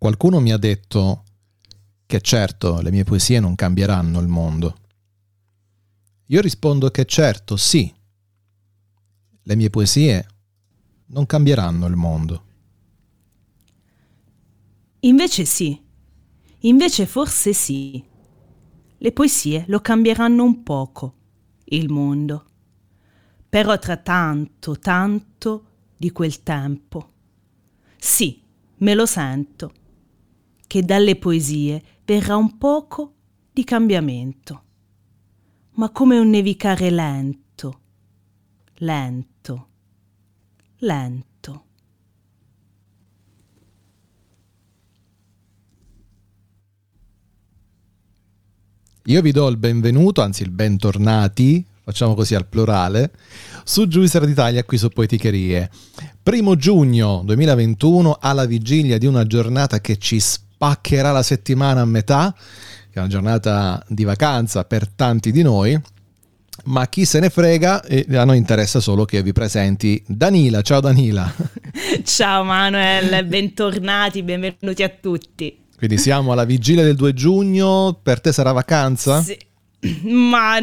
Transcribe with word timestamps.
Qualcuno 0.00 0.40
mi 0.40 0.50
ha 0.50 0.56
detto 0.56 1.24
che 2.06 2.22
certo 2.22 2.80
le 2.80 2.90
mie 2.90 3.04
poesie 3.04 3.38
non 3.38 3.54
cambieranno 3.54 4.18
il 4.18 4.28
mondo. 4.28 4.78
Io 6.28 6.40
rispondo 6.40 6.90
che 6.90 7.04
certo 7.04 7.58
sì, 7.58 7.94
le 9.42 9.56
mie 9.56 9.68
poesie 9.68 10.26
non 11.08 11.26
cambieranno 11.26 11.84
il 11.84 11.96
mondo. 11.96 12.44
Invece 15.00 15.44
sì, 15.44 15.78
invece 16.60 17.04
forse 17.04 17.52
sì. 17.52 18.02
Le 18.96 19.12
poesie 19.12 19.66
lo 19.68 19.80
cambieranno 19.80 20.42
un 20.42 20.62
poco, 20.62 21.14
il 21.64 21.90
mondo. 21.90 22.46
Però 23.50 23.78
tra 23.78 23.98
tanto, 23.98 24.78
tanto 24.78 25.64
di 25.94 26.10
quel 26.10 26.42
tempo. 26.42 27.12
Sì, 27.98 28.42
me 28.78 28.94
lo 28.94 29.04
sento 29.04 29.74
che 30.70 30.84
dalle 30.84 31.16
poesie 31.16 31.82
verrà 32.04 32.36
un 32.36 32.56
poco 32.56 33.14
di 33.52 33.64
cambiamento, 33.64 34.62
ma 35.72 35.90
come 35.90 36.16
un 36.16 36.30
nevicare 36.30 36.90
lento, 36.90 37.80
lento, 38.74 39.68
lento. 40.76 41.64
Io 49.06 49.22
vi 49.22 49.32
do 49.32 49.48
il 49.48 49.56
benvenuto, 49.56 50.22
anzi 50.22 50.44
il 50.44 50.50
bentornati, 50.50 51.66
facciamo 51.82 52.14
così 52.14 52.36
al 52.36 52.46
plurale, 52.46 53.12
su 53.64 53.88
Juicer 53.88 54.24
d'Italia 54.24 54.62
qui 54.62 54.78
su 54.78 54.88
Poeticherie. 54.88 55.68
Primo 56.22 56.54
giugno 56.54 57.22
2021 57.24 58.18
alla 58.20 58.44
vigilia 58.44 58.98
di 58.98 59.06
una 59.06 59.26
giornata 59.26 59.80
che 59.80 59.98
ci 59.98 60.20
spazia 60.20 60.48
spaccherà 60.60 61.10
la 61.10 61.22
settimana 61.22 61.80
a 61.80 61.86
metà, 61.86 62.34
che 62.36 62.96
è 62.96 62.98
una 62.98 63.08
giornata 63.08 63.82
di 63.88 64.04
vacanza 64.04 64.64
per 64.64 64.86
tanti 64.88 65.32
di 65.32 65.40
noi, 65.40 65.80
ma 66.64 66.86
chi 66.86 67.06
se 67.06 67.18
ne 67.18 67.30
frega, 67.30 67.82
a 67.82 68.24
noi 68.24 68.36
interessa 68.36 68.78
solo 68.78 69.06
che 69.06 69.22
vi 69.22 69.32
presenti 69.32 70.02
Danila. 70.06 70.60
Ciao 70.60 70.80
Danila. 70.80 71.32
Ciao 72.04 72.44
Manuel, 72.44 73.24
bentornati, 73.24 74.22
benvenuti 74.22 74.82
a 74.82 74.90
tutti. 74.90 75.64
Quindi 75.78 75.96
siamo 75.96 76.32
alla 76.32 76.44
vigilia 76.44 76.84
del 76.84 76.96
2 76.96 77.14
giugno, 77.14 77.98
per 78.02 78.20
te 78.20 78.30
sarà 78.30 78.52
vacanza? 78.52 79.22
Sì. 79.22 79.38
Ma 80.02 80.58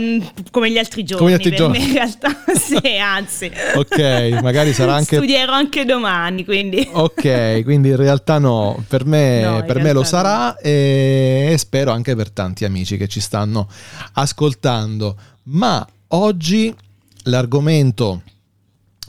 come 0.52 0.70
gli 0.70 0.78
altri 0.78 1.04
giorni, 1.04 1.26
come 1.26 1.32
gli 1.32 1.34
altri 1.34 1.56
giorni. 1.56 1.84
in 1.84 1.94
realtà, 1.94 2.30
sì, 2.56 2.98
anzi. 3.02 3.52
ok, 3.76 4.42
magari 4.44 4.74
sarà 4.74 4.94
anche. 4.94 5.16
Studierò 5.16 5.54
anche 5.54 5.86
domani, 5.86 6.46
quindi. 6.46 6.88
ok, 6.92 7.64
quindi 7.64 7.90
in 7.90 7.96
realtà 7.96 8.38
no, 8.38 8.84
per 8.88 9.06
me, 9.06 9.42
no, 9.42 9.64
per 9.64 9.82
me 9.82 9.92
lo 9.92 10.04
sarà 10.04 10.50
no. 10.50 10.58
e 10.60 11.56
spero 11.58 11.92
anche 11.92 12.16
per 12.16 12.30
tanti 12.30 12.64
amici 12.64 12.98
che 12.98 13.08
ci 13.08 13.20
stanno 13.20 13.68
ascoltando. 14.14 15.16
Ma 15.44 15.86
oggi 16.10 16.74
l'argomento 17.24 18.22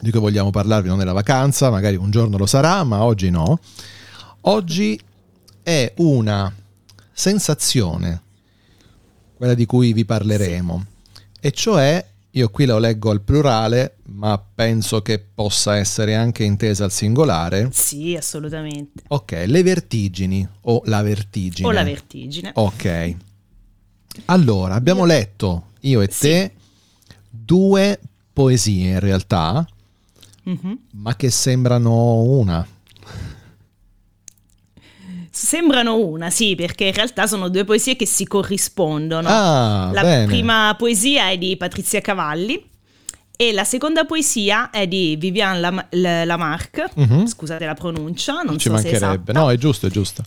di 0.00 0.10
cui 0.10 0.20
vogliamo 0.20 0.48
parlarvi 0.48 0.88
non 0.88 1.02
è 1.02 1.04
la 1.04 1.12
vacanza, 1.12 1.68
magari 1.68 1.96
un 1.96 2.10
giorno 2.10 2.38
lo 2.38 2.46
sarà, 2.46 2.82
ma 2.82 3.02
oggi 3.02 3.28
no. 3.28 3.58
Oggi 4.42 4.98
è 5.62 5.92
una 5.96 6.50
sensazione 7.12 8.22
quella 9.38 9.54
di 9.54 9.64
cui 9.64 9.92
vi 9.92 10.04
parleremo. 10.04 10.84
Sì. 10.84 11.22
E 11.40 11.50
cioè, 11.52 12.04
io 12.32 12.48
qui 12.50 12.66
lo 12.66 12.78
leggo 12.78 13.10
al 13.10 13.20
plurale, 13.20 13.98
ma 14.06 14.36
penso 14.38 15.00
che 15.00 15.18
possa 15.18 15.76
essere 15.76 16.16
anche 16.16 16.42
intesa 16.42 16.84
al 16.84 16.90
singolare. 16.90 17.70
Sì, 17.72 18.16
assolutamente. 18.16 19.04
Ok, 19.08 19.44
le 19.46 19.62
vertigini 19.62 20.46
o 20.62 20.82
la 20.86 21.02
vertigine. 21.02 21.68
O 21.68 21.70
la 21.70 21.84
vertigine. 21.84 22.50
Ok. 22.54 23.16
Allora, 24.26 24.74
abbiamo 24.74 25.04
letto, 25.04 25.68
io 25.80 26.00
e 26.00 26.08
sì. 26.10 26.20
te, 26.20 26.52
due 27.30 28.00
poesie 28.32 28.90
in 28.90 29.00
realtà, 29.00 29.66
mm-hmm. 30.48 30.72
ma 30.94 31.14
che 31.14 31.30
sembrano 31.30 32.22
una. 32.22 32.66
Sembrano 35.40 35.96
una, 35.96 36.30
sì, 36.30 36.56
perché 36.56 36.86
in 36.86 36.92
realtà 36.92 37.28
sono 37.28 37.48
due 37.48 37.64
poesie 37.64 37.94
che 37.94 38.06
si 38.06 38.26
corrispondono. 38.26 39.28
Ah, 39.28 39.90
la 39.92 40.02
bene. 40.02 40.24
prima 40.26 40.74
poesia 40.76 41.30
è 41.30 41.38
di 41.38 41.56
Patrizia 41.56 42.00
Cavalli 42.00 42.60
e 43.36 43.52
la 43.52 43.62
seconda 43.62 44.04
poesia 44.04 44.70
è 44.70 44.88
di 44.88 45.14
Viviane 45.16 45.60
Lam- 45.60 45.86
Lamarck, 45.90 46.90
uh-huh. 46.92 47.24
scusate 47.26 47.64
la 47.64 47.74
pronuncia, 47.74 48.42
non 48.42 48.58
Ci 48.58 48.66
so 48.66 48.72
mancherebbe, 48.72 49.32
no, 49.32 49.48
è 49.52 49.56
giusto, 49.56 49.86
è 49.86 49.90
giusto. 49.90 50.24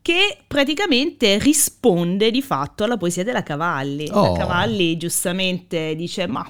Che 0.00 0.38
praticamente 0.46 1.38
risponde 1.38 2.30
di 2.30 2.40
fatto 2.40 2.84
alla 2.84 2.96
poesia 2.96 3.24
della 3.24 3.42
Cavalli. 3.42 4.08
Oh. 4.12 4.32
La 4.32 4.38
Cavalli 4.38 4.96
giustamente 4.96 5.96
dice: 5.96 6.28
Ma 6.28 6.48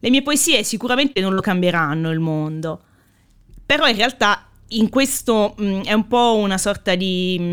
le 0.00 0.10
mie 0.10 0.22
poesie 0.22 0.62
sicuramente 0.64 1.22
non 1.22 1.32
lo 1.32 1.40
cambieranno 1.40 2.10
il 2.10 2.20
mondo. 2.20 2.82
Però 3.64 3.86
in 3.88 3.96
realtà 3.96 4.46
in 4.68 4.88
questo 4.88 5.54
mh, 5.56 5.64
mm, 5.64 5.80
è 5.82 5.92
un 5.92 6.06
po' 6.06 6.36
una 6.36 6.58
sorta 6.58 6.94
di, 6.94 7.36
mm, 7.40 7.52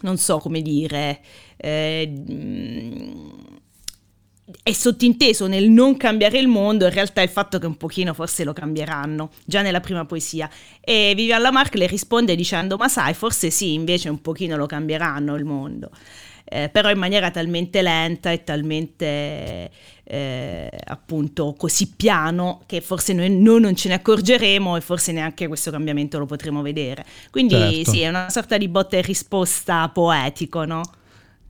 non 0.00 0.16
so 0.16 0.38
come 0.38 0.62
dire, 0.62 1.20
eh, 1.56 2.12
mm, 2.30 3.28
è 4.62 4.72
sottinteso 4.72 5.46
nel 5.46 5.68
non 5.68 5.96
cambiare 5.96 6.38
il 6.38 6.48
mondo, 6.48 6.86
in 6.86 6.92
realtà 6.92 7.20
il 7.20 7.28
fatto 7.28 7.58
che 7.58 7.66
un 7.66 7.76
pochino 7.76 8.14
forse 8.14 8.44
lo 8.44 8.52
cambieranno, 8.54 9.30
già 9.44 9.60
nella 9.60 9.80
prima 9.80 10.06
poesia. 10.06 10.48
E 10.80 11.12
Vivian 11.14 11.42
Lamarck 11.42 11.74
le 11.74 11.86
risponde 11.86 12.34
dicendo, 12.34 12.76
ma 12.76 12.88
sai, 12.88 13.12
forse 13.12 13.50
sì, 13.50 13.74
invece 13.74 14.08
un 14.08 14.22
pochino 14.22 14.56
lo 14.56 14.66
cambieranno 14.66 15.34
il 15.34 15.44
mondo 15.44 15.90
eh, 16.50 16.68
però 16.70 16.90
in 16.90 16.98
maniera 16.98 17.30
talmente 17.30 17.82
lenta 17.82 18.30
e 18.30 18.42
talmente 18.42 19.70
eh, 20.04 20.70
appunto 20.86 21.54
così 21.56 21.92
piano 21.94 22.62
che 22.64 22.80
forse 22.80 23.12
noi, 23.12 23.30
noi, 23.30 23.60
non 23.60 23.76
ce 23.76 23.88
ne 23.88 23.94
accorgeremo 23.94 24.76
e 24.76 24.80
forse 24.80 25.12
neanche 25.12 25.46
questo 25.46 25.70
cambiamento 25.70 26.18
lo 26.18 26.24
potremo 26.24 26.62
vedere. 26.62 27.04
Quindi 27.30 27.54
certo. 27.54 27.90
sì, 27.90 28.00
è 28.00 28.08
una 28.08 28.30
sorta 28.30 28.56
di 28.56 28.68
botta 28.68 28.96
e 28.96 29.02
risposta 29.02 29.88
poetico, 29.90 30.64
no? 30.64 30.80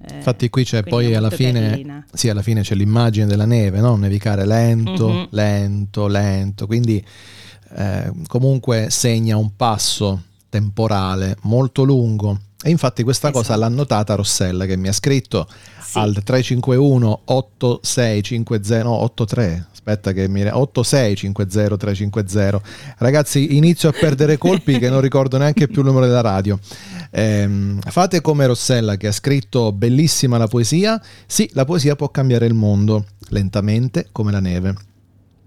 Eh, 0.00 0.16
Infatti 0.16 0.48
qui 0.48 0.64
c'è 0.64 0.82
poi 0.82 1.14
alla 1.14 1.30
fine, 1.30 2.04
sì, 2.12 2.28
alla 2.28 2.42
fine 2.42 2.62
c'è 2.62 2.74
l'immagine 2.74 3.26
della 3.26 3.46
neve, 3.46 3.80
no? 3.80 3.96
nevicare 3.96 4.46
lento, 4.46 5.08
mm-hmm. 5.08 5.24
lento, 5.30 6.06
lento, 6.06 6.66
quindi 6.66 7.04
eh, 7.74 8.12
comunque 8.26 8.90
segna 8.90 9.36
un 9.36 9.54
passo 9.54 10.22
temporale 10.48 11.36
molto 11.42 11.82
lungo 11.82 12.38
e 12.60 12.70
infatti 12.70 13.04
questa 13.04 13.28
esatto. 13.28 13.44
cosa 13.44 13.56
l'ha 13.56 13.68
notata 13.68 14.14
Rossella 14.16 14.66
che 14.66 14.76
mi 14.76 14.88
ha 14.88 14.92
scritto 14.92 15.46
sì. 15.80 15.98
al 15.98 16.12
351 16.24 17.20
8650 17.24 18.82
no 18.82 18.94
83 19.02 19.66
aspetta 19.88 20.12
che 20.12 20.28
mi 20.28 20.42
8650 20.42 21.76
350 21.76 22.60
ragazzi 22.98 23.56
inizio 23.56 23.88
a 23.88 23.92
perdere 23.92 24.36
colpi 24.36 24.78
che 24.78 24.90
non 24.90 25.00
ricordo 25.00 25.38
neanche 25.38 25.66
più 25.68 25.80
il 25.80 25.86
numero 25.86 26.06
della 26.06 26.20
radio. 26.20 26.58
Ehm, 27.10 27.80
fate 27.80 28.20
come 28.20 28.46
Rossella 28.46 28.96
che 28.96 29.06
ha 29.06 29.12
scritto 29.12 29.72
bellissima 29.72 30.36
la 30.36 30.46
poesia. 30.46 31.00
Sì 31.26 31.48
la 31.52 31.64
poesia 31.64 31.96
può 31.96 32.10
cambiare 32.10 32.46
il 32.46 32.54
mondo 32.54 33.06
lentamente 33.28 34.08
come 34.12 34.30
la 34.30 34.40
neve. 34.40 34.74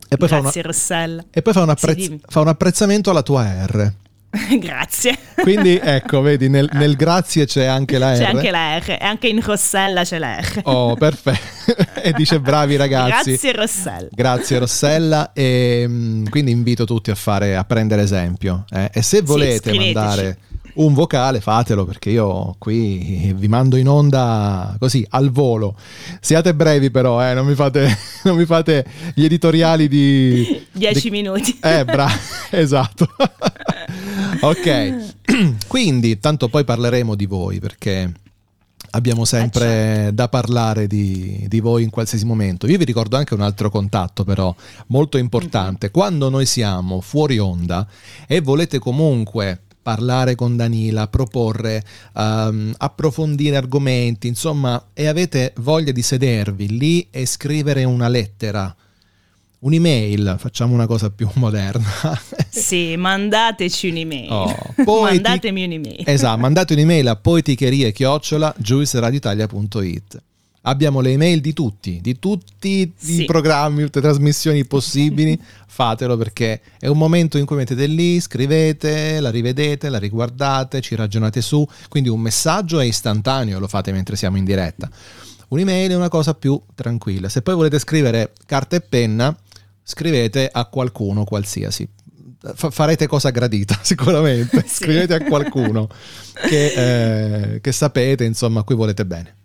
E 0.08 0.18
poi, 0.18 0.28
Grazie, 0.28 0.52
fa, 0.52 0.60
una, 0.60 0.62
Rossella. 0.62 1.26
e 1.30 1.42
poi 1.42 1.54
fa, 1.54 1.62
un 1.62 1.70
apprezz- 1.70 2.02
sì, 2.02 2.22
fa 2.26 2.42
un 2.42 2.48
apprezzamento 2.48 3.10
alla 3.12 3.24
tua 3.24 3.66
R 3.66 3.94
grazie. 4.60 5.18
Quindi 5.36 5.78
ecco, 5.82 6.22
vedi, 6.22 6.48
nel, 6.48 6.70
nel, 6.74 6.96
grazie 6.96 7.46
c'è 7.46 7.66
anche 7.66 7.98
la 7.98 8.14
R. 8.14 8.18
C'è 8.18 8.24
anche 8.26 8.52
la 8.52 8.78
R, 8.78 8.90
e 8.92 8.98
anche 9.02 9.28
in 9.28 9.42
Rossella 9.42 10.04
c'è 10.04 10.20
la 10.20 10.38
R. 10.38 10.62
Oh, 10.64 10.96
perfetto. 10.96 11.76
e 12.02 12.14
dice 12.14 12.40
bravi 12.40 12.78
ragazzi. 12.78 13.32
Grazie 13.32 13.52
Rossella. 13.52 14.08
Grazie 14.12 14.60
Rossella. 14.60 15.34
E 15.34 15.86
mm, 15.86 16.26
quindi 16.28 16.52
invito 16.52 16.86
tutti 16.86 17.12
a, 17.12 17.16
fare, 17.16 17.56
a 17.56 17.64
prendere 17.66 18.04
esempio. 18.04 18.66
Eh? 18.70 18.90
E 18.94 19.02
se 19.02 19.22
volete 19.22 19.72
sì, 19.72 19.78
mandare 19.78 20.38
un 20.74 20.94
vocale 20.94 21.42
fatelo 21.42 21.86
perché 21.86 22.12
io 22.12 22.56
qui 22.58 23.34
vi 23.36 23.48
mando 23.48 23.76
in 23.76 23.88
onda 23.88 24.76
così 24.80 25.06
al 25.10 25.30
volo 25.30 25.76
siate 26.22 26.54
brevi 26.54 26.92
però 26.92 27.22
eh, 27.26 27.34
non, 27.34 27.46
mi 27.46 27.56
fate, 27.56 27.98
non 28.24 28.38
mi 28.38 28.46
fate 28.46 28.86
gli 29.14 29.26
editoriali 29.26 29.88
di 29.88 30.66
10 30.72 31.10
minuti 31.10 31.60
eh 31.62 31.84
bravo 31.84 32.14
esatto 32.52 33.10
ok, 34.42 35.14
quindi 35.68 36.20
tanto 36.20 36.50
poi 36.50 36.64
parleremo 36.64 37.16
di 37.16 37.26
voi 37.26 37.60
perché 37.60 38.12
abbiamo 38.92 39.26
sempre 39.26 39.66
eh 39.66 39.68
certo. 39.68 40.12
da 40.12 40.30
parlare 40.30 40.88
di, 40.88 41.46
di, 41.48 41.60
voi 41.60 41.84
in 41.84 41.90
qualsiasi 41.90 42.26
momento. 42.26 42.68
Io 42.68 42.78
vi 42.78 42.86
ricordo 42.86 43.18
anche 43.18 43.34
un 43.34 43.42
altro 43.42 43.70
contatto 43.70 44.24
però 44.24 44.54
molto 44.88 45.18
importante. 45.18 45.86
Mm-hmm. 45.86 45.94
Quando 45.94 46.30
noi 46.30 46.46
siamo 46.46 47.02
fuori 47.02 47.38
onda 47.38 47.88
e 48.28 48.42
volete 48.42 48.80
comunque 48.80 49.62
parlare 49.82 50.36
con 50.36 50.56
Danila, 50.56 51.08
proporre, 51.08 51.84
um, 52.14 52.74
approfondire 52.78 53.56
argomenti, 53.56 54.28
insomma, 54.28 54.90
e 54.94 55.08
avete 55.08 55.54
voglia 55.58 55.92
di 55.92 56.02
sedervi 56.02 56.78
lì 56.78 57.08
e 57.10 57.26
scrivere 57.26 57.84
una 57.84 58.08
lettera 58.08 58.76
un'email, 59.62 60.36
facciamo 60.38 60.74
una 60.74 60.86
cosa 60.86 61.10
più 61.10 61.30
moderna. 61.36 62.20
sì, 62.50 62.96
mandateci 62.96 63.90
un'email. 63.90 64.32
Oh, 64.32 64.56
poeti... 64.84 65.16
Mandatemi 65.16 65.64
un'email. 65.66 66.04
Esatto, 66.06 66.38
mandate 66.38 66.74
un'email 66.74 67.08
a 67.08 67.16
poeticherie 67.16 67.92
chiocciola 67.92 68.54
giuiceradioitalia.it. 68.58 70.22
Abbiamo 70.64 71.00
le 71.00 71.10
email 71.10 71.42
di 71.42 71.54
tutti, 71.54 72.00
di 72.02 72.20
tutti 72.20 72.94
sì. 72.96 73.24
i 73.24 73.26
programmi, 73.26 73.82
tutte 73.82 74.00
le 74.00 74.10
trasmissioni 74.10 74.64
possibili. 74.66 75.40
Fatelo 75.66 76.18
perché 76.18 76.62
è 76.78 76.86
un 76.86 77.00
momento 77.00 77.40
in 77.40 77.46
cui 77.46 77.56
mettete 77.56 77.88
lì, 77.88 78.20
scrivete, 78.20 79.20
la 79.20 79.32
rivedete, 79.32 79.90
la 79.90 79.98
riguardate, 79.98 80.82
ci 80.82 80.94
ragionate 80.94 81.42
su. 81.42 81.68
Quindi 81.90 82.10
un 82.10 82.20
messaggio 82.20 82.80
è 82.80 82.86
istantaneo, 82.86 83.58
lo 83.58 83.68
fate 83.68 83.92
mentre 83.92 84.16
siamo 84.16 84.38
in 84.38 84.44
diretta. 84.44 84.88
Un'email 85.48 85.92
è 85.92 85.96
una 85.96 86.10
cosa 86.10 86.36
più 86.36 86.62
tranquilla. 86.76 87.28
Se 87.28 87.42
poi 87.42 87.56
volete 87.56 87.80
scrivere 87.80 88.32
carta 88.46 88.76
e 88.76 88.82
penna, 88.82 89.36
scrivete 89.84 90.50
a 90.52 90.66
qualcuno 90.66 91.24
qualsiasi. 91.24 91.88
F- 92.44 92.72
farete 92.72 93.08
cosa 93.08 93.30
gradita 93.30 93.78
sicuramente. 93.84 94.62
sì. 94.62 94.84
Scrivete 94.84 95.14
a 95.14 95.24
qualcuno 95.24 95.88
che, 96.48 97.54
eh, 97.54 97.62
che 97.62 97.72
sapete, 97.72 98.24
insomma, 98.24 98.62
a 98.62 98.64
cui 98.64 98.76
volete 98.76 99.06
bene. 99.06 99.36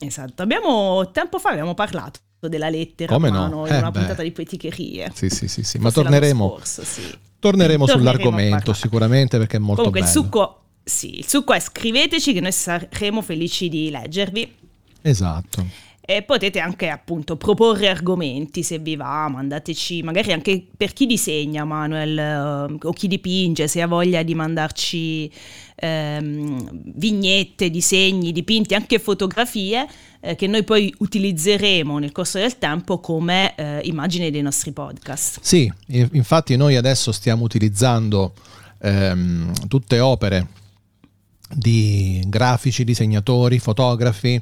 Esatto, 0.00 0.42
abbiamo 0.42 1.10
tempo 1.12 1.38
fa 1.38 1.50
abbiamo 1.50 1.74
parlato 1.74 2.20
della 2.48 2.68
lettera 2.68 3.12
Come 3.12 3.30
no? 3.30 3.66
in 3.66 3.72
eh, 3.72 3.78
una 3.78 3.90
beh. 3.90 3.98
puntata 3.98 4.22
di 4.22 4.32
poeticherie. 4.32 5.10
Sì, 5.14 5.28
sì, 5.30 5.48
sì, 5.48 5.62
sì. 5.62 5.78
ma 5.78 5.90
torneremo, 5.90 6.48
scorso, 6.48 6.84
sì. 6.84 7.00
torneremo, 7.00 7.38
torneremo 7.38 7.86
sull'argomento 7.86 8.72
sicuramente 8.72 9.38
perché 9.38 9.56
è 9.56 9.60
molto 9.60 9.82
Comunque, 9.82 10.00
bello. 10.00 10.12
il 10.12 10.24
succo, 10.24 10.62
sì, 10.82 11.18
il 11.18 11.26
succo 11.26 11.52
è 11.54 11.60
scriveteci 11.60 12.32
che 12.32 12.40
noi 12.40 12.52
saremo 12.52 13.22
felici 13.22 13.68
di 13.68 13.90
leggervi. 13.90 14.56
Esatto. 15.00 15.66
E 16.06 16.22
potete 16.22 16.58
anche 16.58 16.90
appunto 16.90 17.36
proporre 17.36 17.88
argomenti 17.88 18.62
se 18.62 18.78
vi 18.78 18.94
va, 18.94 19.26
mandateci 19.28 20.02
magari 20.02 20.32
anche 20.32 20.62
per 20.76 20.92
chi 20.92 21.06
disegna 21.06 21.64
Manuel 21.64 22.68
uh, 22.70 22.86
o 22.88 22.92
chi 22.92 23.08
dipinge, 23.08 23.68
se 23.68 23.80
ha 23.80 23.86
voglia 23.86 24.22
di 24.22 24.34
mandarci 24.34 25.30
ehm, 25.76 26.92
vignette, 26.96 27.70
disegni, 27.70 28.32
dipinti, 28.32 28.74
anche 28.74 28.98
fotografie 28.98 29.86
eh, 30.20 30.34
che 30.34 30.46
noi 30.46 30.62
poi 30.62 30.94
utilizzeremo 30.98 31.98
nel 31.98 32.12
corso 32.12 32.38
del 32.38 32.58
tempo 32.58 33.00
come 33.00 33.54
eh, 33.54 33.80
immagine 33.84 34.30
dei 34.30 34.42
nostri 34.42 34.72
podcast. 34.72 35.38
Sì, 35.40 35.72
infatti 35.86 36.54
noi 36.56 36.76
adesso 36.76 37.12
stiamo 37.12 37.44
utilizzando 37.44 38.34
ehm, 38.82 39.68
tutte 39.68 40.00
opere 40.00 40.48
di 41.52 42.22
grafici, 42.26 42.84
disegnatori, 42.84 43.58
fotografi, 43.58 44.40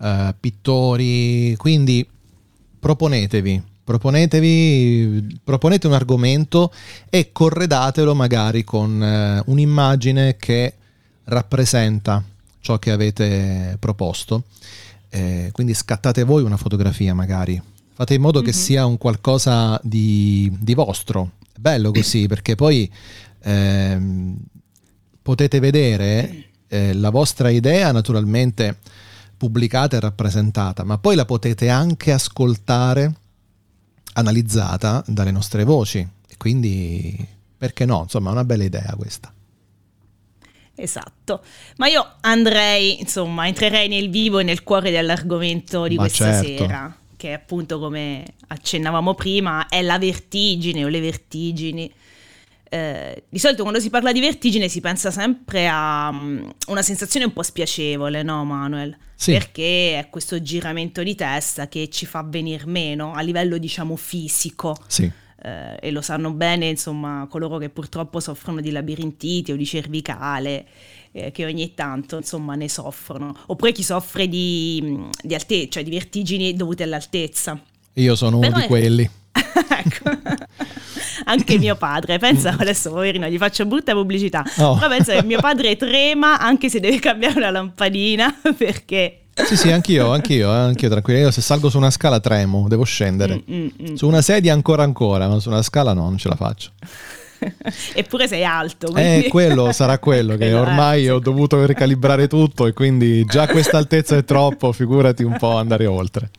uh, 0.00 0.34
pittori, 0.38 1.54
quindi 1.56 2.06
proponetevi, 2.78 3.62
proponetevi, 3.84 5.40
proponete 5.42 5.86
un 5.86 5.92
argomento 5.92 6.72
e 7.10 7.32
corredatelo 7.32 8.14
magari 8.14 8.64
con 8.64 9.00
uh, 9.00 9.50
un'immagine 9.50 10.36
che 10.36 10.74
rappresenta 11.24 12.22
ciò 12.60 12.78
che 12.78 12.90
avete 12.90 13.76
proposto. 13.78 14.44
Eh, 15.08 15.50
quindi 15.52 15.72
scattate 15.72 16.24
voi 16.24 16.42
una 16.42 16.56
fotografia 16.56 17.14
magari, 17.14 17.60
fate 17.94 18.14
in 18.14 18.20
modo 18.20 18.40
mm-hmm. 18.40 18.50
che 18.50 18.56
mhm. 18.56 18.62
sia 18.62 18.86
un 18.86 18.98
qualcosa 18.98 19.80
di, 19.82 20.52
di 20.58 20.74
vostro. 20.74 21.32
È 21.52 21.58
bello 21.58 21.90
così 21.92 22.26
perché 22.26 22.54
poi 22.54 22.90
eh, 23.42 23.98
potete 25.26 25.58
vedere 25.58 26.50
eh, 26.68 26.94
la 26.94 27.10
vostra 27.10 27.50
idea 27.50 27.90
naturalmente 27.90 28.78
pubblicata 29.36 29.96
e 29.96 30.00
rappresentata, 30.00 30.84
ma 30.84 30.98
poi 30.98 31.16
la 31.16 31.24
potete 31.24 31.68
anche 31.68 32.12
ascoltare 32.12 33.12
analizzata 34.12 35.02
dalle 35.04 35.32
nostre 35.32 35.64
voci. 35.64 35.98
E 35.98 36.36
quindi, 36.36 37.26
perché 37.58 37.84
no? 37.84 38.02
Insomma, 38.02 38.28
è 38.28 38.32
una 38.34 38.44
bella 38.44 38.62
idea 38.62 38.94
questa. 38.96 39.32
Esatto, 40.76 41.42
ma 41.78 41.88
io 41.88 42.06
andrei, 42.20 43.00
insomma, 43.00 43.48
entrerei 43.48 43.88
nel 43.88 44.08
vivo 44.08 44.38
e 44.38 44.44
nel 44.44 44.62
cuore 44.62 44.92
dell'argomento 44.92 45.88
di 45.88 45.96
ma 45.96 46.02
questa 46.02 46.40
certo. 46.40 46.66
sera, 46.66 46.96
che 47.16 47.32
appunto, 47.32 47.80
come 47.80 48.24
accennavamo 48.46 49.14
prima, 49.14 49.66
è 49.66 49.82
la 49.82 49.98
vertigine 49.98 50.84
o 50.84 50.88
le 50.88 51.00
vertigini 51.00 51.92
eh, 52.68 53.24
di 53.28 53.38
solito 53.38 53.62
quando 53.62 53.80
si 53.80 53.90
parla 53.90 54.12
di 54.12 54.20
vertigine 54.20 54.68
si 54.68 54.80
pensa 54.80 55.10
sempre 55.10 55.68
a 55.68 56.08
um, 56.10 56.52
una 56.68 56.82
sensazione 56.82 57.26
un 57.26 57.32
po' 57.32 57.42
spiacevole, 57.42 58.22
no 58.22 58.44
Manuel? 58.44 58.96
Sì. 59.14 59.32
Perché 59.32 59.98
è 59.98 60.08
questo 60.10 60.42
giramento 60.42 61.02
di 61.02 61.14
testa 61.14 61.68
che 61.68 61.88
ci 61.88 62.06
fa 62.06 62.24
venire 62.26 62.66
meno 62.66 63.12
a 63.12 63.20
livello 63.20 63.58
diciamo 63.58 63.96
fisico. 63.96 64.76
Sì. 64.86 65.10
Eh, 65.38 65.76
e 65.80 65.90
lo 65.90 66.00
sanno 66.00 66.32
bene 66.32 66.66
insomma 66.66 67.26
coloro 67.28 67.58
che 67.58 67.68
purtroppo 67.68 68.20
soffrono 68.20 68.62
di 68.62 68.70
labirintiti 68.70 69.52
o 69.52 69.56
di 69.56 69.66
cervicale 69.66 70.66
eh, 71.12 71.30
che 71.30 71.44
ogni 71.44 71.74
tanto 71.74 72.16
insomma 72.16 72.54
ne 72.54 72.70
soffrono 72.70 73.36
oppure 73.48 73.72
chi 73.72 73.82
soffre 73.82 74.28
di, 74.28 74.98
di, 75.22 75.34
alte- 75.34 75.68
cioè 75.68 75.82
di 75.82 75.90
vertigini 75.90 76.54
dovute 76.54 76.84
all'altezza 76.84 77.60
io 77.92 78.14
sono 78.14 78.38
Però 78.38 78.52
uno 78.52 78.60
di 78.62 78.66
quelli 78.66 79.10
ecco 79.30 80.10
anche 81.26 81.58
mio 81.58 81.76
padre. 81.76 82.18
Pensa, 82.18 82.56
adesso 82.58 82.90
poverino, 82.90 83.26
gli 83.28 83.38
faccio 83.38 83.66
brutta 83.66 83.92
pubblicità. 83.92 84.42
Oh. 84.58 84.74
Però 84.74 84.88
pensa 84.88 85.12
che 85.12 85.22
mio 85.22 85.40
padre 85.40 85.76
trema 85.76 86.38
anche 86.38 86.68
se 86.68 86.80
deve 86.80 86.98
cambiare 86.98 87.36
una 87.36 87.50
lampadina 87.50 88.34
perché... 88.56 89.20
Sì, 89.36 89.54
sì, 89.54 89.70
anch'io, 89.70 90.12
anch'io, 90.12 90.50
eh, 90.50 90.56
anch'io 90.56 90.88
tranquillo. 90.88 91.18
Io 91.18 91.30
se 91.30 91.42
salgo 91.42 91.68
su 91.68 91.76
una 91.76 91.90
scala 91.90 92.20
tremo, 92.20 92.68
devo 92.68 92.84
scendere. 92.84 93.42
Mm, 93.50 93.54
mm, 93.54 93.90
mm. 93.90 93.94
Su 93.94 94.06
una 94.06 94.22
sedia 94.22 94.54
ancora 94.54 94.82
ancora, 94.82 95.28
ma 95.28 95.38
su 95.40 95.50
una 95.50 95.60
scala 95.60 95.92
no, 95.92 96.04
non 96.04 96.16
ce 96.16 96.28
la 96.28 96.36
faccio. 96.36 96.70
Eppure 97.94 98.28
sei 98.28 98.44
alto. 98.44 98.90
Quindi... 98.90 99.26
Eh, 99.26 99.28
quello 99.28 99.72
sarà 99.72 99.98
quello 99.98 100.36
che 100.36 100.52
ormai 100.54 101.10
ho 101.10 101.18
dovuto 101.18 101.64
ricalibrare 101.66 102.28
tutto 102.28 102.66
e 102.66 102.72
quindi 102.72 103.26
già 103.26 103.46
questa 103.46 103.76
altezza 103.76 104.16
è 104.16 104.24
troppo, 104.24 104.72
figurati 104.72 105.22
un 105.22 105.36
po' 105.38 105.56
andare 105.56 105.84
oltre. 105.84 106.30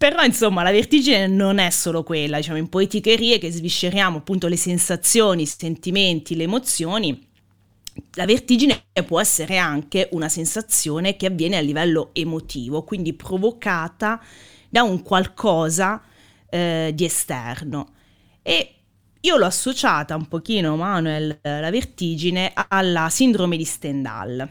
Però 0.00 0.22
insomma 0.22 0.62
la 0.62 0.70
vertigine 0.70 1.26
non 1.26 1.58
è 1.58 1.68
solo 1.68 2.02
quella, 2.02 2.38
diciamo 2.38 2.56
in 2.56 2.70
poeticherie 2.70 3.36
che 3.36 3.52
svisceriamo 3.52 4.16
appunto 4.16 4.48
le 4.48 4.56
sensazioni, 4.56 5.42
i 5.42 5.46
sentimenti, 5.46 6.36
le 6.36 6.44
emozioni. 6.44 7.28
La 8.14 8.24
vertigine 8.24 8.82
può 9.04 9.20
essere 9.20 9.58
anche 9.58 10.08
una 10.12 10.30
sensazione 10.30 11.16
che 11.16 11.26
avviene 11.26 11.58
a 11.58 11.60
livello 11.60 12.12
emotivo, 12.14 12.82
quindi 12.82 13.12
provocata 13.12 14.18
da 14.70 14.84
un 14.84 15.02
qualcosa 15.02 16.02
eh, 16.48 16.92
di 16.94 17.04
esterno. 17.04 17.92
E 18.40 18.74
io 19.20 19.36
l'ho 19.36 19.44
associata 19.44 20.16
un 20.16 20.28
pochino, 20.28 20.76
Manuel, 20.76 21.40
la 21.42 21.70
vertigine 21.70 22.54
alla 22.54 23.10
sindrome 23.10 23.58
di 23.58 23.64
Stendhal. 23.64 24.50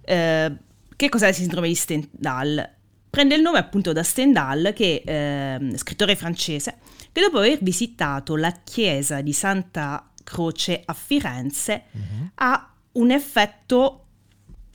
Eh, 0.00 0.56
che 0.96 1.08
cos'è 1.10 1.26
la 1.26 1.32
sindrome 1.34 1.68
di 1.68 1.74
Stendhal? 1.74 2.76
Prende 3.10 3.34
il 3.34 3.42
nome 3.42 3.58
appunto 3.58 3.92
da 3.92 4.02
Stendhal, 4.02 4.72
che 4.74 5.02
eh, 5.04 5.76
scrittore 5.76 6.14
francese, 6.14 6.78
che 7.10 7.20
dopo 7.20 7.38
aver 7.38 7.58
visitato 7.62 8.36
la 8.36 8.52
chiesa 8.62 9.20
di 9.22 9.32
Santa 9.32 10.10
Croce 10.22 10.82
a 10.84 10.92
Firenze 10.92 11.84
uh-huh. 11.90 12.30
ha 12.34 12.74
un 12.92 13.10
effetto 13.10 14.04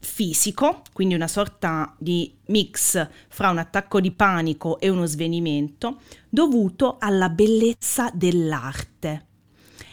fisico, 0.00 0.82
quindi 0.92 1.14
una 1.14 1.28
sorta 1.28 1.94
di 1.98 2.32
mix 2.46 3.08
fra 3.28 3.50
un 3.50 3.58
attacco 3.58 4.00
di 4.00 4.10
panico 4.10 4.78
e 4.78 4.88
uno 4.88 5.06
svenimento, 5.06 6.00
dovuto 6.28 6.96
alla 6.98 7.28
bellezza 7.28 8.10
dell'arte. 8.12 9.26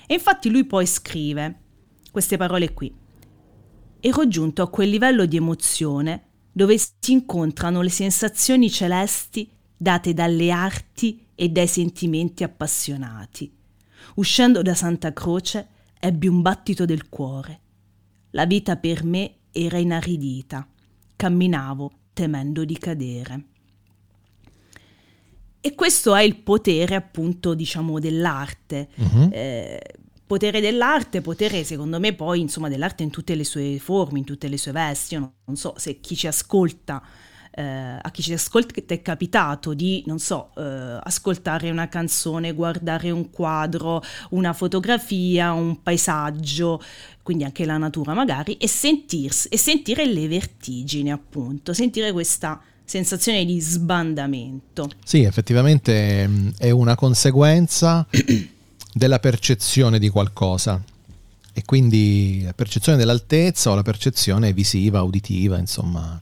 E 0.08 0.16
infatti 0.16 0.50
lui 0.50 0.66
poi 0.66 0.86
scrive 0.86 1.60
queste 2.12 2.38
parole 2.38 2.74
qui. 2.74 2.94
Ero 4.00 4.28
giunto 4.28 4.64
a 4.64 4.70
quel 4.70 4.90
livello 4.90 5.26
di 5.26 5.38
emozione 5.38 6.31
dove 6.51 6.77
si 6.77 7.12
incontrano 7.12 7.81
le 7.81 7.89
sensazioni 7.89 8.70
celesti 8.70 9.50
date 9.75 10.13
dalle 10.13 10.51
arti 10.51 11.25
e 11.34 11.50
dai 11.50 11.67
sentimenti 11.67 12.43
appassionati. 12.43 13.51
Uscendo 14.15 14.62
da 14.62 14.75
Santa 14.75 15.13
Croce 15.13 15.67
ebbi 16.00 16.27
un 16.27 16.41
battito 16.41 16.86
del 16.86 17.10
cuore. 17.10 17.60
La 18.31 18.46
vita 18.46 18.75
per 18.77 19.03
me 19.03 19.36
era 19.51 19.77
inaridita. 19.77 20.67
Camminavo 21.15 21.91
temendo 22.13 22.65
di 22.65 22.77
cadere. 22.77 23.46
E 25.62 25.75
questo 25.75 26.15
è 26.15 26.24
il 26.24 26.38
potere 26.38 26.96
appunto 26.96 27.53
diciamo 27.53 28.00
dell'arte. 28.00 28.89
Uh-huh. 28.96 29.29
Eh, 29.31 29.81
potere 30.32 30.62
dell'arte, 30.62 31.20
potere 31.20 31.66
secondo 31.66 32.00
me 32.00 32.14
poi 32.14 32.40
insomma 32.40 32.70
dell'arte 32.70 33.04
in 33.04 33.10
tutte 33.10 33.36
le 33.36 33.44
sue 33.44 33.80
forme, 33.80 34.20
in 34.20 34.24
tutte 34.24 34.48
le 34.48 34.58
sue 34.58 34.72
vesti. 34.72 35.16
Io 35.16 35.34
non 35.44 35.58
so 35.58 35.74
se 35.76 36.00
chi 36.00 36.16
ci 36.16 36.26
ascolta 36.26 37.04
eh, 37.54 37.62
a 38.02 38.12
chi 38.12 38.22
ci 38.22 38.32
ascolta 38.32 38.74
è 38.94 39.02
capitato 39.02 39.74
di, 39.74 40.04
non 40.06 40.20
so, 40.20 40.52
eh, 40.56 41.00
ascoltare 41.04 41.70
una 41.70 41.90
canzone, 41.90 42.54
guardare 42.54 43.12
un 43.12 43.30
quadro, 43.30 44.02
una 44.30 44.54
fotografia, 44.54 45.52
un 45.52 45.84
paesaggio, 45.84 46.82
quindi 47.24 47.44
anche 47.44 47.66
la 47.66 47.76
natura 47.76 48.14
magari, 48.14 48.56
e, 48.56 48.70
sentirsi, 48.70 49.50
e 49.50 49.58
sentire 49.58 50.06
le 50.06 50.30
vertigini 50.30 51.12
appunto, 51.12 51.74
sentire 51.74 52.14
questa 52.14 52.58
sensazione 52.86 53.44
di 53.44 53.60
sbandamento. 53.60 54.90
Sì, 55.04 55.24
effettivamente 55.24 56.26
mm, 56.26 56.48
è 56.58 56.70
una 56.70 56.96
conseguenza 56.96 58.08
della 58.94 59.20
percezione 59.20 60.00
di 60.00 60.10
qualcosa 60.10 60.82
e 61.54 61.64
quindi 61.66 62.42
la 62.44 62.54
percezione 62.54 62.98
dell'altezza 62.98 63.72
o 63.72 63.76
la 63.76 63.82
percezione 63.82 64.54
visiva, 64.54 65.02
uditiva, 65.02 65.58
insomma, 65.58 66.20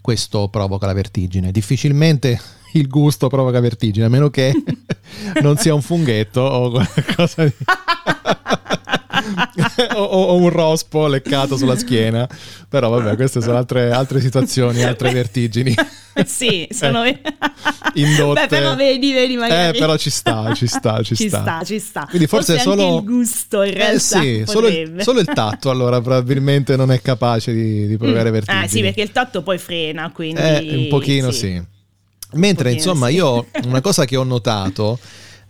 questo 0.00 0.48
provoca 0.48 0.86
la 0.86 0.92
vertigine. 0.92 1.50
Difficilmente 1.50 2.40
il 2.74 2.88
gusto 2.88 3.28
provoca 3.28 3.60
vertigine, 3.60 4.06
a 4.06 4.08
meno 4.08 4.30
che 4.30 4.52
non 5.42 5.56
sia 5.56 5.74
un 5.74 5.82
funghetto 5.82 6.40
o 6.40 6.70
qualcosa 6.70 7.44
di... 7.44 7.52
o, 9.94 10.02
o, 10.02 10.36
un 10.36 10.48
rospo 10.48 11.06
leccato 11.06 11.56
sulla 11.56 11.76
schiena. 11.76 12.28
Però 12.68 12.88
vabbè, 12.88 13.14
queste 13.16 13.40
sono 13.40 13.56
altre, 13.56 13.90
altre 13.90 14.20
situazioni, 14.20 14.82
altre 14.82 15.10
vertigini. 15.10 15.74
sì, 16.26 16.66
sono 16.70 17.04
eh, 17.04 17.20
indotte. 17.94 18.40
Beh, 18.42 18.46
però 18.48 18.74
vedi, 18.74 19.12
vedi 19.12 19.36
magari. 19.36 19.76
Eh, 19.76 19.80
però 19.80 19.96
ci 19.96 20.10
sta, 20.10 20.52
ci 20.54 20.66
sta, 20.66 21.02
ci, 21.02 21.14
ci 21.14 21.28
sta. 21.28 21.40
sta. 21.40 21.62
Ci 21.64 21.78
sta, 21.78 22.06
Quindi 22.08 22.26
forse, 22.26 22.54
forse 22.54 22.68
solo 22.68 22.98
il 22.98 23.04
gusto 23.04 23.62
in 23.62 23.74
realtà. 23.74 23.94
Eh 23.94 23.98
sì, 23.98 24.44
solo 24.46 24.68
il, 24.68 24.96
solo 25.02 25.20
il, 25.20 25.26
tatto 25.26 25.70
allora 25.70 26.00
probabilmente 26.00 26.76
non 26.76 26.90
è 26.90 27.00
capace 27.00 27.52
di, 27.52 27.86
di 27.86 27.96
provare 27.96 28.30
mm. 28.30 28.32
vertigini. 28.32 28.64
Ah 28.64 28.68
sì, 28.68 28.80
perché 28.80 29.02
il 29.02 29.12
tatto 29.12 29.42
poi 29.42 29.58
frena, 29.58 30.10
quindi... 30.12 30.40
Eh, 30.40 30.76
un 30.76 30.88
pochino 30.88 31.30
sì. 31.30 31.38
sì. 31.38 31.62
Mentre 32.36 32.72
insomma 32.72 33.08
sì. 33.08 33.14
io 33.14 33.46
una 33.64 33.80
cosa 33.80 34.04
che 34.04 34.16
ho 34.16 34.24
notato 34.24 34.98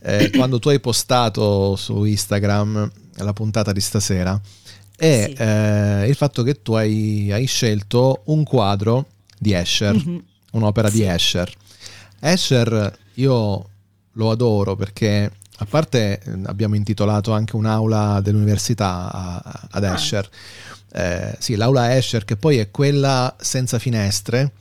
eh, 0.05 0.31
quando 0.37 0.59
tu 0.59 0.69
hai 0.69 0.81
postato 0.81 1.77
su 1.77 2.05
Instagram 2.05 2.91
la 3.17 3.33
puntata 3.33 3.73
di 3.73 3.81
stasera 3.81 4.41
è 4.97 5.25
sì. 5.27 5.43
eh, 5.43 6.09
il 6.09 6.15
fatto 6.15 6.43
che 6.43 6.63
tu 6.63 6.75
hai, 6.75 7.31
hai, 7.33 7.47
scelto 7.47 8.23
un 8.27 8.45
quadro 8.45 9.07
di 9.39 9.53
Escher, 9.53 9.95
mm-hmm. 9.95 10.19
un'opera 10.53 10.89
sì. 10.89 10.97
di 10.97 11.03
Escher. 11.05 11.53
Escher 12.21 12.99
io 13.15 13.69
lo 14.13 14.31
adoro 14.31 14.77
perché 14.77 15.31
a 15.59 15.65
parte 15.67 16.21
abbiamo 16.45 16.77
intitolato 16.77 17.33
anche 17.33 17.57
un'aula 17.57 18.21
dell'università 18.21 19.11
a, 19.13 19.69
ad 19.71 19.85
ah. 19.85 19.95
Escher. 19.95 20.29
Eh, 20.93 21.37
sì, 21.39 21.57
l'aula 21.57 21.97
Escher 21.97 22.25
che 22.25 22.37
poi 22.37 22.59
è 22.59 22.71
quella 22.71 23.35
senza 23.41 23.81
finestre 23.81 24.53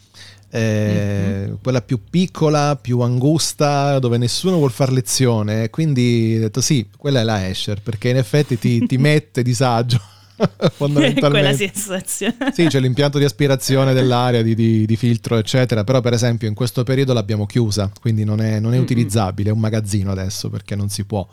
eh, 0.56 1.46
mm-hmm. 1.46 1.54
quella 1.64 1.82
più 1.82 2.00
piccola, 2.08 2.78
più 2.80 3.00
angusta, 3.00 3.98
dove 3.98 4.20
nessuno 4.20 4.58
vuole 4.58 4.72
fare 4.72 4.92
lezione. 4.92 5.72
Quindi 5.72 6.36
ho 6.38 6.42
detto 6.42 6.62
sì, 6.62 6.88
quella 6.96 7.22
è 7.22 7.24
la 7.24 7.48
Escher, 7.48 7.82
perché 7.82 8.10
in 8.10 8.18
effetti 8.18 8.60
ti, 8.60 8.86
ti 8.86 8.98
mette 9.00 9.42
disagio. 9.42 10.00
fondamentalmente. 10.76 11.30
Quella 11.30 11.56
sensazione. 11.56 12.52
Sì 12.54 12.66
c'è 12.66 12.80
l'impianto 12.80 13.18
di 13.18 13.24
aspirazione 13.24 13.94
dell'aria 13.94 14.42
di, 14.44 14.54
di, 14.54 14.86
di, 14.86 14.96
filtro 14.96 15.38
eccetera. 15.38 15.84
Però 15.84 16.02
per 16.02 16.14
esempio 16.14 16.48
in 16.48 16.54
questo 16.54 16.84
periodo 16.84 17.14
l'abbiamo 17.14 17.46
chiusa 17.46 17.92
quindi 18.00 18.24
non 18.24 18.40
è, 18.40 18.60
non 18.60 18.76
è 18.76 18.78
utilizzabile. 18.78 19.50
È 19.50 19.54
un 19.54 19.60
magazzino 19.60 20.12
adesso 20.12 20.50
perché 20.50 20.76
non 20.76 20.90
si 20.90 21.04
può 21.04 21.28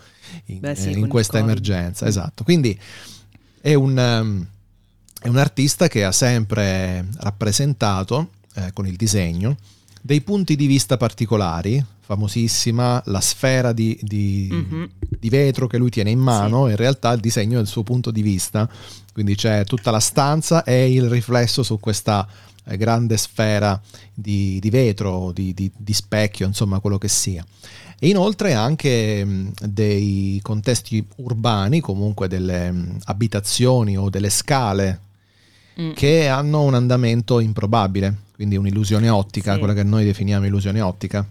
in, 0.47 0.61
Beh, 0.61 0.75
sì, 0.75 0.93
in 0.93 1.09
questa 1.09 1.39
emergenza. 1.39 2.07
Esatto. 2.07 2.43
Quindi 2.43 2.79
è 3.61 3.75
un, 3.75 3.97
um, 3.99 4.47
è 5.21 5.29
un 5.29 5.37
artista 5.37 5.89
che 5.89 6.05
ha 6.05 6.13
sempre 6.13 7.07
rappresentato 7.19 8.31
eh, 8.67 8.73
con 8.73 8.87
il 8.87 8.97
disegno, 8.97 9.57
dei 10.01 10.23
punti 10.23 10.57
di 10.57 10.67
vista 10.67 10.97
particolari, 10.97 11.85
famosissima 12.01 13.03
la 13.07 13.21
sfera 13.21 13.73
di, 13.73 13.99
di, 14.03 14.49
mm-hmm. 14.51 14.85
di 15.19 15.29
vetro 15.29 15.67
che 15.67 15.79
lui 15.79 15.91
tiene 15.91 16.11
in 16.11 16.19
mano, 16.19 16.65
sì. 16.65 16.71
in 16.71 16.77
realtà 16.77 17.13
il 17.13 17.21
disegno 17.21 17.59
è 17.59 17.61
il 17.61 17.67
suo 17.67 17.83
punto 17.83 18.11
di 18.11 18.23
vista, 18.23 18.69
quindi 19.13 19.35
c'è 19.35 19.65
tutta 19.65 19.91
la 19.91 20.01
stanza 20.01 20.65
e 20.65 20.93
il 20.93 21.09
riflesso 21.09 21.63
su 21.63 21.79
questa 21.79 22.27
eh, 22.65 22.77
grande 22.77 23.17
sfera 23.17 23.81
di, 24.13 24.59
di 24.61 24.71
vetro, 24.71 25.33
di, 25.33 25.71
specchio, 25.91 26.47
insomma 26.47 26.81
quello 26.81 26.99
che 26.99 27.09
sia. 27.09 27.45
E 27.99 28.09
inoltre 28.09 28.55
anche 28.55 29.25
mh, 29.25 29.53
dei 29.67 30.41
contesti 30.43 31.07
urbani, 31.17 31.81
comunque 31.81 32.29
delle 32.29 32.71
mh, 32.71 32.99
abitazioni 33.05 33.99
o 33.99 34.09
delle 34.09 34.31
scale 34.31 35.01
mm. 35.79 35.93
che 35.93 36.27
hanno 36.29 36.63
un 36.63 36.75
andamento 36.75 37.41
improbabile 37.41 38.29
quindi 38.41 38.57
un'illusione 38.57 39.11
ottica, 39.11 39.53
sì. 39.53 39.59
quella 39.59 39.75
che 39.75 39.83
noi 39.83 40.03
definiamo 40.03 40.47
illusione 40.47 40.81
ottica. 40.81 41.29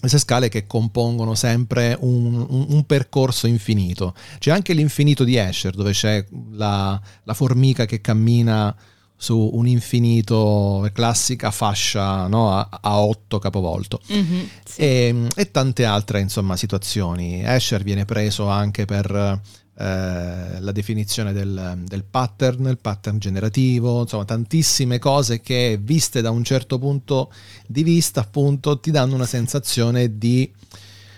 Queste 0.00 0.18
scale 0.18 0.48
che 0.48 0.66
compongono 0.66 1.36
sempre 1.36 1.96
un, 2.00 2.34
un, 2.48 2.66
un, 2.70 2.84
percorso 2.86 3.46
infinito. 3.46 4.16
C'è 4.40 4.50
anche 4.50 4.72
l'infinito 4.72 5.22
di 5.22 5.36
Escher, 5.36 5.76
dove 5.76 5.92
c'è 5.92 6.26
la, 6.50 7.00
la 7.22 7.34
formica 7.34 7.84
che 7.84 8.00
cammina 8.00 8.74
su 9.14 9.48
un 9.52 9.68
infinito, 9.68 10.90
classica 10.92 11.52
fascia 11.52 12.26
no? 12.26 12.50
a, 12.50 12.68
a, 12.68 12.98
otto 12.98 13.38
capovolto 13.38 14.00
mm-hmm, 14.12 14.44
sì. 14.64 14.80
e, 14.80 15.26
e, 15.36 15.50
tante 15.52 15.84
altre 15.84 16.18
insomma, 16.18 16.56
situazioni. 16.56 17.44
Escher 17.44 17.84
viene 17.84 18.04
preso 18.04 18.48
anche 18.48 18.86
per 18.86 19.40
eh, 19.76 20.60
la 20.60 20.70
definizione 20.72 21.32
del, 21.32 21.80
del, 21.84 22.04
pattern, 22.04 22.66
il 22.66 22.78
pattern 22.78 23.18
generativo, 23.18 24.02
insomma 24.02 24.24
tantissime 24.24 25.00
cose 25.00 25.40
che 25.40 25.78
viste 25.82 26.20
da 26.20 26.30
un 26.30 26.44
certo 26.44 26.78
punto 26.78 27.32
di 27.66 27.82
vista 27.82 28.20
appunto 28.20 28.78
ti 28.78 28.92
danno 28.92 29.16
una 29.16 29.26
sensazione 29.26 30.16
di 30.16 30.48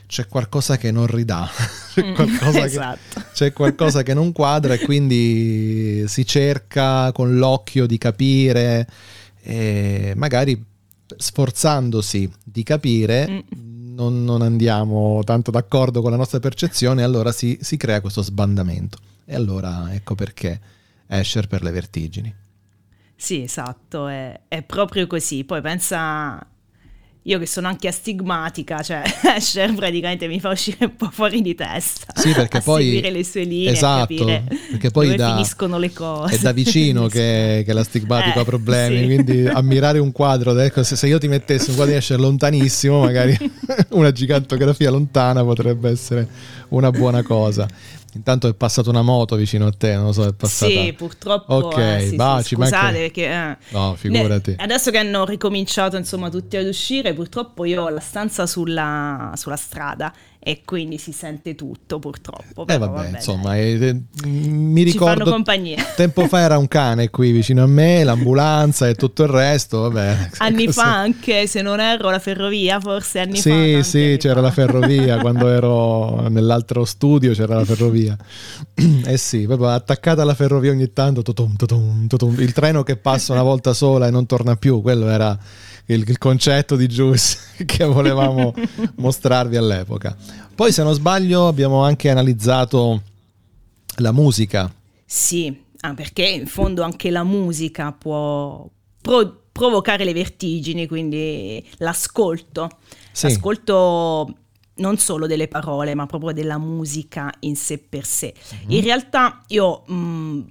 c'è 0.07 0.27
qualcosa 0.27 0.79
che 0.79 0.91
non 0.91 1.07
ridà, 1.07 1.47
c'è, 1.93 2.03
mm, 2.03 2.15
qualcosa 2.15 2.65
esatto. 2.65 2.99
che, 3.13 3.27
c'è 3.35 3.53
qualcosa 3.53 4.03
che 4.03 4.15
non 4.15 4.33
quadra 4.33 4.73
e 4.73 4.79
quindi 4.79 6.05
si 6.07 6.25
cerca 6.25 7.13
con 7.13 7.37
l'occhio 7.37 7.85
di 7.85 7.99
capire 7.99 8.89
e 9.43 10.15
magari 10.17 10.65
sforzandosi 11.15 12.31
di 12.43 12.63
capire 12.63 13.29
mm 13.29 13.66
non, 13.97 14.25
non, 14.25 14.43
andiamo 14.43 15.23
tanto 15.25 15.51
d'accordo 15.51 16.03
con 16.03 16.11
la 16.11 16.17
nostra 16.17 16.39
percezione, 16.39 17.03
allora 17.03 17.33
si, 17.33 17.59
si 17.61 17.77
crea 17.77 18.01
questo 18.01 18.23
sbandamento. 18.23 18.99
E 19.25 19.35
allora 19.35 19.93
ecco 19.93 20.15
perché 20.15 20.61
Escher 21.09 21.47
per 21.47 21.63
le 21.63 21.71
vertigini. 21.71 22.35
Sì, 23.15 23.43
esatto, 23.43 24.07
è, 24.09 24.41
è 24.49 24.63
proprio 24.63 25.07
così. 25.07 25.45
Poi 25.45 25.61
pensa 25.61 26.47
io 27.27 27.41
che 27.41 27.47
sono 27.47 27.67
anche 27.67 27.89
astigmatica, 27.89 28.83
cioè 28.83 29.03
Escher 29.37 29.75
praticamente 29.75 30.29
mi 30.29 30.39
fa 30.39 30.51
uscire 30.51 30.85
un 30.85 30.97
po' 30.97 31.11
fuori 31.11 31.43
di 31.43 31.55
testa. 31.55 32.07
Sì, 32.15 32.33
perché 32.33 32.61
poi 32.63 32.85
seguire 32.85 33.11
le 33.11 33.25
sue 33.25 33.43
linee, 33.43 33.73
esatto, 33.73 34.25
perché 34.71 34.91
poi 34.91 35.17
da, 35.17 35.35
finiscono 35.35 35.79
le 35.79 35.93
cose. 35.93 36.37
È 36.37 36.39
da 36.39 36.53
vicino 36.53 37.07
che, 37.09 37.65
che 37.67 37.73
l'astigmatico 37.73 38.39
eh, 38.39 38.43
ha 38.43 38.45
problemi, 38.45 38.99
sì. 39.01 39.05
quindi 39.05 39.47
ammirare 39.47 39.99
un 39.99 40.13
quadro, 40.13 40.57
ecco, 40.59 40.85
se, 40.85 40.95
se, 40.95 41.07
io 41.09 41.19
ti 41.19 41.27
mettessi 41.27 41.71
un 41.71 41.77
quadro 41.77 41.95
di 41.95 41.99
Escher 41.99 42.21
lontanissimo, 42.21 43.01
magari 43.01 43.37
una 43.91 44.13
gigantografia 44.13 44.91
lontana 44.91 45.43
potrebbe 45.43 45.91
essere 45.91 46.29
una 46.69 46.91
buona 46.91 47.23
cosa. 47.23 47.67
Intanto 48.17 48.49
è 48.49 48.55
passata 48.55 48.91
una 48.91 49.03
moto 49.03 49.37
vicino 49.37 49.67
a 49.67 49.73
te, 49.73 49.95
non 49.95 50.07
lo 50.07 50.13
so, 50.13 50.27
è 50.27 50.33
passata. 50.33 50.73
Sì, 50.73 50.93
purtroppo. 50.95 51.55
Ok, 51.55 51.79
eh, 51.79 52.07
sì, 52.09 52.17
baci, 52.17 52.49
sì, 52.49 52.55
scusate 52.55 52.99
perché... 52.99 53.27
Eh, 53.27 53.57
no, 53.69 53.95
figurati. 53.95 54.55
Ne, 54.57 54.63
adesso 54.63 54.91
che 54.91 54.99
hanno 54.99 55.25
ricominciato 55.25 55.97
insomma 55.97 56.31
tutti 56.31 56.57
ad 56.57 56.67
uscire, 56.67 57.13
purtroppo 57.13 57.65
io 57.65 57.85
ho 57.85 57.89
la 57.91 58.01
stanza 58.01 58.47
sulla, 58.47 59.33
sulla 59.37 59.57
strada 59.57 60.13
e 60.49 60.61
quindi 60.65 60.97
si 60.97 61.11
sente 61.11 61.57
tutto 61.57 61.99
purtroppo. 61.99 62.69
Eh 62.69 62.79
vabbè, 62.79 62.93
vabbè 62.93 63.17
insomma, 63.17 63.57
eh, 63.57 64.01
mi 64.27 64.85
ricordo... 64.85 65.25
Ci 65.25 65.31
compagnia. 65.33 65.85
Tempo 65.97 66.29
fa 66.29 66.39
era 66.39 66.57
un 66.57 66.69
cane 66.69 67.11
qui 67.11 67.33
vicino 67.33 67.65
a 67.65 67.67
me, 67.67 68.05
l'ambulanza 68.05 68.87
e 68.87 68.95
tutto 68.95 69.25
il 69.25 69.29
resto, 69.29 69.81
vabbè. 69.81 70.29
Anni 70.39 70.67
così. 70.67 70.79
fa 70.79 70.95
anche, 70.95 71.49
se 71.49 71.63
non 71.63 71.81
erro, 71.81 72.11
la 72.11 72.21
ferrovia, 72.21 72.79
forse 72.79 73.19
anni 73.19 73.39
sì, 73.39 73.51
fa. 73.51 73.83
Sì, 73.83 73.83
sì, 73.83 74.17
c'era 74.21 74.37
fa. 74.37 74.41
la 74.43 74.51
ferrovia, 74.53 75.19
quando 75.19 75.49
ero 75.49 76.29
nell'altro 76.29 76.85
studio 76.85 77.33
c'era 77.33 77.57
la 77.57 77.65
ferrovia. 77.65 78.17
eh 79.05 79.17
sì, 79.17 79.47
proprio 79.47 79.71
attaccata 79.71 80.23
alla 80.23 80.35
ferrovia 80.35 80.71
ogni 80.71 80.93
tanto, 80.93 81.23
tutum, 81.23 81.57
tutum, 81.57 82.07
tutum, 82.07 82.39
il 82.39 82.53
treno 82.53 82.85
che 82.85 82.97
passa 82.97 83.33
una 83.33 83.43
volta 83.43 83.73
sola 83.73 84.07
e 84.07 84.11
non 84.13 84.27
torna 84.27 84.55
più, 84.55 84.81
quello 84.81 85.09
era 85.09 85.37
il, 85.87 86.09
il 86.09 86.19
concetto 86.19 86.77
di 86.77 86.87
Juice 86.87 87.39
che 87.65 87.85
volevamo 87.85 88.55
mostrarvi 88.97 89.57
all'epoca. 89.57 90.17
Poi, 90.55 90.73
se 90.73 90.83
non 90.83 90.95
sbaglio, 90.95 91.47
abbiamo 91.47 91.83
anche 91.83 92.09
analizzato 92.09 93.03
la 93.97 94.13
musica. 94.13 94.73
Sì, 95.05 95.65
ah, 95.81 95.95
perché 95.95 96.27
in 96.27 96.47
fondo 96.47 96.83
anche 96.83 97.11
la 97.11 97.25
musica 97.25 97.93
può 97.93 98.69
pro- 99.01 99.43
provocare 99.53 100.05
le 100.05 100.13
vertigini, 100.13 100.87
quindi 100.87 101.65
l'ascolto. 101.77 102.71
Sì. 103.13 103.29
L'ascolto 103.29 104.35
non 104.77 104.99
solo 104.99 105.27
delle 105.27 105.49
parole, 105.49 105.95
ma 105.95 106.07
proprio 106.07 106.33
della 106.33 106.59
musica 106.59 107.33
in 107.41 107.57
sé 107.57 107.79
per 107.79 108.05
sé. 108.05 108.35
Mm-hmm. 108.35 108.71
In 108.71 108.83
realtà 108.83 109.43
io 109.49 109.85
mh, 109.87 110.45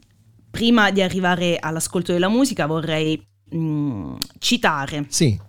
prima 0.49 0.91
di 0.91 1.01
arrivare 1.01 1.57
all'ascolto 1.59 2.11
della 2.11 2.29
musica 2.29 2.65
vorrei 2.65 3.23
mh, 3.49 4.15
citare 4.39 5.05
sì. 5.09 5.39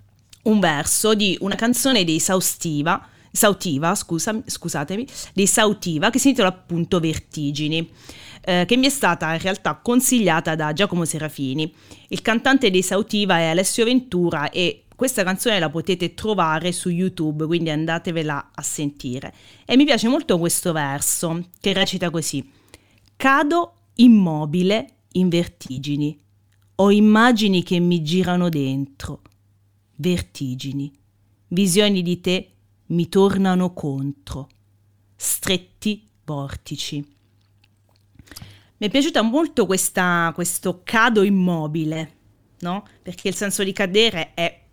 un 0.42 0.60
verso 0.60 1.14
di 1.14 1.36
una 1.40 1.54
canzone 1.54 2.04
dei 2.04 2.20
Saustiva, 2.20 3.08
Sautiva, 3.30 3.94
scusa, 3.94 4.42
scusatemi, 4.44 5.06
dei 5.34 5.46
Sautiva 5.46 6.10
che 6.10 6.18
si 6.18 6.28
intitola 6.28 6.52
appunto 6.52 7.00
Vertigini. 7.00 7.90
Eh, 8.48 8.64
che 8.64 8.76
mi 8.76 8.86
è 8.86 8.90
stata 8.90 9.32
in 9.34 9.40
realtà 9.40 9.74
consigliata 9.74 10.54
da 10.54 10.72
Giacomo 10.72 11.04
Serafini. 11.04 11.74
Il 12.08 12.22
cantante 12.22 12.70
dei 12.70 12.82
Sautiva 12.82 13.38
è 13.38 13.46
Alessio 13.46 13.84
Ventura 13.84 14.50
e 14.50 14.84
questa 14.94 15.24
canzone 15.24 15.58
la 15.58 15.68
potete 15.68 16.14
trovare 16.14 16.72
su 16.72 16.88
YouTube, 16.88 17.44
quindi 17.46 17.70
andatevela 17.70 18.50
a 18.54 18.62
sentire. 18.62 19.34
E 19.66 19.76
mi 19.76 19.84
piace 19.84 20.08
molto 20.08 20.38
questo 20.38 20.72
verso 20.72 21.48
che 21.60 21.72
recita 21.72 22.08
così: 22.10 22.48
Cado 23.16 23.88
immobile 23.96 24.86
in 25.12 25.28
vertigini. 25.28 26.18
Ho 26.76 26.90
immagini 26.90 27.62
che 27.62 27.78
mi 27.78 28.02
girano 28.02 28.48
dentro. 28.48 29.22
Vertigini. 29.96 30.92
Visioni 31.48 32.02
di 32.02 32.20
te 32.20 32.50
mi 32.86 33.08
tornano 33.08 33.72
contro. 33.72 34.48
Stretti 35.16 36.08
vortici. 36.24 36.96
Mi 38.78 38.86
è 38.86 38.90
piaciuta 38.90 39.22
molto 39.22 39.64
questa, 39.64 40.32
questo 40.34 40.82
cado 40.84 41.22
immobile, 41.22 42.12
no? 42.60 42.86
Perché 43.02 43.28
il 43.28 43.34
senso 43.34 43.64
di 43.64 43.72
cadere 43.72 44.34
è 44.34 44.64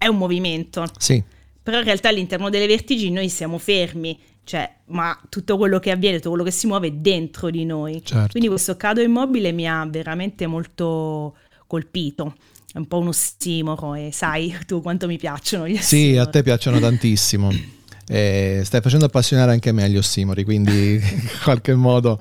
è 0.00 0.06
un 0.06 0.16
movimento. 0.16 0.86
Sì. 0.96 1.22
Però 1.62 1.76
in 1.76 1.84
realtà 1.84 2.08
all'interno 2.08 2.48
delle 2.48 2.66
vertigini 2.66 3.12
noi 3.12 3.28
siamo 3.28 3.58
fermi, 3.58 4.18
cioè, 4.44 4.68
ma 4.86 5.18
tutto 5.28 5.56
quello 5.56 5.78
che 5.78 5.90
avviene, 5.90 6.16
tutto 6.16 6.30
quello 6.30 6.44
che 6.44 6.50
si 6.50 6.66
muove 6.66 6.88
è 6.88 6.92
dentro 6.92 7.50
di 7.50 7.64
noi. 7.64 8.02
Certo. 8.04 8.30
Quindi 8.30 8.48
questo 8.48 8.76
cado 8.76 9.00
immobile 9.00 9.52
mi 9.52 9.68
ha 9.68 9.86
veramente 9.88 10.46
molto 10.46 11.36
colpito. 11.66 12.34
È 12.72 12.78
un 12.78 12.86
po' 12.86 12.98
uno 12.98 13.12
stimolo 13.12 13.94
e 13.94 14.10
sai 14.12 14.56
tu 14.66 14.80
quanto 14.82 15.06
mi 15.06 15.18
piacciono 15.18 15.68
gli 15.68 15.76
Sì, 15.76 16.16
a 16.16 16.26
te 16.26 16.42
piacciono 16.42 16.78
tantissimo. 16.78 17.50
Eh, 18.12 18.62
stai 18.64 18.80
facendo 18.80 19.04
appassionare 19.04 19.52
anche 19.52 19.70
me 19.70 19.84
agli 19.84 19.96
ossimori, 19.96 20.42
quindi 20.42 20.94
in 20.98 21.28
qualche 21.44 21.76
modo 21.76 22.20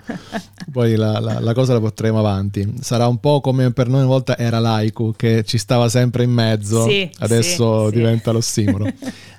poi 0.71 0.95
la, 0.95 1.19
la, 1.19 1.39
la, 1.39 1.53
cosa 1.53 1.73
la 1.73 1.79
porteremo 1.79 2.19
avanti. 2.19 2.75
Sarà 2.79 3.07
un 3.07 3.17
po' 3.17 3.41
come 3.41 3.73
per 3.73 3.88
noi 3.88 4.01
una 4.01 4.09
volta 4.09 4.38
era 4.38 4.59
l'aiku 4.59 5.13
che 5.17 5.43
ci 5.43 5.57
stava 5.57 5.89
sempre 5.89 6.21
in 6.21 6.29
mezzo, 6.29 6.88
sì, 6.88 7.09
adesso 7.17 7.89
sì, 7.89 7.95
diventa 7.95 8.29
sì. 8.29 8.35
l'ossimoro. 8.35 8.85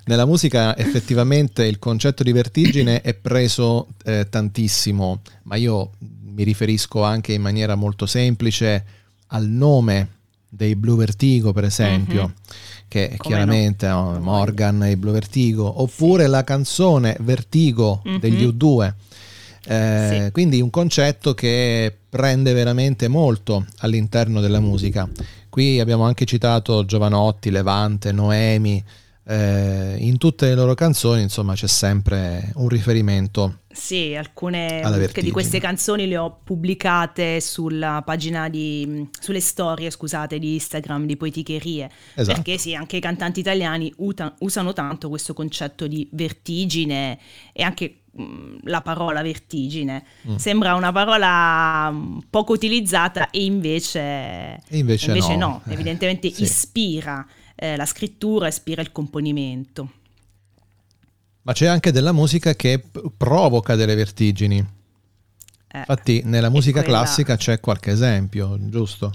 Nella 0.06 0.26
musica 0.26 0.76
effettivamente 0.76 1.64
il 1.64 1.78
concetto 1.78 2.22
di 2.22 2.32
vertigine 2.32 3.00
è 3.00 3.14
preso 3.14 3.88
eh, 4.04 4.26
tantissimo, 4.28 5.20
ma 5.44 5.56
io 5.56 5.92
mi 5.98 6.42
riferisco 6.42 7.02
anche 7.02 7.32
in 7.32 7.42
maniera 7.42 7.74
molto 7.74 8.06
semplice 8.06 8.84
al 9.28 9.46
nome 9.46 10.08
dei 10.48 10.74
Blue 10.74 10.96
Vertigo, 10.96 11.52
per 11.52 11.64
esempio. 11.64 12.22
Mm-hmm 12.22 12.78
che 12.90 13.14
Come 13.16 13.36
chiaramente 13.36 13.86
no? 13.86 14.18
Morgan 14.18 14.82
e 14.82 14.96
Blue 14.96 15.12
Vertigo, 15.12 15.80
oppure 15.80 16.24
sì. 16.24 16.30
la 16.30 16.42
canzone 16.42 17.16
Vertigo 17.20 18.02
mm-hmm. 18.06 18.18
degli 18.18 18.44
U2. 18.44 18.92
Eh, 19.64 20.22
sì. 20.24 20.32
Quindi 20.32 20.60
un 20.60 20.70
concetto 20.70 21.32
che 21.32 21.96
prende 22.08 22.52
veramente 22.52 23.06
molto 23.06 23.64
all'interno 23.78 24.40
della 24.40 24.58
musica. 24.58 25.08
Qui 25.48 25.78
abbiamo 25.78 26.02
anche 26.02 26.24
citato 26.24 26.84
Giovanotti, 26.84 27.50
Levante, 27.50 28.10
Noemi, 28.10 28.82
eh, 29.30 29.96
in 29.98 30.18
tutte 30.18 30.46
le 30.46 30.54
loro 30.54 30.74
canzoni 30.74 31.22
insomma 31.22 31.54
c'è 31.54 31.68
sempre 31.68 32.50
un 32.56 32.68
riferimento 32.68 33.60
sì, 33.72 34.16
alcune 34.16 34.82
di 35.14 35.30
queste 35.30 35.60
canzoni 35.60 36.08
le 36.08 36.16
ho 36.16 36.40
pubblicate 36.42 37.40
sulla 37.40 38.02
pagina 38.04 38.48
di 38.48 39.08
sulle 39.20 39.38
storie, 39.38 39.90
scusate, 39.90 40.40
di 40.40 40.54
Instagram 40.54 41.06
di 41.06 41.16
Poeticherie, 41.16 41.88
esatto. 42.14 42.34
perché 42.34 42.58
sì, 42.58 42.74
anche 42.74 42.96
i 42.96 43.00
cantanti 43.00 43.38
italiani 43.38 43.92
uta, 43.98 44.34
usano 44.40 44.72
tanto 44.72 45.08
questo 45.08 45.34
concetto 45.34 45.86
di 45.86 46.08
vertigine 46.10 47.16
e 47.52 47.62
anche 47.62 48.00
la 48.64 48.80
parola 48.80 49.22
vertigine. 49.22 50.04
Mm. 50.28 50.34
Sembra 50.34 50.74
una 50.74 50.90
parola 50.90 51.94
poco 52.28 52.52
utilizzata 52.52 53.30
e 53.30 53.44
invece, 53.44 54.00
e 54.00 54.78
invece, 54.78 55.06
invece 55.06 55.36
no. 55.36 55.62
no. 55.64 55.72
evidentemente 55.72 56.28
sì. 56.34 56.42
ispira 56.42 57.24
eh, 57.62 57.76
la 57.76 57.84
scrittura, 57.84 58.48
ispira 58.48 58.80
il 58.80 58.90
componimento. 58.90 59.92
Ma 61.42 61.52
c'è 61.52 61.66
anche 61.66 61.92
della 61.92 62.12
musica 62.12 62.54
che 62.54 62.82
provoca 63.14 63.74
delle 63.74 63.94
vertigini. 63.94 64.56
Eh, 65.72 65.78
Infatti 65.78 66.22
nella 66.24 66.48
musica 66.48 66.82
quella... 66.82 67.00
classica 67.00 67.36
c'è 67.36 67.60
qualche 67.60 67.90
esempio, 67.90 68.56
giusto? 68.58 69.12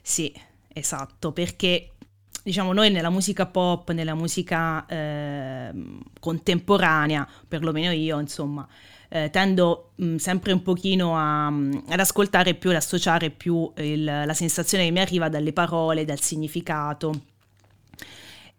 Sì, 0.00 0.32
esatto, 0.68 1.32
perché 1.32 1.94
diciamo 2.40 2.72
noi 2.72 2.90
nella 2.92 3.10
musica 3.10 3.46
pop, 3.46 3.90
nella 3.90 4.14
musica 4.14 4.86
eh, 4.86 5.72
contemporanea, 6.20 7.28
perlomeno 7.48 7.90
io, 7.90 8.20
insomma, 8.20 8.66
eh, 9.08 9.28
tendo 9.30 9.90
mh, 9.96 10.16
sempre 10.16 10.52
un 10.52 10.62
pochino 10.62 11.16
a, 11.16 11.46
ad 11.46 11.98
ascoltare 11.98 12.54
più, 12.54 12.70
ad 12.70 12.76
associare 12.76 13.30
più 13.30 13.72
il, 13.78 14.04
la 14.04 14.34
sensazione 14.34 14.84
che 14.84 14.92
mi 14.92 15.00
arriva 15.00 15.28
dalle 15.28 15.52
parole, 15.52 16.04
dal 16.04 16.20
significato. 16.20 17.22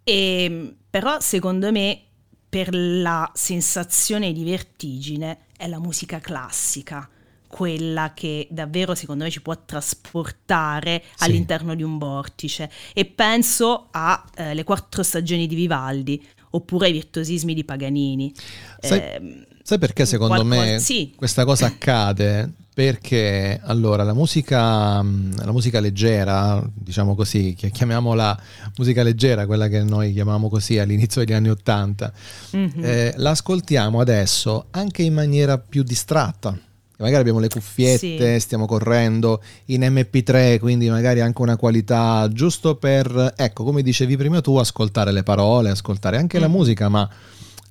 E, 0.04 0.76
però 0.90 1.20
secondo 1.20 1.72
me 1.72 2.02
per 2.50 2.74
la 2.74 3.32
sensazione 3.34 4.34
di 4.34 4.44
vertigine 4.44 5.46
è 5.56 5.68
la 5.68 5.80
musica 5.80 6.20
classica, 6.20 7.08
quella 7.48 8.14
che 8.14 8.48
davvero 8.50 8.96
secondo 8.96 9.24
me 9.24 9.30
ci 9.30 9.42
può 9.42 9.56
trasportare 9.64 11.04
sì. 11.16 11.24
all'interno 11.24 11.76
di 11.76 11.84
un 11.84 11.98
vortice. 11.98 12.70
E 12.94 13.06
penso 13.06 13.88
alle 13.92 14.62
eh, 14.62 14.64
quattro 14.64 15.04
stagioni 15.04 15.48
di 15.48 15.56
Vivaldi 15.56 16.26
oppure 16.52 16.88
ai 16.88 16.92
virtuosismi 16.92 17.54
di 17.54 17.64
Paganini. 17.64 18.34
Sai, 18.80 19.00
eh, 19.00 19.46
sai 19.64 19.78
perché 19.78 20.06
secondo 20.06 20.44
qualcosa, 20.46 20.72
me 20.72 20.80
sì. 20.80 21.14
questa 21.16 21.46
cosa 21.46 21.66
accade? 21.68 22.52
Perché 22.74 23.60
allora 23.64 24.04
la 24.04 24.14
musica, 24.14 25.04
la 25.04 25.52
musica 25.52 25.80
leggera, 25.82 26.64
diciamo 26.74 27.16
così, 27.16 27.54
chiamiamola 27.54 28.42
musica 28.78 29.04
leggera, 29.04 29.46
quella 29.46 29.68
che 29.68 29.84
noi 29.84 30.14
chiamiamo 30.14 30.50
così 30.50 30.80
all'inizio 30.80 31.24
degli 31.24 31.36
anni 31.36 31.50
Ottanta, 31.50 32.14
mm-hmm. 32.56 32.84
eh, 32.84 33.14
l'ascoltiamo 33.18 34.00
adesso 34.00 34.68
anche 34.72 35.04
in 35.04 35.14
maniera 35.14 35.58
più 35.58 35.84
distratta. 35.84 36.58
Magari 36.98 37.22
abbiamo 37.22 37.40
le 37.40 37.50
cuffiette, 37.50 38.34
sì. 38.36 38.40
stiamo 38.40 38.68
correndo 38.68 39.42
in 39.66 39.82
MP3, 39.82 40.60
quindi 40.60 40.88
magari 40.88 41.20
anche 41.20 41.42
una 41.42 41.58
qualità 41.58 42.30
giusto 42.32 42.76
per, 42.76 43.34
ecco, 43.36 43.64
come 43.64 43.82
dicevi 43.82 44.16
prima 44.16 44.40
tu, 44.40 44.56
ascoltare 44.58 45.12
le 45.12 45.24
parole, 45.24 45.72
ascoltare 45.72 46.18
anche 46.18 46.38
mm. 46.38 46.42
la 46.42 46.48
musica, 46.48 46.90
ma 46.90 47.10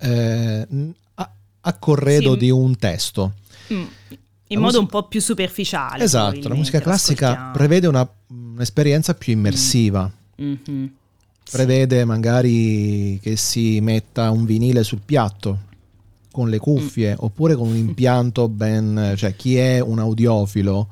eh, 0.00 0.66
a, 1.60 1.78
corredo 1.78 2.32
sì. 2.32 2.38
di 2.38 2.50
un 2.50 2.76
testo. 2.76 3.34
Mm 3.72 3.84
in 4.52 4.58
la 4.58 4.64
modo 4.64 4.80
musica... 4.80 4.96
un 4.96 5.02
po' 5.02 5.08
più 5.08 5.20
superficiale. 5.20 6.04
Esatto, 6.04 6.48
la 6.48 6.54
musica 6.54 6.80
classica 6.80 7.50
prevede 7.52 7.86
una, 7.86 8.08
un'esperienza 8.28 9.14
più 9.14 9.32
immersiva. 9.32 10.10
Mm-hmm. 10.42 10.86
Prevede 11.50 12.00
sì. 12.00 12.04
magari 12.04 13.18
che 13.22 13.36
si 13.36 13.80
metta 13.80 14.30
un 14.30 14.44
vinile 14.44 14.82
sul 14.82 15.00
piatto 15.04 15.68
con 16.32 16.48
le 16.48 16.58
cuffie 16.58 17.12
mm. 17.12 17.18
oppure 17.18 17.54
con 17.54 17.68
un 17.68 17.76
impianto 17.76 18.48
ben... 18.48 19.14
cioè 19.16 19.34
chi 19.34 19.56
è 19.56 19.80
un 19.80 19.98
audiofilo 19.98 20.88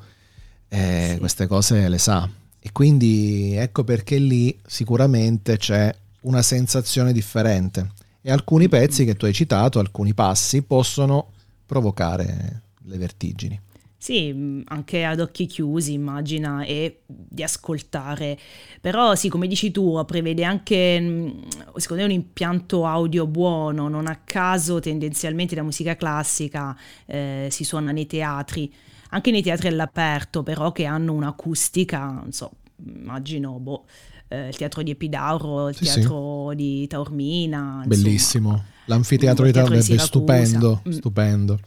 eh, 0.69 1.11
sì. 1.13 1.19
queste 1.19 1.47
cose 1.47 1.89
le 1.89 1.97
sa. 1.97 2.29
E 2.61 2.71
quindi 2.71 3.55
ecco 3.55 3.83
perché 3.83 4.17
lì 4.17 4.57
sicuramente 4.65 5.57
c'è 5.57 5.93
una 6.21 6.41
sensazione 6.41 7.11
differente. 7.11 7.91
E 8.21 8.31
alcuni 8.31 8.67
pezzi 8.67 9.05
che 9.05 9.15
tu 9.15 9.25
hai 9.25 9.33
citato, 9.33 9.79
alcuni 9.79 10.13
passi, 10.13 10.61
possono 10.63 11.31
provocare 11.65 12.63
le 12.83 12.97
vertigini. 12.97 13.59
Sì, 14.01 14.31
mm, 14.33 14.61
anche 14.67 15.03
ad 15.03 15.19
occhi 15.19 15.45
chiusi 15.45 15.91
immagina 15.91 16.63
e 16.63 17.01
di 17.05 17.43
ascoltare, 17.43 18.39
però 18.79 19.13
sì, 19.13 19.27
come 19.27 19.45
dici 19.45 19.71
tu, 19.71 20.01
prevede 20.05 20.45
anche, 20.45 20.99
mm, 20.99 21.29
secondo 21.75 22.03
me, 22.03 22.09
un 22.09 22.15
impianto 22.15 22.85
audio 22.85 23.27
buono, 23.27 23.89
non 23.89 24.07
a 24.07 24.21
caso 24.23 24.79
tendenzialmente 24.79 25.53
la 25.53 25.63
musica 25.63 25.97
classica 25.97 26.77
eh, 27.05 27.49
si 27.51 27.65
suona 27.65 27.91
nei 27.91 28.05
teatri, 28.05 28.73
anche 29.09 29.31
nei 29.31 29.41
teatri 29.41 29.67
all'aperto, 29.67 30.43
però 30.43 30.71
che 30.71 30.85
hanno 30.85 31.11
un'acustica, 31.11 32.09
non 32.09 32.31
so, 32.31 32.51
immagino, 32.85 33.59
boh, 33.59 33.85
eh, 34.29 34.47
il 34.47 34.55
teatro 34.55 34.83
di 34.83 34.91
Epidauro, 34.91 35.69
il 35.69 35.75
sì, 35.75 35.83
teatro 35.83 36.49
sì. 36.51 36.55
di 36.55 36.87
Taormina. 36.87 37.83
Bellissimo, 37.85 38.49
insomma, 38.49 38.69
l'anfiteatro 38.85 39.45
di 39.45 39.51
Taormina 39.51 39.83
è 39.83 39.97
stupendo, 39.97 40.81
mm. 40.87 40.91
stupendo. 40.91 41.59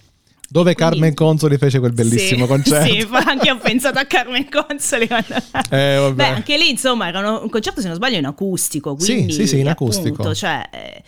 Dove 0.48 0.74
Quindi, 0.74 0.92
Carmen 0.92 1.14
Consoli 1.14 1.56
fece 1.56 1.78
quel 1.78 1.92
bellissimo 1.92 2.44
sì, 2.44 2.50
concerto. 2.50 2.86
Sì, 2.86 3.08
anche 3.26 3.46
io 3.46 3.54
ho 3.54 3.58
pensato 3.58 3.98
a 3.98 4.04
Carmen 4.04 4.48
Consoli. 4.50 5.08
eh, 5.70 6.12
Beh, 6.14 6.24
anche 6.26 6.58
lì, 6.58 6.68
insomma, 6.68 7.08
era 7.08 7.38
un 7.38 7.48
concerto, 7.48 7.80
se 7.80 7.86
non 7.86 7.96
sbaglio, 7.96 8.18
in 8.18 8.26
acustico. 8.26 8.94
Quindi, 8.94 9.32
sì, 9.32 9.40
sì, 9.40 9.46
sì, 9.46 9.58
in 9.60 9.68
acustico. 9.68 10.08
Appunto, 10.08 10.34
cioè, 10.34 10.68
eh, 10.70 11.02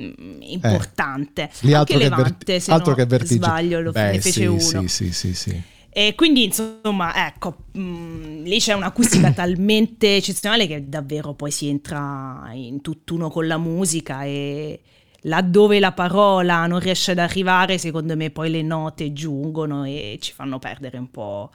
mm, 0.00 0.42
importante. 0.42 1.48
Eh, 1.60 1.74
Anche 1.74 1.96
Levante, 1.96 2.44
verti- 2.44 2.60
se 2.60 2.72
altro 2.72 2.90
no 2.90 2.96
che 2.96 3.06
vertigine. 3.06 3.46
sbaglio, 3.46 3.80
lo 3.80 3.92
Beh, 3.92 4.10
ne 4.10 4.20
fece 4.20 4.40
sì, 4.40 4.46
uno. 4.46 4.58
Sì, 4.58 4.88
sì, 4.88 5.12
sì, 5.12 5.34
sì. 5.34 5.62
E 5.98 6.14
quindi, 6.14 6.44
insomma, 6.44 7.26
ecco, 7.26 7.64
mh, 7.72 8.44
lì 8.44 8.60
c'è 8.60 8.72
un'acustica 8.72 9.32
talmente 9.34 10.14
eccezionale 10.14 10.68
che 10.68 10.88
davvero 10.88 11.34
poi 11.34 11.50
si 11.50 11.66
entra 11.66 12.50
in 12.52 12.80
tutt'uno 12.82 13.30
con 13.30 13.48
la 13.48 13.58
musica 13.58 14.22
e 14.22 14.80
laddove 15.22 15.80
la 15.80 15.90
parola 15.90 16.68
non 16.68 16.78
riesce 16.78 17.10
ad 17.10 17.18
arrivare, 17.18 17.78
secondo 17.78 18.14
me 18.14 18.30
poi 18.30 18.48
le 18.48 18.62
note 18.62 19.12
giungono 19.12 19.82
e 19.82 20.18
ci 20.20 20.32
fanno 20.32 20.60
perdere 20.60 20.98
un 20.98 21.10
po' 21.10 21.50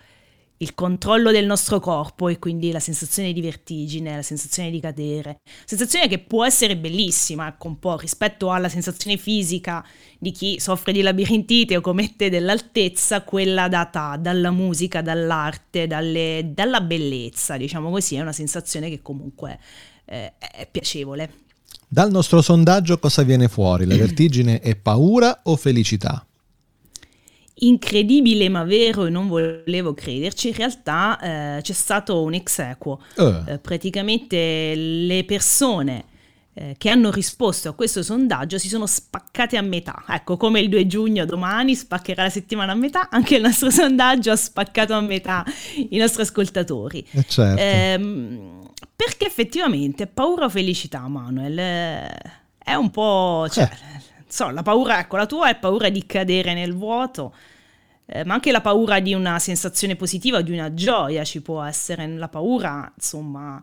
il 0.63 0.73
controllo 0.73 1.32
del 1.32 1.45
nostro 1.45 1.80
corpo 1.80 2.30
e 2.30 2.39
quindi 2.39 2.71
la 2.71 2.80
sensazione 2.80 3.34
di 3.34 3.41
vertigine, 3.41 4.15
la 4.15 4.21
sensazione 4.21 4.71
di 4.71 4.80
cadere. 4.80 5.38
Sensazione 5.65 6.08
che 6.08 6.19
può 6.19 6.45
essere 6.45 6.78
bellissima, 6.78 7.47
ecco, 7.47 7.67
un 7.67 7.78
po' 7.78 7.97
rispetto 7.97 8.52
alla 8.52 8.69
sensazione 8.69 9.17
fisica 9.17 9.86
di 10.17 10.32
chi 10.32 10.60
soffre 10.60 10.93
di 10.93 11.02
labirintite 11.02 11.78
o 11.78 11.82
commette 11.82 12.30
dell'altezza, 12.30 13.23
quella 13.23 13.67
data 13.67 14.17
dalla 14.17 14.52
musica, 14.52 15.02
dall'arte, 15.02 15.86
dalle, 15.86 16.52
dalla 16.54 16.82
bellezza, 16.82 17.58
diciamo 17.58 17.91
così, 17.91 18.15
è 18.15 18.21
una 18.21 18.32
sensazione 18.32 18.89
che 18.89 19.02
comunque 19.02 19.60
eh, 20.06 20.34
è 20.38 20.67
piacevole. 20.71 21.41
Dal 21.88 22.10
nostro 22.10 22.41
sondaggio 22.41 22.97
cosa 22.97 23.21
viene 23.23 23.47
fuori? 23.47 23.86
La 23.86 23.95
vertigine 23.97 24.60
è 24.60 24.76
paura 24.76 25.41
o 25.43 25.56
felicità? 25.58 26.26
Incredibile 27.67 28.49
ma 28.49 28.63
vero 28.63 29.06
e 29.06 29.10
non 29.10 29.28
volevo 29.28 29.93
crederci, 29.93 30.49
in 30.49 30.56
realtà 30.56 31.19
eh, 31.19 31.62
c'è 31.62 31.73
stato 31.73 32.21
un 32.21 32.34
ex 32.34 32.60
equo. 32.60 33.02
Uh. 33.15 33.43
Eh, 33.47 33.60
praticamente 33.60 34.73
le 34.76 35.23
persone 35.26 36.06
eh, 36.56 36.76
che 36.78 36.89
hanno 36.89 37.10
risposto 37.10 37.69
a 37.69 37.73
questo 37.73 38.04
sondaggio 38.04 38.58
si 38.58 38.67
sono 38.67 38.86
spaccate 38.86 39.58
a 39.58 39.62
metà. 39.62 40.04
Ecco, 40.08 40.38
come 40.38 40.60
il 40.60 40.69
2 40.69 40.86
giugno 40.86 41.26
domani 41.26 41.73
spaccherà 41.76 42.23
la 42.23 42.30
settimana 42.30 42.73
a 42.73 42.76
metà, 42.76 43.10
anche 43.10 43.36
il 43.38 43.41
nostro 43.41 43.69
sondaggio 43.71 44.32
ha 44.32 44.36
spaccato 44.36 44.93
a 44.93 45.02
metà 45.02 45.43
i 45.89 45.97
nostri 45.97 46.21
ascoltatori. 46.21 47.06
Eh 47.12 47.26
certo. 47.28 47.62
Ehm, 47.62 48.69
perché 48.95 49.26
effettivamente 49.26 50.06
paura 50.06 50.45
o 50.45 50.49
felicità, 50.49 51.08
Manuel? 51.08 51.58
È 52.58 52.73
un 52.76 52.91
po'... 52.91 53.47
Cioè. 53.49 53.69
So, 54.28 54.49
la 54.49 54.63
paura, 54.63 54.99
ecco, 54.99 55.17
la 55.17 55.26
tua 55.26 55.49
è 55.49 55.56
paura 55.56 55.89
di 55.89 56.06
cadere 56.06 56.54
nel 56.54 56.73
vuoto, 56.73 57.34
eh, 58.05 58.23
ma 58.25 58.33
anche 58.35 58.51
la 58.51 58.61
paura 58.61 58.99
di 58.99 59.13
una 59.13 59.39
sensazione 59.39 59.95
positiva, 59.95 60.41
di 60.41 60.51
una 60.51 60.73
gioia 60.73 61.23
ci 61.23 61.41
può 61.41 61.63
essere. 61.63 62.07
La 62.07 62.27
paura, 62.29 62.91
insomma, 62.95 63.61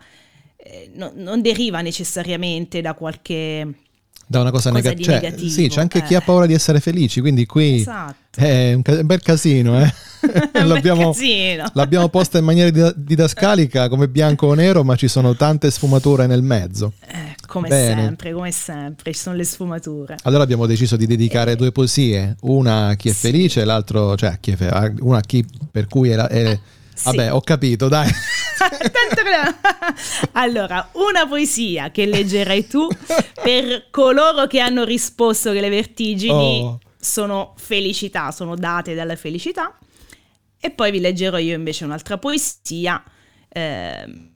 eh, 0.57 0.91
no, 0.95 1.13
non 1.15 1.41
deriva 1.43 1.81
necessariamente 1.81 2.81
da 2.81 2.95
qualche... 2.95 3.75
Da 4.27 4.41
una 4.41 4.51
cosa, 4.53 4.71
cosa 4.71 4.83
nega- 4.83 4.95
di 4.97 5.03
cioè, 5.03 5.15
negativo, 5.15 5.49
Sì, 5.51 5.69
c'è 5.69 5.81
anche 5.81 6.03
chi 6.05 6.13
eh. 6.15 6.17
ha 6.17 6.21
paura 6.21 6.47
di 6.47 6.55
essere 6.55 6.79
felici, 6.79 7.21
quindi 7.21 7.47
qui 7.47 7.81
Esatto. 7.81 8.39
è 8.39 8.75
un, 8.75 8.83
ca- 8.83 8.93
un 9.01 9.07
bel 9.07 9.21
casino, 9.23 9.83
eh? 9.83 9.93
L'abbiamo, 10.53 11.15
l'abbiamo 11.73 12.09
posta 12.09 12.39
in 12.39 12.45
maniera 12.45 12.71
dida- 12.71 12.93
didascalica 12.95 13.89
come 13.89 14.09
bianco 14.09 14.47
o 14.49 14.55
nero, 14.55 14.85
ma 14.85 14.97
ci 14.97 15.09
sono 15.09 15.35
tante 15.35 15.71
sfumature 15.71 16.27
nel 16.27 16.43
mezzo. 16.43 16.93
Eh, 17.07 17.35
come 17.47 17.69
Bene. 17.69 18.03
sempre, 18.03 18.33
come 18.33 18.51
sempre, 18.53 19.13
ci 19.13 19.19
sono 19.21 19.37
le 19.37 19.45
sfumature. 19.45 20.17
Allora 20.25 20.43
abbiamo 20.43 20.67
deciso 20.67 20.97
di 20.97 21.07
dedicare 21.07 21.57
due 21.57 21.73
poesie, 21.73 22.37
una 22.43 22.89
a 22.89 22.95
chi 22.95 23.09
è 23.09 23.13
felice 23.13 23.63
e 23.63 23.65
l'altro, 23.65 24.17
cioè 24.17 24.31
a 24.31 24.37
chi 24.39 24.53
è 24.53 24.57
fe- 24.57 24.95
una 25.01 25.19
a 25.19 25.23
chi 25.23 25.45
per 25.71 25.87
cui 25.87 26.11
era... 26.11 26.29
è- 26.29 26.59
Sì. 26.95 27.05
Vabbè, 27.05 27.33
ho 27.33 27.41
capito, 27.41 27.89
dai. 27.89 28.11
Allora, 30.33 30.89
una 30.93 31.27
poesia 31.27 31.91
che 31.91 32.07
leggerai 32.07 32.67
tu 32.67 32.87
per 33.43 33.87
coloro 33.91 34.47
che 34.47 34.61
hanno 34.61 34.85
risposto 34.85 35.53
che 35.53 35.61
le 35.61 35.71
vertigini 35.71 36.29
Oh. 36.63 36.79
sono 37.01 37.55
felicità, 37.57 38.31
sono 38.33 38.55
date 38.55 38.95
dalla 38.95 39.17
felicità. 39.17 39.75
E 40.63 40.71
poi 40.71 40.91
vi 40.91 41.01
leggerò 41.01 41.39
io 41.39 41.55
invece 41.55 41.85
un'altra 41.85 42.19
poesia 42.19 43.03
ehm, 43.49 44.31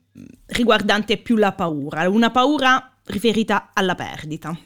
riguardante 0.47 1.19
più 1.19 1.37
la 1.37 1.53
paura, 1.53 2.09
una 2.09 2.31
paura 2.31 2.97
riferita 3.05 3.71
alla 3.75 3.95
perdita. 3.95 4.59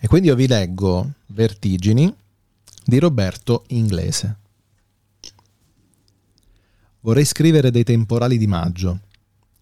E 0.00 0.06
quindi 0.06 0.28
io 0.28 0.34
vi 0.34 0.46
leggo 0.46 1.12
Vertigini 1.26 2.12
di 2.84 2.98
Roberto 2.98 3.64
Inglese. 3.68 4.36
Vorrei 7.00 7.24
scrivere 7.26 7.70
dei 7.70 7.84
temporali 7.84 8.38
di 8.38 8.46
maggio, 8.46 9.00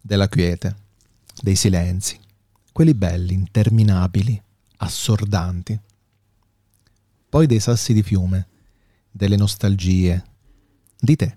della 0.00 0.28
quiete, 0.28 0.76
dei 1.40 1.56
silenzi, 1.56 2.18
quelli 2.70 2.94
belli, 2.94 3.34
interminabili, 3.34 4.40
assordanti. 4.76 5.78
Poi 7.28 7.46
dei 7.46 7.58
sassi 7.58 7.92
di 7.92 8.02
fiume, 8.02 8.46
delle 9.10 9.36
nostalgie, 9.36 10.22
di 11.02 11.16
te. 11.16 11.36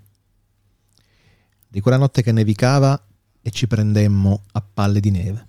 Di 1.68 1.82
quella 1.82 1.98
notte 1.98 2.22
che 2.22 2.32
nevicava 2.32 3.04
e 3.42 3.50
ci 3.50 3.66
prendemmo 3.66 4.44
a 4.52 4.62
palle 4.62 5.00
di 5.00 5.10
neve. 5.10 5.48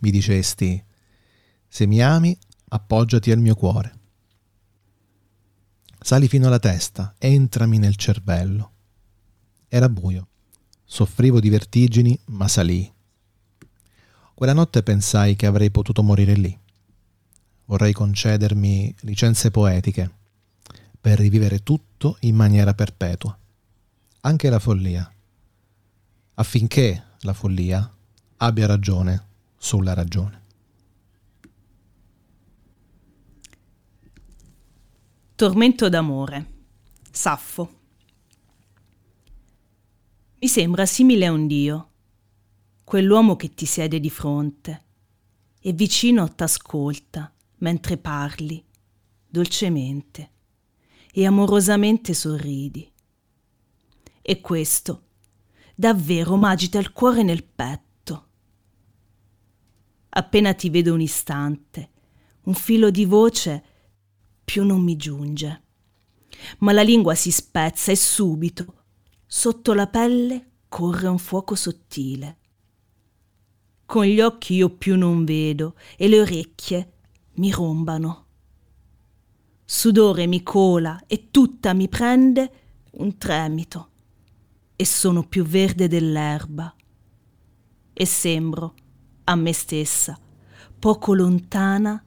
Mi 0.00 0.10
dicesti, 0.10 0.82
se 1.68 1.86
mi 1.86 2.02
ami, 2.02 2.36
appoggiati 2.68 3.30
al 3.30 3.38
mio 3.38 3.54
cuore. 3.54 3.98
Sali 6.00 6.28
fino 6.28 6.46
alla 6.46 6.58
testa, 6.58 7.14
entrami 7.18 7.76
nel 7.76 7.96
cervello. 7.96 8.72
Era 9.68 9.90
buio. 9.90 10.28
Soffrivo 10.82 11.40
di 11.40 11.50
vertigini, 11.50 12.18
ma 12.28 12.48
salii. 12.48 12.90
Quella 14.32 14.54
notte 14.54 14.82
pensai 14.82 15.36
che 15.36 15.44
avrei 15.44 15.70
potuto 15.70 16.02
morire 16.02 16.32
lì. 16.32 16.58
Vorrei 17.66 17.92
concedermi 17.92 18.94
licenze 19.00 19.50
poetiche 19.50 20.19
per 21.00 21.18
rivivere 21.18 21.62
tutto 21.62 22.18
in 22.20 22.36
maniera 22.36 22.74
perpetua, 22.74 23.36
anche 24.20 24.50
la 24.50 24.58
follia, 24.58 25.10
affinché 26.34 27.04
la 27.20 27.32
follia 27.32 27.90
abbia 28.36 28.66
ragione 28.66 29.26
sulla 29.56 29.94
ragione. 29.94 30.38
Tormento 35.34 35.88
d'amore. 35.88 36.58
Saffo. 37.10 37.78
Mi 40.38 40.48
sembra 40.48 40.84
simile 40.84 41.26
a 41.26 41.32
un 41.32 41.46
dio, 41.46 41.90
quell'uomo 42.84 43.36
che 43.36 43.54
ti 43.54 43.64
siede 43.64 44.00
di 44.00 44.10
fronte 44.10 44.84
e 45.60 45.72
vicino 45.72 46.32
t'ascolta 46.34 47.32
mentre 47.58 47.96
parli, 47.96 48.62
dolcemente 49.26 50.29
e 51.12 51.26
amorosamente 51.26 52.14
sorridi. 52.14 52.90
E 54.22 54.40
questo 54.40 55.04
davvero 55.74 56.36
m'agita 56.36 56.78
il 56.78 56.92
cuore 56.92 57.22
nel 57.22 57.44
petto. 57.44 58.26
Appena 60.10 60.52
ti 60.54 60.68
vedo 60.70 60.92
un 60.92 61.00
istante, 61.00 61.90
un 62.42 62.54
filo 62.54 62.90
di 62.90 63.04
voce 63.04 63.64
più 64.44 64.64
non 64.64 64.82
mi 64.82 64.96
giunge. 64.96 65.62
Ma 66.58 66.72
la 66.72 66.82
lingua 66.82 67.14
si 67.14 67.30
spezza 67.30 67.92
e 67.92 67.96
subito, 67.96 68.84
sotto 69.26 69.72
la 69.72 69.86
pelle, 69.86 70.50
corre 70.68 71.08
un 71.08 71.18
fuoco 71.18 71.54
sottile. 71.54 72.38
Con 73.86 74.04
gli 74.04 74.20
occhi 74.20 74.54
io 74.54 74.70
più 74.70 74.96
non 74.96 75.24
vedo 75.24 75.74
e 75.96 76.08
le 76.08 76.20
orecchie 76.20 76.92
mi 77.34 77.50
rombano. 77.50 78.26
Sudore 79.72 80.26
mi 80.26 80.42
cola 80.42 81.00
e 81.06 81.28
tutta 81.30 81.74
mi 81.74 81.88
prende 81.88 82.52
un 82.94 83.16
tremito 83.18 83.90
e 84.74 84.84
sono 84.84 85.22
più 85.22 85.44
verde 85.44 85.86
dell'erba 85.86 86.74
e 87.92 88.04
sembro 88.04 88.74
a 89.22 89.36
me 89.36 89.52
stessa 89.52 90.18
poco 90.76 91.14
lontana 91.14 92.04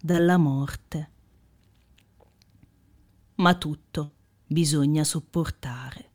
dalla 0.00 0.36
morte 0.36 1.10
ma 3.34 3.54
tutto 3.56 4.12
bisogna 4.46 5.02
sopportare. 5.02 6.10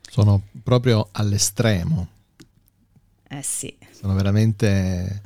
Sono 0.00 0.44
proprio 0.62 1.10
all'estremo, 1.12 2.08
Eh 3.28 3.42
sì. 3.42 3.76
sono 3.90 4.14
veramente 4.14 5.25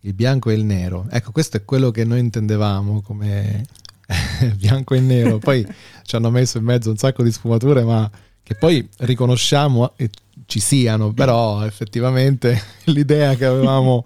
il 0.00 0.14
bianco 0.14 0.50
e 0.50 0.54
il 0.54 0.64
nero. 0.64 1.06
Ecco, 1.10 1.30
questo 1.32 1.56
è 1.58 1.64
quello 1.64 1.90
che 1.90 2.04
noi 2.04 2.20
intendevamo 2.20 3.00
come 3.02 3.64
bianco 4.56 4.94
e 4.94 5.00
nero. 5.00 5.38
Poi 5.38 5.66
ci 6.02 6.16
hanno 6.16 6.30
messo 6.30 6.58
in 6.58 6.64
mezzo 6.64 6.90
un 6.90 6.96
sacco 6.96 7.22
di 7.22 7.30
sfumature, 7.32 7.82
ma 7.84 8.10
che 8.42 8.54
poi 8.54 8.86
riconosciamo 8.98 9.92
e 9.96 10.10
ci 10.46 10.58
siano, 10.60 11.12
però 11.12 11.64
effettivamente 11.64 12.60
l'idea 12.86 13.34
che 13.36 13.44
avevamo 13.44 14.04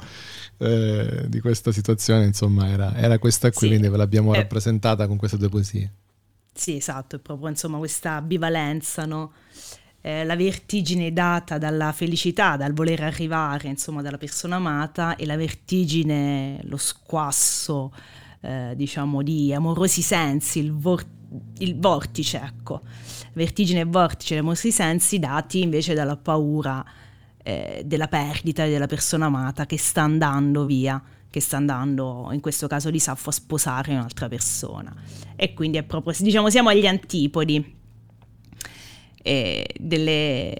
eh, 0.58 1.24
di 1.28 1.40
questa 1.40 1.72
situazione, 1.72 2.24
insomma, 2.26 2.68
era, 2.68 2.94
era 2.96 3.18
questa 3.18 3.50
qui, 3.50 3.60
Sì. 3.60 3.66
quindi 3.68 3.88
ve 3.88 3.96
l'abbiamo 3.96 4.34
Eh. 4.34 4.38
rappresentata 4.38 5.06
con 5.06 5.16
queste 5.16 5.38
due 5.38 5.48
poesie. 5.48 5.90
Sì, 6.52 6.76
esatto, 6.76 7.16
è 7.16 7.18
proprio 7.18 7.48
insomma 7.48 7.78
questa 7.78 8.12
ambivalenza, 8.12 9.06
no? 9.06 9.32
Eh, 10.06 10.22
la 10.22 10.36
vertigine 10.36 11.14
data 11.14 11.56
dalla 11.56 11.90
felicità, 11.92 12.58
dal 12.58 12.74
voler 12.74 13.04
arrivare, 13.04 13.68
insomma, 13.68 14.02
dalla 14.02 14.18
persona 14.18 14.56
amata 14.56 15.16
e 15.16 15.24
la 15.24 15.34
vertigine, 15.34 16.60
lo 16.64 16.76
squasso, 16.76 17.90
eh, 18.42 18.74
diciamo, 18.76 19.22
di 19.22 19.54
amorosi 19.54 20.02
sensi, 20.02 20.58
il, 20.58 20.72
vor- 20.72 21.06
il 21.60 21.78
vortice, 21.78 22.38
ecco. 22.38 22.82
Vertigine 23.32 23.80
e 23.80 23.84
vortice, 23.84 24.36
amorosi 24.36 24.70
sensi 24.72 25.18
dati 25.18 25.62
invece 25.62 25.94
dalla 25.94 26.18
paura 26.18 26.84
eh, 27.42 27.82
della 27.86 28.06
perdita 28.06 28.66
della 28.66 28.86
persona 28.86 29.24
amata 29.24 29.64
che 29.64 29.78
sta 29.78 30.02
andando 30.02 30.66
via 30.66 31.02
che 31.30 31.40
sta 31.40 31.56
andando, 31.56 32.28
in 32.30 32.38
questo 32.38 32.68
caso 32.68 32.90
di 32.90 33.00
Saffo, 33.00 33.30
a 33.30 33.32
sposare 33.32 33.90
un'altra 33.90 34.28
persona. 34.28 34.94
E 35.34 35.52
quindi 35.52 35.78
è 35.78 35.82
proprio, 35.82 36.14
diciamo, 36.16 36.48
siamo 36.48 36.68
agli 36.68 36.86
antipodi 36.86 37.82
eh, 39.26 39.66
delle, 39.80 40.54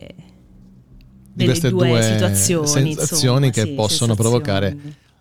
di 1.35 1.45
queste 1.45 1.69
due, 1.69 1.89
due 1.89 2.03
situazioni, 2.03 2.67
sensazioni 2.67 3.47
insomma, 3.49 3.51
che 3.51 3.71
sì, 3.71 3.77
possono 3.77 4.15
sensazioni. 4.15 4.17
provocare 4.17 4.77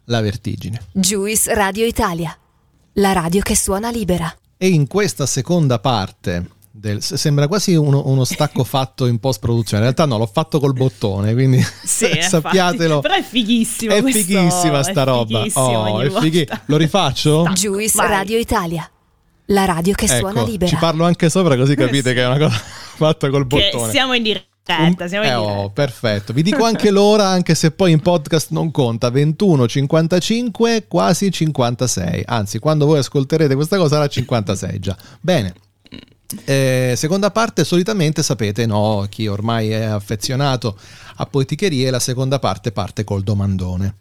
la 0.05 0.21
vertigine. 0.21 0.79
Juice 0.93 1.53
Radio 1.53 1.85
Italia, 1.85 2.35
la 2.93 3.11
radio 3.11 3.41
che 3.41 3.57
suona 3.57 3.91
libera. 3.91 4.33
E 4.57 4.67
in 4.69 4.87
questa 4.87 5.25
seconda 5.25 5.79
parte 5.79 6.51
del, 6.71 7.03
sembra 7.03 7.49
quasi 7.49 7.75
uno, 7.75 8.03
uno, 8.05 8.23
stacco 8.23 8.63
fatto 8.63 9.07
in 9.07 9.19
post 9.19 9.41
produzione. 9.41 9.85
In 9.85 9.93
realtà 9.93 10.05
no, 10.05 10.17
l'ho 10.17 10.29
fatto 10.31 10.61
col 10.61 10.73
bottone, 10.73 11.33
quindi 11.33 11.61
sì, 11.83 12.07
sappiatelo. 12.21 13.01
Però 13.01 13.13
è 13.13 13.23
fighissimo. 13.23 13.93
È 13.93 14.01
questo, 14.01 14.21
fighissima 14.21 14.83
sta 14.83 15.03
roba. 15.03 15.45
Oh, 15.55 15.99
è 15.99 16.09
fighi- 16.09 16.47
Lo 16.67 16.77
rifaccio? 16.77 17.43
Juice 17.51 18.07
Radio 18.07 18.37
Italia. 18.37 18.89
La 19.47 19.65
radio 19.65 19.93
che 19.93 20.05
ecco, 20.05 20.15
suona 20.15 20.43
libera. 20.43 20.71
Ci 20.71 20.77
parlo 20.77 21.03
anche 21.03 21.29
sopra 21.29 21.57
così 21.57 21.75
capite 21.75 22.09
sì. 22.09 22.15
che 22.15 22.21
è 22.21 22.25
una 22.25 22.37
cosa 22.37 22.61
fatta 22.95 23.29
col 23.29 23.45
bottone. 23.45 23.85
Che 23.85 23.91
siamo 23.91 24.13
in 24.13 24.23
diretta. 24.23 24.51
Siamo 25.07 25.25
in 25.25 25.31
eh, 25.31 25.35
oh, 25.35 25.69
perfetto. 25.71 26.31
Vi 26.31 26.41
dico 26.41 26.63
anche 26.63 26.89
l'ora, 26.91 27.27
anche 27.27 27.53
se 27.53 27.71
poi 27.71 27.91
in 27.91 27.99
podcast 27.99 28.51
non 28.51 28.71
conta: 28.71 29.09
21.55, 29.09 30.83
quasi 30.87 31.31
56. 31.31 32.23
Anzi, 32.25 32.59
quando 32.59 32.85
voi 32.85 32.99
ascolterete 32.99 33.55
questa 33.55 33.77
cosa 33.77 33.95
sarà 33.95 34.07
56 34.07 34.79
già. 34.79 34.95
Bene. 35.19 35.53
Eh, 36.45 36.93
seconda 36.97 37.29
parte, 37.29 37.63
solitamente 37.63 38.23
sapete, 38.23 38.65
no, 38.65 39.05
chi 39.07 39.27
ormai 39.27 39.69
è 39.69 39.83
affezionato 39.83 40.75
a 41.17 41.25
poeticherie, 41.27 41.91
la 41.91 41.99
seconda 41.99 42.39
parte 42.39 42.71
parte 42.71 43.03
col 43.03 43.21
domandone. 43.21 43.95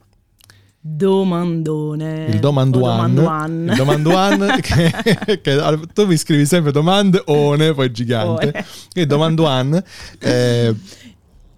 Domandone. 0.84 2.24
Il 2.24 2.40
domanduan. 2.40 3.14
domanduan. 3.14 3.68
Il 3.70 3.76
domanduan 3.76 4.58
che, 4.60 5.40
che, 5.40 5.80
tu 5.92 6.06
mi 6.06 6.16
scrivi 6.16 6.44
sempre 6.44 6.72
domandone, 6.72 7.72
poi 7.72 7.92
gigante. 7.92 8.52
Oh, 8.52 8.64
Il 8.94 9.06
domanduan 9.06 9.80
eh, 10.18 10.74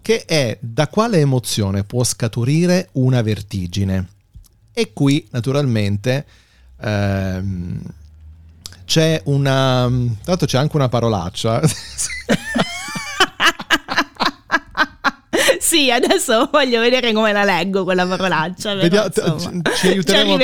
che 0.03 0.25
è 0.25 0.55
da 0.61 0.87
quale 0.89 1.17
emozione 1.17 1.83
può 1.83 2.03
scaturire 2.03 2.89
una 2.93 3.23
vertigine. 3.23 4.09
E 4.71 4.93
qui 4.93 5.27
naturalmente 5.31 6.23
ehm, 6.79 7.81
c'è 8.85 9.19
una... 9.25 9.87
Tra 9.89 10.21
l'altro 10.25 10.45
c'è 10.45 10.59
anche 10.59 10.75
una 10.75 10.89
parolaccia. 10.89 11.61
sì, 15.65 15.89
adesso 15.89 16.47
voglio 16.53 16.79
vedere 16.79 17.11
come 17.11 17.31
la 17.31 17.43
leggo 17.43 17.83
quella 17.83 18.05
parolaccia. 18.05 18.75
Vediamo, 18.75 19.09
ci, 19.09 19.87
aiuteremo, 19.87 20.37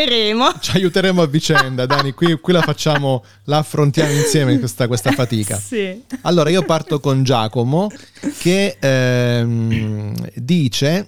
ci, 0.54 0.58
ci, 0.72 0.78
aiuteremo, 0.78 1.22
a 1.22 1.28
vicenda, 1.28 1.86
Dani. 1.86 2.14
Qui, 2.14 2.40
qui, 2.40 2.52
la 2.52 2.62
facciamo, 2.62 3.24
la 3.44 3.60
affrontiamo 3.60 4.12
insieme 4.12 4.58
questa, 4.58 4.88
questa 4.88 5.12
fatica. 5.12 5.60
Sì. 5.72 6.04
Allora, 6.22 6.50
io 6.50 6.64
parto 6.64 7.00
con 7.00 7.24
Giacomo 7.24 7.90
che 8.40 8.78
ehm, 8.80 10.14
dice 10.34 11.08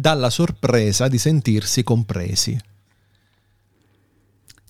Dalla 0.00 0.30
sorpresa 0.30 1.08
di 1.08 1.18
sentirsi 1.18 1.82
compresi. 1.82 2.58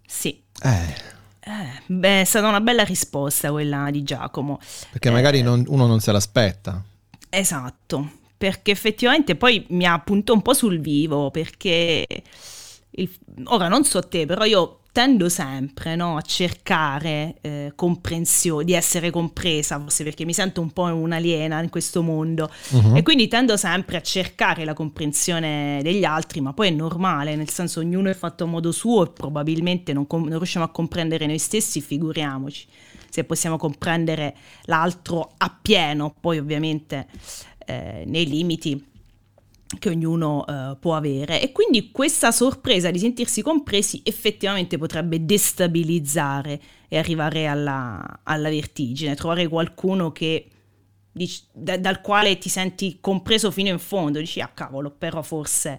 Sì. 0.07 0.43
Eh. 0.62 1.09
Eh, 1.40 1.83
beh, 1.87 2.21
è 2.21 2.25
stata 2.25 2.49
una 2.49 2.61
bella 2.61 2.85
risposta 2.85 3.51
quella 3.51 3.90
di 3.90 4.03
Giacomo. 4.03 4.59
Perché 4.90 5.09
eh, 5.09 5.12
magari 5.12 5.40
non, 5.43 5.64
uno 5.69 5.87
non 5.87 6.01
se 6.01 6.12
l'aspetta. 6.12 6.83
Esatto, 7.29 8.11
perché 8.37 8.73
effettivamente 8.73 9.37
poi 9.37 9.64
mi 9.71 9.87
ha 9.87 9.93
appunto 9.93 10.33
un 10.33 10.43
po' 10.43 10.53
sul 10.53 10.81
vivo, 10.81 11.31
perché 11.31 12.07
il, 12.90 13.19
ora 13.45 13.69
non 13.69 13.85
so 13.85 14.01
te, 14.01 14.27
però 14.27 14.45
io 14.45 14.80
tendo 14.92 15.29
sempre 15.29 15.94
no, 15.94 16.16
a 16.16 16.22
cercare 16.22 17.37
eh, 17.40 17.72
comprensione, 17.74 18.64
di 18.64 18.72
essere 18.72 19.11
compresa, 19.11 19.79
forse 19.79 20.05
perché 20.05 20.24
mi 20.24 20.33
sento 20.33 20.61
un 20.61 20.70
po' 20.72 20.83
un'aliena 20.83 21.62
in 21.62 21.68
questo 21.68 22.03
mondo 22.03 22.50
uh-huh. 22.70 22.96
e 22.96 23.03
quindi 23.03 23.29
tendo 23.29 23.57
sempre 23.57 23.96
a 23.96 24.03
cercare 24.03 24.64
la 24.64 24.74
comprensione 24.74 25.81
degli 25.83 26.05
altri, 26.05 26.40
ma 26.40 26.53
poi 26.53 26.68
è 26.68 26.70
normale, 26.70 27.37
nel 27.37 27.50
senso 27.50 27.81
ognuno 27.81 28.11
è 28.11 28.14
fatto 28.14 28.44
a 28.44 28.46
modo 28.46 28.72
suo 28.72 29.05
e 29.05 29.11
probabilmente 29.11 29.92
non, 29.92 30.07
com- 30.07 30.26
non 30.26 30.38
riusciamo 30.38 30.64
a 30.64 30.70
comprendere 30.70 31.26
noi 31.26 31.38
stessi, 31.38 31.81
figuriamoci 31.81 32.66
se 33.11 33.24
possiamo 33.24 33.57
comprendere 33.57 34.37
l'altro 34.66 35.33
appieno, 35.37 36.14
poi 36.20 36.38
ovviamente 36.38 37.09
eh, 37.66 38.05
nei 38.07 38.26
limiti 38.26 38.89
che 39.78 39.88
ognuno 39.88 40.44
uh, 40.46 40.78
può 40.78 40.96
avere 40.96 41.40
e 41.40 41.52
quindi 41.52 41.90
questa 41.92 42.33
sorpresa 42.33 42.90
di 42.90 42.98
sentirsi 42.98 43.40
compresi 43.40 44.00
effettivamente 44.04 44.78
potrebbe 44.78 45.24
destabilizzare 45.24 46.61
e 46.88 46.98
arrivare 46.98 47.46
alla, 47.46 48.20
alla 48.24 48.48
vertigine, 48.48 49.14
trovare 49.14 49.46
qualcuno 49.46 50.11
che, 50.11 50.46
dici, 51.12 51.42
da, 51.52 51.78
dal 51.78 52.00
quale 52.00 52.37
ti 52.38 52.48
senti 52.48 52.98
compreso 53.00 53.52
fino 53.52 53.68
in 53.68 53.78
fondo, 53.78 54.18
dici 54.18 54.40
ah 54.40 54.50
cavolo 54.52 54.90
però 54.90 55.22
forse 55.22 55.78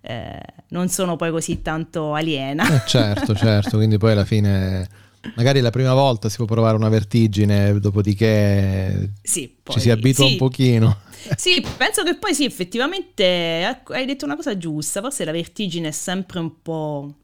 eh, 0.00 0.40
non 0.68 0.88
sono 0.88 1.16
poi 1.16 1.30
così 1.30 1.60
tanto 1.60 2.14
aliena. 2.14 2.66
Eh, 2.66 2.88
certo, 2.88 3.34
certo, 3.36 3.76
quindi 3.76 3.98
poi 3.98 4.12
alla 4.12 4.24
fine 4.24 4.88
magari 5.34 5.60
la 5.60 5.70
prima 5.70 5.92
volta 5.92 6.28
si 6.28 6.36
può 6.36 6.46
provare 6.46 6.76
una 6.76 6.88
vertigine, 6.88 7.78
dopodiché 7.80 9.12
sì, 9.22 9.54
poi, 9.62 9.74
ci 9.74 9.80
si 9.80 9.90
abitua 9.90 10.26
sì. 10.26 10.32
un 10.32 10.38
pochino. 10.38 10.98
Sì, 11.36 11.64
penso 11.76 12.02
che 12.02 12.16
poi 12.16 12.34
sì, 12.34 12.44
effettivamente 12.44 13.66
ecco, 13.66 13.92
hai 13.92 14.06
detto 14.06 14.24
una 14.24 14.36
cosa 14.36 14.56
giusta, 14.56 15.00
forse 15.00 15.24
la 15.24 15.32
vertigine 15.32 15.88
è 15.88 15.92
sempre 15.92 16.38
un 16.38 16.62
po' 16.62 17.14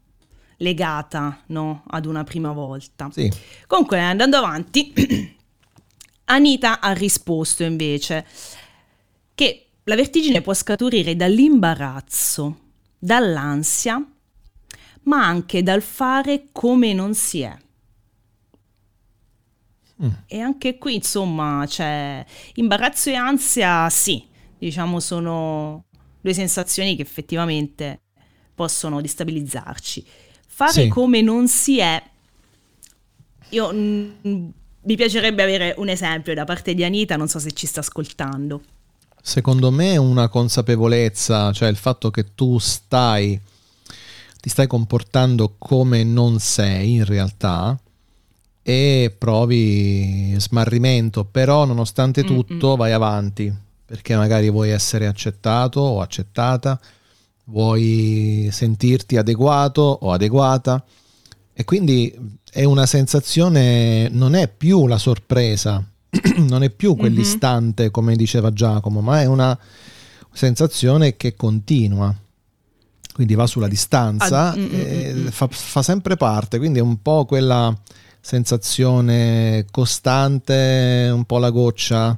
legata 0.57 1.41
no, 1.47 1.83
ad 1.87 2.05
una 2.05 2.23
prima 2.23 2.51
volta. 2.51 3.09
Sì. 3.11 3.31
Comunque, 3.67 3.99
andando 3.99 4.37
avanti, 4.37 4.93
Anita 6.25 6.79
ha 6.79 6.91
risposto 6.93 7.63
invece 7.63 8.25
che 9.35 9.67
la 9.83 9.95
vertigine 9.95 10.41
può 10.41 10.53
scaturire 10.53 11.15
dall'imbarazzo, 11.15 12.59
dall'ansia, 12.97 14.01
ma 15.03 15.25
anche 15.25 15.61
dal 15.63 15.81
fare 15.81 16.47
come 16.51 16.93
non 16.93 17.13
si 17.13 17.41
è. 17.41 17.55
Mm. 20.01 20.09
E 20.27 20.39
anche 20.39 20.77
qui, 20.77 20.95
insomma, 20.95 21.63
c'è 21.67 22.25
imbarazzo 22.55 23.09
e 23.09 23.15
ansia, 23.15 23.89
sì, 23.89 24.25
diciamo 24.57 24.99
sono 24.99 25.85
due 26.21 26.33
sensazioni 26.33 26.95
che 26.95 27.01
effettivamente 27.01 28.01
possono 28.55 29.01
destabilizzarci. 29.01 30.05
Fare 30.47 30.71
sì. 30.71 30.87
come 30.87 31.21
non 31.21 31.47
si 31.47 31.79
è, 31.79 32.01
io 33.49 33.73
mh, 33.73 34.15
mm, 34.27 34.49
mi 34.83 34.95
piacerebbe 34.95 35.43
avere 35.43 35.75
un 35.77 35.89
esempio 35.89 36.33
da 36.33 36.43
parte 36.43 36.73
di 36.73 36.83
Anita, 36.83 37.15
non 37.15 37.27
so 37.27 37.39
se 37.39 37.51
ci 37.51 37.67
sta 37.67 37.81
ascoltando. 37.81 38.61
Secondo 39.21 39.71
me 39.71 39.95
una 39.97 40.27
consapevolezza, 40.27 41.51
cioè 41.53 41.69
il 41.69 41.77
fatto 41.77 42.11
che 42.11 42.33
tu 42.35 42.57
stai, 42.59 43.39
ti 44.41 44.49
stai 44.49 44.67
comportando 44.67 45.55
come 45.57 46.03
non 46.03 46.39
sei 46.39 46.93
in 46.95 47.05
realtà 47.05 47.79
e 48.63 49.13
provi 49.15 50.33
smarrimento, 50.37 51.25
però 51.25 51.65
nonostante 51.65 52.23
tutto 52.23 52.69
Mm-mm. 52.69 52.77
vai 52.77 52.93
avanti 52.93 53.53
perché 53.85 54.15
magari 54.15 54.49
vuoi 54.49 54.71
essere 54.71 55.05
accettato 55.05 55.81
o 55.81 56.01
accettata, 56.01 56.79
vuoi 57.45 58.47
sentirti 58.51 59.17
adeguato 59.17 59.81
o 59.81 60.11
adeguata 60.11 60.83
e 61.53 61.63
quindi 61.65 62.11
è 62.49 62.63
una 62.63 62.85
sensazione, 62.85 64.09
non 64.09 64.33
è 64.33 64.47
più 64.47 64.87
la 64.87 64.97
sorpresa, 64.97 65.83
non 66.37 66.63
è 66.63 66.69
più 66.69 66.95
quell'istante 66.95 67.83
mm-hmm. 67.83 67.91
come 67.91 68.15
diceva 68.15 68.51
Giacomo, 68.51 69.01
ma 69.01 69.21
è 69.21 69.25
una 69.25 69.57
sensazione 70.31 71.15
che 71.17 71.35
continua. 71.35 72.15
Quindi 73.13 73.35
va 73.35 73.45
sulla 73.45 73.67
distanza, 73.67 74.55
e 74.55 75.13
fa, 75.29 75.47
fa 75.47 75.83
sempre 75.83 76.17
parte, 76.17 76.57
quindi 76.57 76.79
è 76.79 76.81
un 76.81 76.99
po' 76.99 77.25
quella 77.25 77.75
sensazione 78.25 79.65
costante, 79.69 81.11
un 81.13 81.25
po' 81.25 81.39
la 81.39 81.49
goccia, 81.49 82.17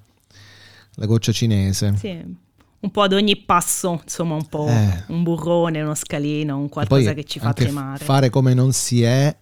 la 0.93 1.05
goccia 1.07 1.31
cinese. 1.31 1.95
Sì 1.97 2.43
un 2.85 2.91
po' 2.91 3.01
ad 3.01 3.13
ogni 3.13 3.35
passo, 3.35 3.99
insomma, 4.03 4.35
un 4.35 4.45
po' 4.45 4.67
eh. 4.67 5.05
un 5.07 5.23
burrone, 5.23 5.81
uno 5.81 5.95
scalino, 5.95 6.55
un 6.55 6.69
qualcosa 6.69 7.13
che 7.13 7.23
ci 7.23 7.39
fa 7.39 7.51
tremare. 7.51 8.03
Fare 8.03 8.29
come 8.29 8.53
non 8.53 8.73
si 8.73 9.01
è, 9.01 9.35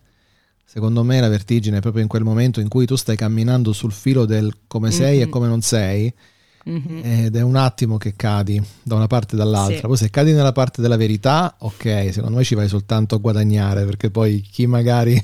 secondo 0.64 1.04
me 1.04 1.20
la 1.20 1.28
vertigine 1.28 1.80
è 1.80 1.82
proprio 1.82 2.04
in 2.04 2.08
quel 2.08 2.24
momento 2.24 2.62
in 2.62 2.70
cui 2.70 2.86
tu 2.86 2.96
stai 2.96 3.18
camminando 3.18 3.74
sul 3.74 3.92
filo 3.92 4.24
del 4.24 4.60
come 4.66 4.92
sei 4.92 5.18
mm-hmm. 5.18 5.28
e 5.28 5.30
come 5.30 5.48
non 5.48 5.62
sei. 5.62 6.14
Mm-hmm. 6.70 7.00
Ed 7.04 7.36
è 7.36 7.42
un 7.42 7.58
attimo 7.58 7.98
che 7.98 8.14
cadi 8.16 8.64
da 8.82 8.96
una 8.96 9.08
parte 9.08 9.36
e 9.36 9.38
dall'altra. 9.38 9.76
Sì. 9.76 9.82
Poi 9.82 9.98
se 9.98 10.10
cadi 10.10 10.32
nella 10.32 10.54
parte 10.54 10.82
della 10.82 10.96
verità, 10.96 11.56
ok, 11.60 12.10
secondo 12.14 12.38
me 12.38 12.46
ci 12.46 12.56
vai 12.56 12.70
soltanto 12.70 13.16
a 13.16 13.18
guadagnare, 13.18 13.84
perché 13.84 14.10
poi 14.10 14.40
chi 14.40 14.66
magari 14.68 15.22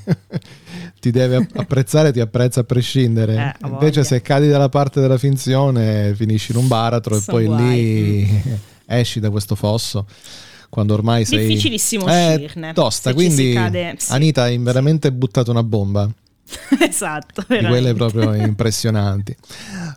ti 0.99 1.11
deve 1.11 1.47
apprezzare 1.55 2.11
ti 2.11 2.19
apprezza 2.19 2.61
a 2.61 2.63
prescindere. 2.63 3.55
Eh, 3.61 3.67
Invece 3.67 4.03
se 4.03 4.21
cadi 4.21 4.47
dalla 4.47 4.69
parte 4.69 5.01
della 5.01 5.17
finzione 5.17 6.13
finisci 6.15 6.51
in 6.51 6.57
un 6.57 6.67
baratro 6.67 7.17
e 7.17 7.21
poi 7.25 7.45
guai. 7.45 7.61
lì 7.61 8.43
esci 8.85 9.19
da 9.19 9.29
questo 9.29 9.55
fosso 9.55 10.05
quando 10.69 10.93
ormai 10.93 11.25
sei 11.25 11.47
difficilissimo 11.47 12.07
eh, 12.07 12.35
uscirne. 12.35 12.73
Tosta, 12.73 13.13
quindi 13.13 13.53
cade, 13.53 13.95
sì, 13.97 14.11
Anita 14.13 14.43
hai 14.43 14.57
veramente 14.59 15.09
sì. 15.09 15.15
buttato 15.15 15.51
una 15.51 15.63
bomba. 15.63 16.09
esatto, 16.79 17.43
di 17.47 17.65
quelle 17.65 17.93
proprio 17.93 18.33
impressionanti. 18.33 19.35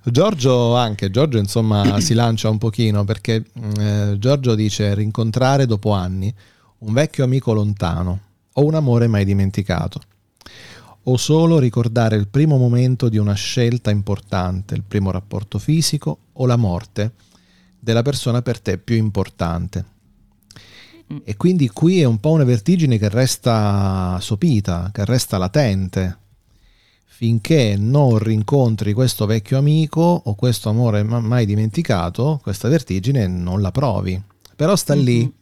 Giorgio 0.05 0.75
anche, 0.75 1.11
Giorgio 1.11 1.39
insomma 1.39 2.01
si 2.01 2.15
lancia 2.15 2.49
un 2.49 2.59
pochino 2.59 3.05
perché 3.05 3.45
eh, 3.79 4.17
Giorgio 4.19 4.55
dice 4.55 4.95
rincontrare 4.95 5.67
dopo 5.67 5.93
anni 5.93 6.33
un 6.79 6.93
vecchio 6.93 7.25
amico 7.25 7.53
lontano 7.53 8.21
o 8.55 8.65
un 8.65 8.75
amore 8.75 9.07
mai 9.07 9.25
dimenticato 9.25 10.01
o 11.05 11.17
solo 11.17 11.59
ricordare 11.59 12.17
il 12.17 12.29
primo 12.29 12.57
momento 12.57 13.09
di 13.09 13.19
una 13.19 13.35
scelta 13.35 13.91
importante, 13.91 14.75
il 14.75 14.85
primo 14.87 15.11
rapporto 15.11 15.59
fisico 15.59 16.19
o 16.33 16.47
la 16.47 16.57
morte 16.57 17.13
della 17.79 18.03
persona 18.03 18.43
per 18.43 18.61
te 18.61 18.79
più 18.79 18.97
importante. 18.97 19.85
Mm. 21.13 21.19
E 21.25 21.37
quindi 21.37 21.69
qui 21.69 22.01
è 22.01 22.05
un 22.05 22.19
po' 22.19 22.31
una 22.31 22.45
vertigine 22.45 22.99
che 22.99 23.09
resta 23.09 24.19
sopita, 24.21 24.91
che 24.93 25.05
resta 25.05 25.39
latente, 25.39 26.19
finché 27.05 27.77
non 27.77 28.19
rincontri 28.19 28.93
questo 28.93 29.27
vecchio 29.27 29.59
amico 29.59 30.23
o 30.25 30.35
questo 30.35 30.69
amore 30.69 31.03
mai 31.03 31.47
dimenticato, 31.47 32.39
questa 32.43 32.69
vertigine 32.69 33.27
non 33.27 33.61
la 33.61 33.71
provi. 33.73 34.21
Però 34.55 34.77
sta 34.77 34.95
mm-hmm. 34.95 35.05
lì 35.05 35.35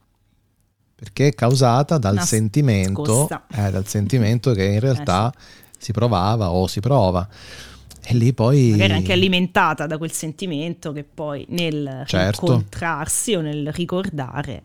perché 1.00 1.28
è 1.28 1.34
causata 1.34 1.96
dal 1.96 2.12
Una 2.12 2.24
sentimento, 2.26 3.26
eh, 3.52 3.70
dal 3.70 3.86
sentimento 3.86 4.52
che 4.52 4.64
in 4.64 4.80
realtà 4.80 5.32
eh 5.34 5.40
sì. 5.78 5.84
si 5.84 5.92
provava 5.92 6.50
o 6.50 6.66
si 6.66 6.80
prova. 6.80 7.26
E 8.02 8.14
lì 8.14 8.34
poi... 8.34 8.72
Magari 8.72 8.92
anche 8.92 9.14
alimentata 9.14 9.86
da 9.86 9.96
quel 9.96 10.12
sentimento 10.12 10.92
che 10.92 11.04
poi 11.04 11.46
nel 11.48 12.02
certo. 12.04 12.44
incontrarsi 12.44 13.34
o 13.34 13.40
nel 13.40 13.72
ricordare 13.72 14.62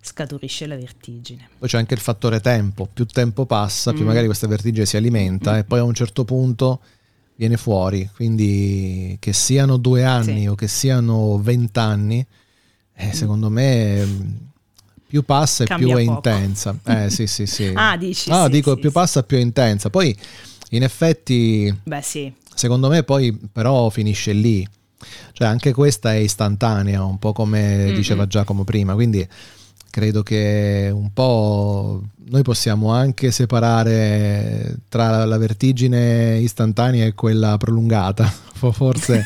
scaturisce 0.00 0.66
la 0.66 0.76
vertigine. 0.76 1.50
Poi 1.58 1.68
c'è 1.68 1.76
anche 1.76 1.92
il 1.92 2.00
fattore 2.00 2.40
tempo, 2.40 2.88
più 2.90 3.04
tempo 3.04 3.44
passa, 3.44 3.92
mm. 3.92 3.94
più 3.94 4.06
magari 4.06 4.24
questa 4.24 4.46
vertigine 4.46 4.86
si 4.86 4.96
alimenta 4.96 5.52
mm. 5.52 5.56
e 5.56 5.64
poi 5.64 5.80
a 5.80 5.84
un 5.84 5.92
certo 5.94 6.24
punto 6.24 6.80
viene 7.36 7.58
fuori, 7.58 8.08
quindi 8.14 9.18
che 9.20 9.34
siano 9.34 9.76
due 9.76 10.02
anni 10.02 10.40
sì. 10.42 10.46
o 10.46 10.54
che 10.54 10.68
siano 10.68 11.38
vent'anni, 11.38 12.24
eh, 12.94 13.12
secondo 13.12 13.50
me 13.50 14.52
più 15.14 15.22
passa 15.24 15.62
e 15.62 15.66
Cambia 15.68 15.94
più 15.94 16.06
poco. 16.06 16.28
è 16.28 16.32
intensa. 16.32 16.76
Eh 16.84 17.08
sì, 17.08 17.28
sì, 17.28 17.46
sì. 17.46 17.70
ah, 17.72 17.96
dici. 17.96 18.30
Ah, 18.30 18.46
sì, 18.46 18.50
dico 18.50 18.74
sì, 18.74 18.80
più 18.80 18.88
sì. 18.88 18.94
passa 18.94 19.22
più 19.22 19.36
è 19.36 19.40
intensa. 19.40 19.88
Poi 19.88 20.16
in 20.70 20.82
effetti 20.82 21.72
Beh, 21.84 22.02
sì. 22.02 22.32
Secondo 22.52 22.88
me 22.88 23.04
poi 23.04 23.32
però 23.52 23.90
finisce 23.90 24.32
lì. 24.32 24.66
Cioè 25.32 25.46
anche 25.46 25.72
questa 25.72 26.14
è 26.14 26.16
istantanea, 26.16 27.04
un 27.04 27.18
po' 27.18 27.32
come 27.32 27.76
mm-hmm. 27.76 27.94
diceva 27.94 28.26
Giacomo 28.26 28.64
prima, 28.64 28.94
quindi 28.94 29.26
credo 29.90 30.24
che 30.24 30.90
un 30.92 31.12
po' 31.12 32.02
noi 32.30 32.42
possiamo 32.42 32.90
anche 32.90 33.30
separare 33.30 34.78
tra 34.88 35.24
la 35.24 35.38
vertigine 35.38 36.38
istantanea 36.38 37.04
e 37.04 37.14
quella 37.14 37.56
prolungata, 37.56 38.24
forse 38.54 39.24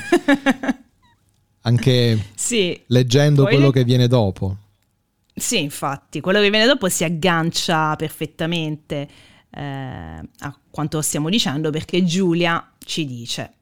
anche 1.62 2.24
sì, 2.35 2.79
leggendo 2.88 3.44
quello 3.44 3.70
che 3.70 3.85
viene 3.85 4.07
dopo. 4.07 4.57
Sì, 5.38 5.61
infatti, 5.62 6.20
quello 6.20 6.40
che 6.40 6.51
viene 6.51 6.66
dopo 6.66 6.88
si 6.88 7.05
aggancia 7.05 7.94
perfettamente 7.96 9.09
eh, 9.51 9.61
a 9.61 10.59
quanto 10.70 11.01
stiamo 11.01 11.29
dicendo 11.29 11.70
perché 11.70 12.05
Giulia 12.05 12.72
ci 12.79 13.07
dice 13.07 13.53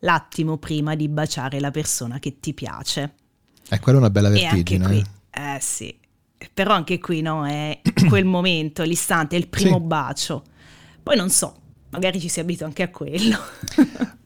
l'attimo 0.00 0.58
prima 0.58 0.94
di 0.94 1.08
baciare 1.08 1.60
la 1.60 1.70
persona 1.70 2.18
che 2.18 2.38
ti 2.40 2.54
piace. 2.54 3.14
E 3.68 3.80
quella 3.80 3.98
è 3.98 4.00
una 4.00 4.10
bella 4.10 4.28
vertigine. 4.28 4.86
Qui, 4.86 5.04
eh. 5.30 5.54
eh 5.54 5.58
sì, 5.60 5.96
però 6.52 6.74
anche 6.74 6.98
qui 6.98 7.20
no, 7.22 7.46
è 7.46 7.80
quel 8.08 8.24
momento, 8.24 8.82
l'istante, 8.82 9.36
il 9.36 9.48
primo 9.48 9.78
sì. 9.78 9.84
bacio. 9.84 10.44
Poi 11.02 11.16
non 11.16 11.30
so, 11.30 11.56
magari 11.90 12.20
ci 12.20 12.28
si 12.28 12.40
abitua 12.40 12.66
anche 12.66 12.82
a 12.82 12.90
quello. 12.90 13.38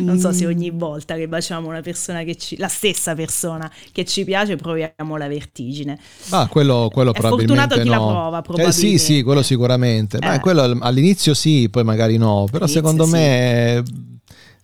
non 0.00 0.18
so 0.18 0.32
se 0.32 0.46
ogni 0.46 0.70
volta 0.70 1.14
che 1.14 1.28
baciamo 1.28 1.68
una 1.68 1.80
persona 1.80 2.22
che 2.22 2.36
ci, 2.36 2.56
la 2.56 2.68
stessa 2.68 3.14
persona 3.14 3.70
che 3.92 4.04
ci 4.04 4.24
piace 4.24 4.56
proviamo 4.56 5.16
la 5.16 5.28
vertigine. 5.28 5.98
Ah, 6.30 6.46
quello, 6.46 6.90
quello 6.92 7.12
è 7.12 7.18
probabilmente 7.18 7.54
fortunato 7.54 7.82
chi 7.82 7.88
no. 7.88 8.06
la 8.06 8.12
prova, 8.12 8.42
probabilmente. 8.42 8.86
Eh, 8.86 8.98
sì, 8.98 8.98
sì, 8.98 9.22
quello 9.22 9.42
sicuramente. 9.42 10.18
Eh. 10.18 10.40
quello 10.40 10.62
all'inizio 10.80 11.34
sì, 11.34 11.68
poi 11.68 11.84
magari 11.84 12.16
no, 12.16 12.46
però 12.50 12.64
all'inizio 12.64 12.66
secondo 12.66 13.04
sì. 13.04 13.10
me 13.10 13.84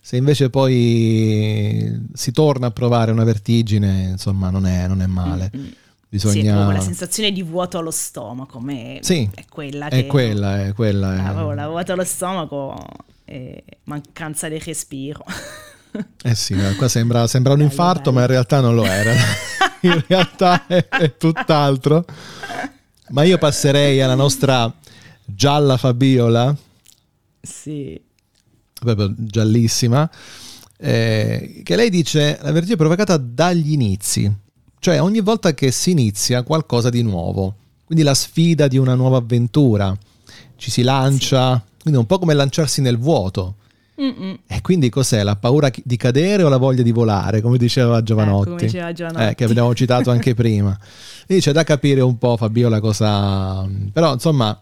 se 0.04 0.18
invece 0.18 0.50
poi 0.50 2.09
si 2.12 2.30
torna 2.30 2.66
a 2.66 2.70
provare 2.70 3.11
una 3.11 3.24
vertigine, 3.24 4.09
insomma, 4.11 4.50
non 4.50 4.66
è, 4.66 4.87
non 4.87 5.00
è 5.00 5.07
male. 5.07 5.50
Mm-hmm. 5.57 5.68
Bisogna... 6.11 6.68
Sì, 6.68 6.74
la 6.74 6.80
sensazione 6.80 7.33
di 7.33 7.42
vuoto 7.42 7.78
allo 7.78 7.90
stomaco, 7.90 8.61
me... 8.61 8.98
sì, 9.00 9.26
è 9.35 9.46
quella 9.48 9.88
che... 9.88 10.00
È 10.00 10.07
quella, 10.07 10.66
è 10.66 10.74
quella. 10.74 11.16
È... 11.16 11.18
Ah, 11.20 11.54
la 11.54 11.68
vuoto 11.68 11.92
allo 11.92 12.04
stomaco 12.04 12.87
e 13.24 13.64
mancanza 13.84 14.48
di 14.48 14.58
respiro. 14.58 15.24
Eh 16.24 16.34
sì, 16.34 16.56
qua 16.76 16.88
sembra, 16.88 17.24
sembra 17.28 17.52
un 17.52 17.58
bello, 17.58 17.70
infarto, 17.70 18.10
bello. 18.10 18.14
ma 18.16 18.20
in 18.22 18.26
realtà 18.26 18.60
non 18.60 18.74
lo 18.74 18.84
era. 18.84 19.12
in 19.82 20.04
realtà 20.08 20.66
è, 20.66 20.88
è 20.88 21.16
tutt'altro. 21.16 22.04
Ma 23.10 23.22
io 23.22 23.38
passerei 23.38 24.00
alla 24.00 24.16
nostra 24.16 24.74
gialla 25.24 25.76
Fabiola. 25.76 26.52
Sì. 27.40 28.00
Proprio 28.72 29.14
giallissima. 29.16 30.10
Eh, 30.76 31.60
che 31.62 31.76
lei 31.76 31.90
dice 31.90 32.38
la 32.42 32.50
vertigine 32.50 32.74
è 32.74 32.78
provocata 32.78 33.16
dagli 33.16 33.72
inizi, 33.72 34.30
cioè 34.80 35.00
ogni 35.00 35.20
volta 35.20 35.54
che 35.54 35.70
si 35.70 35.92
inizia 35.92 36.42
qualcosa 36.42 36.90
di 36.90 37.02
nuovo, 37.02 37.54
quindi 37.85 38.02
la 38.02 38.14
sfida 38.14 38.66
di 38.66 38.77
una 38.77 38.94
nuova 38.94 39.18
avventura, 39.18 39.96
ci 40.65 40.71
si 40.71 40.81
lancia, 40.83 41.56
sì. 41.56 41.83
quindi 41.83 41.98
è 41.98 42.02
un 42.02 42.06
po' 42.06 42.19
come 42.19 42.33
lanciarsi 42.33 42.81
nel 42.81 42.96
vuoto. 42.96 43.56
Mm-mm. 44.00 44.38
E 44.46 44.62
quindi 44.62 44.88
cos'è? 44.88 45.23
La 45.23 45.37
paura 45.37 45.71
di 45.71 45.96
cadere 45.96 46.42
o 46.42 46.48
la 46.48 46.56
voglia 46.56 46.83
di 46.83 46.90
volare, 46.90 47.42
come 47.42 47.58
diceva 47.58 48.02
Giovanotti? 48.02 48.48
Eh, 48.48 48.52
come 48.52 48.62
diceva 48.62 48.92
Giovanotti. 48.92 49.25
Eh, 49.25 49.35
che 49.35 49.44
abbiamo 49.44 49.75
citato 49.75 50.10
anche 50.10 50.33
prima. 50.35 50.77
Quindi 51.27 51.44
c'è 51.44 51.52
da 51.52 51.65
capire 51.65 52.00
un 52.00 52.17
po', 52.17 52.38
Fabiola, 52.38 52.81
cosa... 52.81 53.69
Però, 53.92 54.15
insomma... 54.15 54.58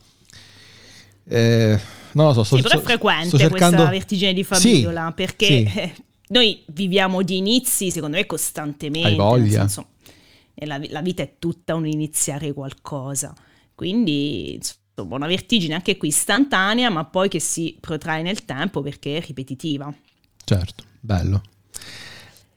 Eh, 1.28 1.78
non 2.14 2.26
lo 2.26 2.32
so, 2.32 2.42
sto, 2.42 2.56
sì, 2.56 2.62
però 2.62 2.80
è 2.80 2.82
frequente 2.82 3.38
cercando... 3.38 3.76
questa 3.76 3.90
vertigine 3.90 4.32
di 4.32 4.42
Fabiola, 4.42 5.06
sì, 5.06 5.12
perché 5.14 5.68
sì. 5.68 6.02
noi 6.30 6.64
viviamo 6.66 7.22
di 7.22 7.36
inizi, 7.36 7.92
secondo 7.92 8.16
me, 8.16 8.26
costantemente. 8.26 9.08
Hai 9.08 9.14
voglia. 9.14 9.42
Nel 9.60 9.70
senso, 9.70 9.86
la, 10.54 10.80
la 10.88 11.00
vita 11.00 11.22
è 11.22 11.34
tutta 11.38 11.76
un 11.76 11.86
iniziare 11.86 12.52
qualcosa. 12.52 13.32
Quindi, 13.74 14.54
insomma, 14.54 14.80
insomma, 15.02 15.16
una 15.16 15.26
vertigine 15.26 15.74
anche 15.74 15.96
qui 15.96 16.08
istantanea, 16.08 16.90
ma 16.90 17.04
poi 17.04 17.28
che 17.28 17.40
si 17.40 17.76
protrae 17.80 18.22
nel 18.22 18.44
tempo 18.44 18.80
perché 18.80 19.18
è 19.18 19.24
ripetitiva. 19.24 19.92
Certo, 20.44 20.84
bello. 21.00 21.42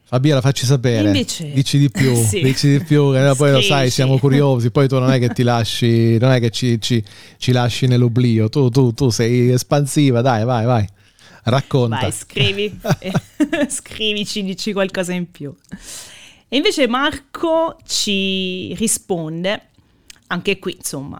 Fabiola, 0.08 0.40
facci 0.40 0.66
sapere. 0.66 1.08
Invece, 1.08 1.52
dici 1.52 1.80
di 1.80 1.90
più, 1.90 2.14
sì. 2.24 2.42
dici 2.42 2.78
di 2.78 2.84
più, 2.84 3.12
poi 3.12 3.36
Scrici. 3.36 3.52
lo 3.52 3.62
sai, 3.62 3.90
siamo 3.90 4.20
curiosi. 4.20 4.70
Poi 4.70 4.88
tu 4.88 5.00
non 5.00 5.12
è 5.12 5.20
che 5.20 5.30
ti 5.30 5.44
lasci, 5.44 6.18
non 6.20 6.32
è 6.32 6.40
che 6.40 6.52
ci, 6.52 6.80
ci, 6.80 7.04
ci 7.38 7.52
lasci 7.52 7.88
nell'oblio. 7.88 8.48
Tu, 8.48 8.70
tu, 8.70 8.94
tu 8.94 9.10
sei 9.10 9.50
espansiva, 9.50 10.22
dai, 10.22 10.46
vai, 10.46 10.66
vai. 10.66 10.88
Racconta. 11.44 12.02
Vai, 12.02 12.12
scrivi, 12.12 12.80
scrivici, 13.68 14.44
dici 14.44 14.74
qualcosa 14.74 15.12
in 15.14 15.30
più. 15.32 15.54
E 16.48 16.56
invece 16.56 16.88
Marco 16.88 17.78
ci 17.86 18.76
risponde, 18.76 19.70
anche 20.28 20.60
qui 20.60 20.76
insomma, 20.78 21.20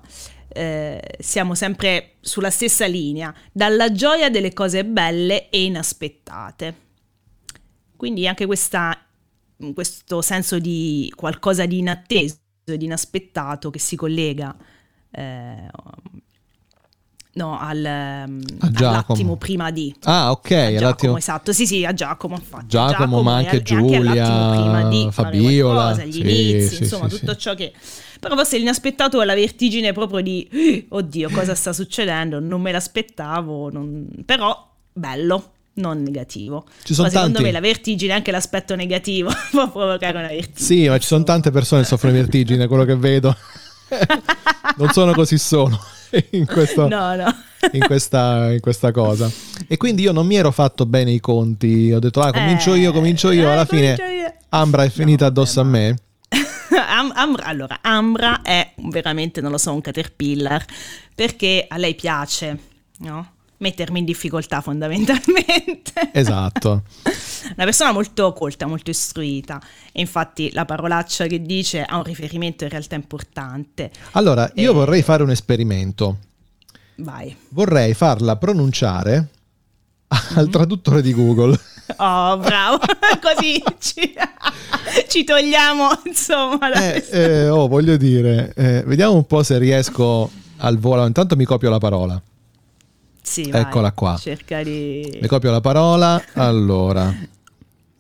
eh, 0.56 1.18
siamo 1.20 1.54
sempre 1.54 2.14
sulla 2.22 2.50
stessa 2.50 2.86
linea, 2.86 3.34
dalla 3.52 3.92
gioia 3.92 4.30
delle 4.30 4.54
cose 4.54 4.86
belle 4.86 5.50
e 5.50 5.64
inaspettate. 5.66 6.76
Quindi 7.96 8.28
anche 8.28 8.46
questa, 8.46 8.98
questo 9.74 10.22
senso 10.22 10.60
di 10.60 11.12
qualcosa 11.16 11.66
di 11.66 11.80
inatteso, 11.80 12.38
di 12.64 12.86
inaspettato 12.86 13.70
che 13.70 13.80
si 13.80 13.96
collega 13.96 14.56
eh, 15.12 15.68
No, 17.36 17.60
al, 17.60 17.84
all'attimo 18.60 19.36
prima 19.36 19.70
di. 19.70 19.94
Ah, 20.04 20.32
ok. 20.32 20.76
Giacomo, 20.78 21.18
esatto. 21.18 21.52
Sì, 21.52 21.68
sì, 21.68 21.84
a 21.84 21.94
Giacomo. 21.94 22.36
Infatti. 22.36 22.68
Giacomo, 22.68 22.92
Giacomo 22.92 23.22
ma 23.24 23.36
anche 23.36 23.62
Giulia, 23.62 24.26
anche 24.26 24.88
di, 24.88 25.12
Fabiola, 25.12 25.82
qualcosa, 25.82 26.06
gli 26.06 26.12
sì, 26.14 26.20
inizi, 26.22 26.76
sì, 26.76 26.84
insomma, 26.84 27.10
sì, 27.10 27.20
tutto 27.20 27.36
ciò 27.36 27.54
che... 27.54 27.74
Però 28.20 28.36
forse 28.36 28.58
l'inaspettato 28.58 29.22
è 29.22 29.26
la 29.26 29.36
vertigine 29.36 29.92
proprio 29.94 30.22
di, 30.22 30.86
oddio, 30.90 31.30
cosa 31.30 31.56
sta 31.56 31.74
succedendo? 31.74 32.40
Non 32.40 32.62
me 32.62 32.72
l'aspettavo, 32.72 33.70
non... 33.72 34.08
però 34.26 34.72
bello, 34.94 35.52
non 35.76 36.02
negativo. 36.02 36.66
Ci 36.84 36.94
sono 36.94 37.08
ma 37.08 37.14
secondo 37.14 37.34
tanti... 37.34 37.48
me 37.48 37.54
la 37.54 37.60
vertigine, 37.60 38.14
anche 38.14 38.32
l'aspetto 38.32 38.76
negativo, 38.76 39.30
può 39.52 39.70
provocare 39.70 40.18
una 40.18 40.28
vertigine. 40.28 40.56
Sì, 40.56 40.88
ma 40.88 40.98
ci 40.98 41.08
sono 41.08 41.24
tante 41.24 41.52
persone 41.52 41.82
che 41.82 41.88
soffrono 41.88 42.14
di 42.14 42.22
vertigine, 42.22 42.68
quello 42.68 42.86
che 42.86 42.96
vedo. 42.96 43.36
non 44.78 44.90
sono 44.92 45.14
così 45.14 45.38
solo. 45.38 45.80
in, 46.32 46.46
questo, 46.46 46.88
no, 46.88 47.16
no. 47.16 47.36
in, 47.72 47.82
questa, 47.86 48.52
in, 48.52 48.60
questa, 48.60 48.92
cosa. 48.92 49.30
E 49.68 49.78
quindi 49.78 50.04
io 50.04 50.12
non 50.12 50.26
mi 50.26 50.36
ero 50.36 50.52
fatto 50.52 50.86
bene 50.86 51.12
i 51.12 51.20
conti. 51.20 51.92
Ho 51.92 52.00
detto, 52.00 52.22
ah, 52.22 52.32
comincio 52.32 52.74
eh, 52.74 52.80
io, 52.80 52.92
comincio 52.92 53.32
io. 53.32 53.52
Alla 53.52 53.66
fine, 53.66 53.96
io. 53.96 54.34
Ambra 54.50 54.84
è 54.84 54.90
finita 54.90 55.26
no, 55.26 55.32
addosso 55.32 55.60
a 55.60 55.64
me. 55.64 55.96
Ambra, 57.14 57.46
allora, 57.46 57.80
Ambra 57.82 58.42
è 58.42 58.74
veramente, 58.78 59.42
non 59.42 59.52
lo 59.52 59.58
so, 59.58 59.74
un 59.74 59.82
caterpillar 59.82 60.66
perché 61.14 61.66
a 61.68 61.78
lei 61.78 61.96
piace, 61.96 62.60
no? 63.00 63.34
mettermi 63.58 64.00
in 64.00 64.06
difficoltà 64.06 64.62
fondamentalmente. 64.62 65.94
Esatto. 66.16 66.84
Una 67.56 67.66
persona 67.66 67.92
molto 67.92 68.32
colta, 68.34 68.66
molto 68.66 68.90
istruita 68.90 69.62
e 69.92 70.00
infatti 70.00 70.52
la 70.54 70.66
parolaccia 70.66 71.26
che 71.28 71.42
dice 71.42 71.84
ha 71.84 71.98
un 71.98 72.04
riferimento 72.04 72.64
in 72.64 72.70
realtà 72.70 72.96
importante. 72.96 73.92
Allora, 74.12 74.50
io 74.56 74.72
e... 74.72 74.74
vorrei 74.74 75.02
fare 75.02 75.24
un 75.24 75.32
esperimento. 75.32 76.20
Vai. 76.98 77.36
Vorrei 77.50 77.94
farla 77.94 78.38
pronunciare 78.38 79.28
al 80.08 80.20
mm-hmm. 80.36 80.50
traduttore 80.50 81.02
di 81.02 81.14
Google. 81.14 81.60
Oh, 81.98 82.38
bravo, 82.38 82.80
così 83.22 83.62
ci, 83.80 84.14
ci, 85.08 85.24
togliamo, 85.24 85.90
insomma. 86.06 86.72
Eh, 86.72 87.06
eh, 87.12 87.50
oh, 87.50 87.68
voglio 87.68 87.96
dire, 87.96 88.52
eh, 88.56 88.84
vediamo 88.86 89.14
un 89.14 89.26
po' 89.26 89.44
se 89.44 89.58
riesco 89.58 90.30
al 90.58 90.78
volo. 90.78 91.06
Intanto 91.06 91.36
mi 91.36 91.46
copio 91.46 91.70
la 91.70 91.78
parola. 91.78 92.22
Sì, 93.22 93.50
Eccola 93.52 93.82
vai, 93.82 93.94
qua. 93.94 94.18
Cerca 94.20 94.64
di... 94.64 95.20
Mi 95.22 95.28
copio 95.28 95.52
la 95.52 95.62
parola. 95.62 96.22
Allora. 96.34 97.14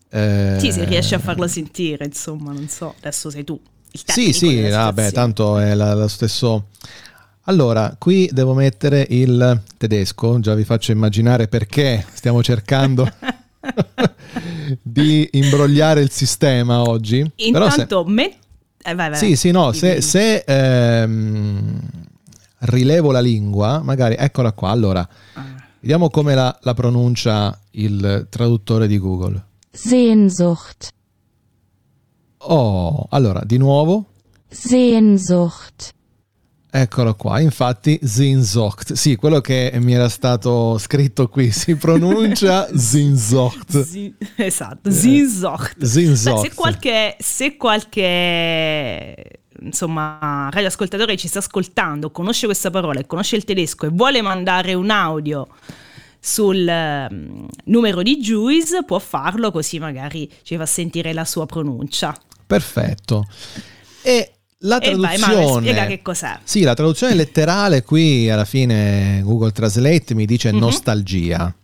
Eh... 0.09 0.55
Sì, 0.59 0.71
se 0.71 0.85
riesci 0.85 1.13
a 1.13 1.19
farlo 1.19 1.47
sentire, 1.47 2.05
insomma, 2.05 2.51
non 2.51 2.67
so. 2.67 2.95
Adesso 2.97 3.29
sei 3.29 3.43
tu. 3.43 3.59
Sì, 3.91 4.33
sì, 4.33 4.67
vabbè, 4.67 5.11
tanto 5.11 5.57
è 5.57 5.75
lo 5.75 6.07
stesso... 6.07 6.67
Allora, 7.47 7.95
qui 7.99 8.27
devo 8.33 8.53
mettere 8.55 9.05
il 9.09 9.61
tedesco, 9.77 10.39
già 10.39 10.55
vi 10.55 10.63
faccio 10.63 10.91
immaginare 10.91 11.47
perché 11.47 12.03
stiamo 12.11 12.41
cercando 12.41 13.07
di 14.81 15.27
imbrogliare 15.33 16.01
il 16.01 16.11
sistema 16.11 16.81
oggi. 16.81 17.29
Intanto, 17.35 18.03
se... 18.05 18.11
me... 18.11 18.37
eh, 18.83 18.95
vai, 18.95 19.09
vai, 19.09 19.15
sì, 19.15 19.35
sì, 19.35 19.51
no, 19.51 19.71
se, 19.71 20.01
se 20.01 20.43
ehm, 20.45 21.79
rilevo 22.59 23.11
la 23.11 23.21
lingua, 23.21 23.81
magari 23.83 24.15
eccola 24.17 24.51
qua. 24.51 24.69
Allora, 24.69 25.07
ah. 25.33 25.43
vediamo 25.79 26.09
come 26.09 26.35
la, 26.35 26.57
la 26.61 26.73
pronuncia 26.73 27.57
il 27.71 28.27
traduttore 28.29 28.87
di 28.87 28.97
Google. 28.97 29.43
Sehnsucht. 29.71 30.93
Oh, 32.37 33.07
allora, 33.09 33.41
di 33.43 33.57
nuovo. 33.57 34.05
Sehnsucht. 34.47 35.94
Eccolo 36.77 37.15
qua, 37.15 37.39
infatti 37.39 37.97
Zinzocht, 38.03 38.91
sì, 38.91 39.15
quello 39.15 39.39
che 39.39 39.71
mi 39.75 39.93
era 39.93 40.09
stato 40.09 40.77
scritto 40.77 41.29
qui 41.29 41.49
si 41.49 41.77
pronuncia 41.77 42.67
Zinzocht. 42.75 43.81
Z- 43.81 44.13
esatto, 44.35 44.91
Zinzocht. 44.91 45.81
Zinzocht. 45.81 46.41
Beh, 46.41 46.49
se 46.49 46.53
qualche, 46.53 47.15
se 47.17 47.55
qualche 47.55 49.39
insomma, 49.61 50.49
radioascoltatore 50.51 51.15
ci 51.15 51.29
sta 51.29 51.39
ascoltando, 51.39 52.11
conosce 52.11 52.45
questa 52.45 52.69
parola 52.69 52.99
e 52.99 53.05
conosce 53.05 53.37
il 53.37 53.45
tedesco 53.45 53.85
e 53.85 53.89
vuole 53.93 54.21
mandare 54.21 54.73
un 54.73 54.89
audio 54.89 55.47
sul 56.19 56.67
um, 56.67 57.47
numero 57.63 58.01
di 58.01 58.17
Juice, 58.17 58.83
può 58.83 58.99
farlo 58.99 59.49
così 59.49 59.79
magari 59.79 60.29
ci 60.43 60.57
fa 60.57 60.65
sentire 60.65 61.13
la 61.13 61.23
sua 61.23 61.45
pronuncia. 61.45 62.13
Perfetto. 62.45 63.23
E 64.01 64.31
la 64.59 64.79
traduzione... 64.79 65.17
Vai, 65.17 65.35
Manuel, 65.35 65.61
spiega 65.61 65.85
che 65.85 66.01
cos'è. 66.01 66.39
Sì, 66.43 66.61
la 66.61 66.73
traduzione 66.73 67.13
letterale 67.13 67.83
qui 67.83 68.29
alla 68.29 68.45
fine 68.45 69.21
Google 69.23 69.51
Translate 69.51 70.13
mi 70.13 70.25
dice 70.25 70.51
mm-hmm. 70.51 70.59
nostalgia. 70.59 71.55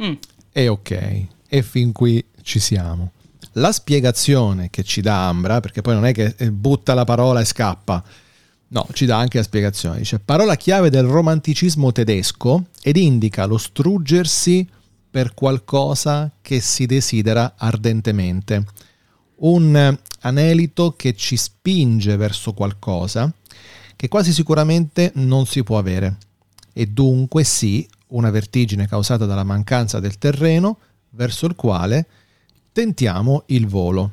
Mm. 0.00 0.12
E 0.52 0.68
ok, 0.68 1.26
e 1.48 1.62
fin 1.62 1.92
qui 1.92 2.24
ci 2.42 2.58
siamo 2.58 3.12
la 3.56 3.72
spiegazione 3.72 4.70
che 4.70 4.82
ci 4.82 5.00
dà 5.00 5.28
Ambra, 5.28 5.60
perché 5.60 5.82
poi 5.82 5.94
non 5.94 6.06
è 6.06 6.12
che 6.12 6.34
eh, 6.36 6.50
butta 6.50 6.94
la 6.94 7.04
parola 7.04 7.40
e 7.40 7.44
scappa, 7.44 8.02
no, 8.68 8.86
ci 8.92 9.06
dà 9.06 9.18
anche 9.18 9.38
la 9.38 9.44
spiegazione. 9.44 9.98
Dice 9.98 10.18
parola 10.18 10.56
chiave 10.56 10.90
del 10.90 11.04
romanticismo 11.04 11.92
tedesco 11.92 12.66
ed 12.82 12.96
indica 12.96 13.46
lo 13.46 13.58
struggersi 13.58 14.66
per 15.10 15.34
qualcosa 15.34 16.30
che 16.42 16.60
si 16.60 16.86
desidera 16.86 17.54
ardentemente. 17.56 18.64
Un 19.36 19.98
anelito 20.20 20.94
che 20.96 21.14
ci 21.14 21.36
spinge 21.36 22.16
verso 22.16 22.52
qualcosa 22.52 23.32
che 23.96 24.08
quasi 24.08 24.32
sicuramente 24.32 25.12
non 25.14 25.46
si 25.46 25.62
può 25.62 25.78
avere. 25.78 26.18
E 26.72 26.86
dunque 26.86 27.44
sì, 27.44 27.88
una 28.08 28.30
vertigine 28.30 28.86
causata 28.86 29.24
dalla 29.24 29.44
mancanza 29.44 29.98
del 29.98 30.18
terreno 30.18 30.78
verso 31.10 31.46
il 31.46 31.54
quale 31.54 32.06
tentiamo 32.72 33.44
il 33.46 33.66
volo. 33.66 34.12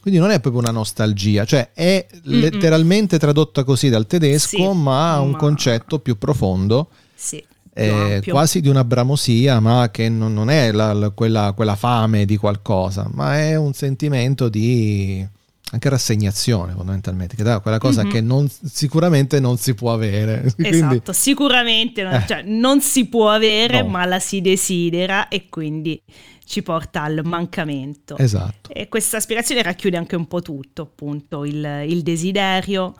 Quindi 0.00 0.20
non 0.20 0.30
è 0.30 0.40
proprio 0.40 0.60
una 0.60 0.72
nostalgia, 0.72 1.46
cioè 1.46 1.70
è 1.72 2.06
Mm-mm. 2.12 2.40
letteralmente 2.40 3.18
tradotta 3.18 3.64
così 3.64 3.88
dal 3.88 4.06
tedesco, 4.06 4.72
sì, 4.72 4.78
ma 4.78 5.14
ha 5.14 5.20
un 5.20 5.30
ma... 5.30 5.38
concetto 5.38 6.00
più 6.00 6.18
profondo. 6.18 6.90
Sì. 7.14 7.42
Eh, 7.76 8.22
quasi 8.28 8.60
di 8.60 8.68
una 8.68 8.84
bramosia, 8.84 9.58
ma 9.58 9.88
che 9.90 10.08
non, 10.08 10.32
non 10.32 10.48
è 10.48 10.70
la, 10.70 10.92
la, 10.92 11.10
quella, 11.10 11.52
quella, 11.56 11.74
fame 11.74 12.24
di 12.24 12.36
qualcosa, 12.36 13.08
ma 13.12 13.36
è 13.40 13.56
un 13.56 13.72
sentimento 13.72 14.48
di 14.48 15.26
anche 15.72 15.88
rassegnazione 15.88 16.72
fondamentalmente, 16.72 17.34
che 17.34 17.42
dà 17.42 17.58
quella 17.58 17.78
cosa 17.78 18.02
mm-hmm. 18.02 18.12
che 18.12 18.20
non, 18.20 18.48
sicuramente 18.48 19.40
non 19.40 19.56
si 19.56 19.74
può 19.74 19.92
avere. 19.92 20.42
Esatto, 20.56 20.88
quindi, 20.88 21.02
sicuramente 21.10 22.02
non, 22.04 22.14
eh, 22.14 22.24
cioè, 22.28 22.42
non 22.42 22.80
si 22.80 23.06
può 23.06 23.30
avere, 23.30 23.82
no. 23.82 23.88
ma 23.88 24.04
la 24.04 24.20
si 24.20 24.40
desidera 24.40 25.26
e 25.26 25.48
quindi 25.48 26.00
ci 26.44 26.62
porta 26.62 27.02
al 27.02 27.22
mancamento. 27.24 28.16
Esatto. 28.16 28.72
E 28.72 28.88
questa 28.88 29.18
spiegazione 29.18 29.62
racchiude 29.62 29.96
anche 29.96 30.14
un 30.14 30.28
po' 30.28 30.42
tutto, 30.42 30.82
appunto, 30.82 31.44
il, 31.44 31.84
il 31.88 32.02
desiderio, 32.02 32.94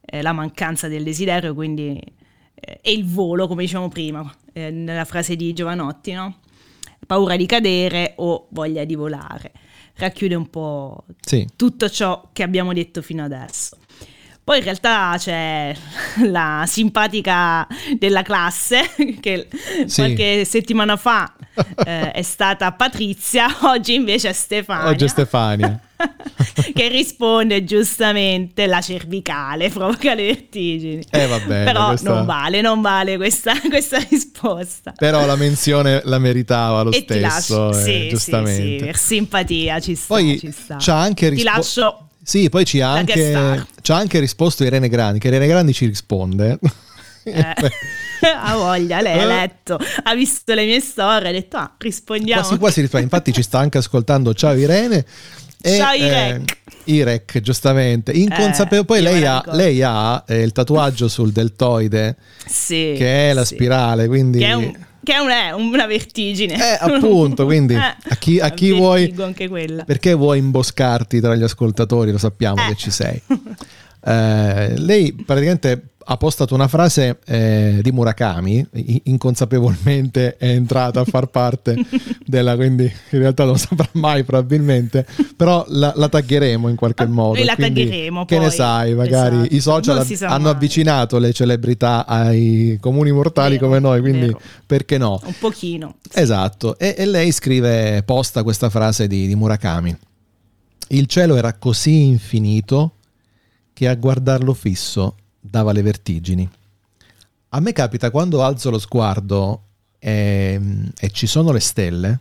eh, 0.00 0.22
la 0.22 0.32
mancanza 0.32 0.86
del 0.86 1.02
desiderio, 1.02 1.54
quindi, 1.54 2.00
e 2.80 2.92
il 2.92 3.04
volo, 3.04 3.46
come 3.48 3.62
dicevamo 3.62 3.88
prima, 3.88 4.32
eh, 4.52 4.70
nella 4.70 5.04
frase 5.04 5.34
di 5.36 5.52
Giovanotti, 5.52 6.12
no? 6.12 6.38
Paura 7.06 7.36
di 7.36 7.46
cadere 7.46 8.14
o 8.16 8.46
voglia 8.50 8.84
di 8.84 8.94
volare. 8.94 9.52
Racchiude 9.94 10.34
un 10.34 10.48
po' 10.48 11.04
sì. 11.20 11.46
tutto 11.56 11.90
ciò 11.90 12.30
che 12.32 12.42
abbiamo 12.42 12.72
detto 12.72 13.02
fino 13.02 13.24
adesso. 13.24 13.76
Poi 14.44 14.58
in 14.58 14.64
realtà 14.64 15.14
c'è 15.18 15.74
la 16.24 16.64
simpatica 16.66 17.66
della 17.98 18.22
classe 18.22 18.90
che 19.20 19.48
sì. 19.86 19.94
qualche 19.94 20.44
settimana 20.44 20.96
fa 20.96 21.32
eh, 21.84 22.12
è 22.12 22.22
stata 22.22 22.72
Patrizia, 22.72 23.46
oggi 23.68 23.94
invece 23.94 24.30
è 24.30 24.32
Stefania. 24.32 24.88
Oggi 24.88 25.04
è 25.04 25.08
Stefania. 25.08 25.80
che 26.74 26.88
risponde 26.88 27.62
giustamente 27.64 28.66
la 28.66 28.80
cervicale 28.80 29.68
provoca 29.68 30.14
le 30.14 30.26
vertigini. 30.26 31.04
Eh, 31.10 31.26
va 31.26 31.38
bene, 31.38 31.64
Però 31.64 31.88
questa... 31.88 32.12
non 32.12 32.24
vale, 32.24 32.60
non 32.60 32.80
vale 32.80 33.16
questa, 33.16 33.52
questa, 33.68 33.98
risposta. 34.08 34.92
Però 34.96 35.24
la 35.26 35.36
menzione 35.36 36.00
la 36.04 36.18
meritava 36.18 36.82
lo 36.82 36.90
e 36.90 37.02
stesso, 37.02 37.68
lascio... 37.68 37.78
eh, 37.78 37.82
sì, 37.82 38.08
giustamente. 38.08 38.62
Sì, 38.62 38.78
sì, 38.78 38.84
per 38.84 38.96
simpatia 38.96 39.80
ci 39.80 39.94
sta. 39.94 40.14
Poi 40.14 40.38
ci 40.38 40.50
sta. 40.50 40.76
c'ha 40.78 40.98
anche 40.98 41.28
risposto. 41.28 41.50
Ti 41.50 41.56
lascio. 41.56 42.06
Sì, 42.24 42.48
poi 42.48 42.64
ci 42.64 42.80
ha 42.80 42.92
anche, 42.92 43.64
anche 43.88 44.20
risposto 44.20 44.64
Irene 44.64 44.88
Grandi, 44.88 45.18
che 45.18 45.28
Irene 45.28 45.46
Grandi 45.46 45.72
ci 45.72 45.86
risponde. 45.86 46.58
Eh, 47.24 47.54
ha 48.42 48.54
voglia, 48.56 49.00
lei 49.00 49.18
ha 49.20 49.24
letto, 49.24 49.78
ha 50.04 50.14
visto 50.14 50.54
le 50.54 50.64
mie 50.64 50.80
storie, 50.80 51.28
ha 51.28 51.32
detto 51.32 51.56
ah, 51.56 51.74
rispondiamo. 51.78 52.40
Quasi 52.42 52.58
quasi 52.58 52.80
risponde, 52.80 53.04
infatti 53.04 53.32
ci 53.32 53.42
sta 53.42 53.58
anche 53.58 53.78
ascoltando, 53.78 54.32
ciao 54.34 54.54
Irene. 54.54 55.04
E, 55.64 55.76
ciao. 55.76 55.92
Eh, 55.94 56.40
Irek, 56.84 57.40
giustamente. 57.40 58.10
Inconsapevo- 58.12 58.82
Eh, 58.82 58.84
poi 58.84 59.00
lei 59.00 59.24
ha, 59.24 59.42
lei 59.52 59.80
ha 59.82 60.24
eh, 60.26 60.40
il 60.42 60.50
tatuaggio 60.52 61.06
sul 61.06 61.30
deltoide, 61.30 62.16
Sì, 62.46 62.94
che 62.96 63.30
è 63.30 63.32
la 63.32 63.44
sì. 63.44 63.54
spirale, 63.54 64.08
quindi... 64.08 64.38
Che 64.40 64.46
è, 64.46 64.52
un- 64.54 64.76
che 65.04 65.12
è 65.14 65.18
un- 65.18 65.62
una 65.72 65.86
vertigine. 65.86 66.54
Eh, 66.54 66.78
appunto, 66.80 67.44
quindi 67.44 67.74
Eh, 67.78 67.78
a 68.08 68.16
chi, 68.18 68.40
a 68.40 68.50
chi 68.50 68.72
vuoi... 68.72 69.14
Perché 69.86 70.14
vuoi 70.14 70.38
imboscarti 70.38 71.20
tra 71.20 71.36
gli 71.36 71.42
ascoltatori? 71.44 72.10
Lo 72.10 72.18
sappiamo 72.18 72.60
Eh. 72.64 72.68
che 72.70 72.74
ci 72.74 72.90
sei. 72.90 73.22
Eh, 74.04 74.78
lei 74.78 75.12
praticamente 75.12 75.86
ha 76.04 76.16
postato 76.16 76.52
una 76.54 76.66
frase 76.66 77.20
eh, 77.26 77.78
di 77.80 77.92
Murakami, 77.92 78.66
inconsapevolmente 79.04 80.36
è 80.36 80.48
entrata 80.48 80.98
a 81.00 81.04
far 81.04 81.26
parte 81.26 81.76
della, 82.26 82.56
quindi 82.56 82.82
in 83.10 83.18
realtà 83.20 83.44
non 83.44 83.52
lo 83.52 83.58
saprà 83.58 83.88
mai 83.92 84.24
probabilmente, 84.24 85.06
però 85.36 85.64
la, 85.68 85.92
la 85.94 86.08
taggheremo 86.08 86.68
in 86.68 86.74
qualche 86.76 87.06
modo. 87.06 87.34
noi 87.34 87.44
la 87.44 87.54
quindi 87.54 87.84
taggheremo 87.84 88.24
Che 88.24 88.38
ne 88.38 88.46
poi. 88.46 88.54
sai, 88.54 88.94
magari 88.94 89.36
Esatto. 89.36 89.54
i 89.54 89.60
social 89.60 90.06
sa 90.06 90.26
hanno 90.28 90.42
mai. 90.44 90.52
avvicinato 90.52 91.18
le 91.18 91.32
celebrità 91.32 92.04
ai 92.06 92.78
comuni 92.80 93.12
mortali 93.12 93.54
Vero, 93.54 93.66
come 93.66 93.78
noi, 93.78 94.00
quindi 94.00 94.26
vero. 94.26 94.40
perché 94.66 94.98
no? 94.98 95.20
Un 95.24 95.34
pochino. 95.38 95.96
Esatto, 96.12 96.78
e, 96.78 96.96
e 96.98 97.06
lei 97.06 97.30
scrive, 97.30 98.02
posta 98.04 98.42
questa 98.42 98.70
frase 98.70 99.06
di, 99.06 99.28
di 99.28 99.36
Murakami. 99.36 99.96
Il 100.88 101.06
cielo 101.06 101.36
era 101.36 101.54
così 101.54 102.02
infinito 102.02 102.96
che 103.72 103.88
a 103.88 103.94
guardarlo 103.94 104.54
fisso 104.54 105.16
dava 105.40 105.72
le 105.72 105.82
vertigini. 105.82 106.48
A 107.50 107.60
me 107.60 107.72
capita 107.72 108.10
quando 108.10 108.42
alzo 108.42 108.70
lo 108.70 108.78
sguardo 108.78 109.62
e, 109.98 110.60
e 110.98 111.10
ci 111.10 111.26
sono 111.26 111.52
le 111.52 111.60
stelle 111.60 112.20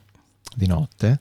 di 0.55 0.67
notte, 0.67 1.19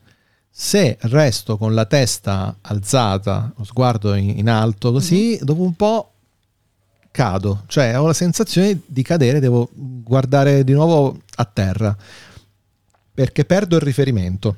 se 0.50 0.98
resto 1.02 1.56
con 1.56 1.74
la 1.74 1.86
testa 1.86 2.56
alzata, 2.60 3.52
lo 3.56 3.64
sguardo 3.64 4.14
in, 4.14 4.38
in 4.38 4.48
alto, 4.48 4.92
così 4.92 5.38
dopo 5.42 5.62
un 5.62 5.74
po' 5.74 6.12
cado, 7.10 7.62
cioè 7.66 7.98
ho 7.98 8.06
la 8.06 8.12
sensazione 8.12 8.80
di 8.84 9.02
cadere, 9.02 9.40
devo 9.40 9.68
guardare 9.72 10.64
di 10.64 10.72
nuovo 10.72 11.20
a 11.36 11.44
terra 11.44 11.96
perché 13.20 13.44
perdo 13.44 13.76
il 13.76 13.82
riferimento. 13.82 14.56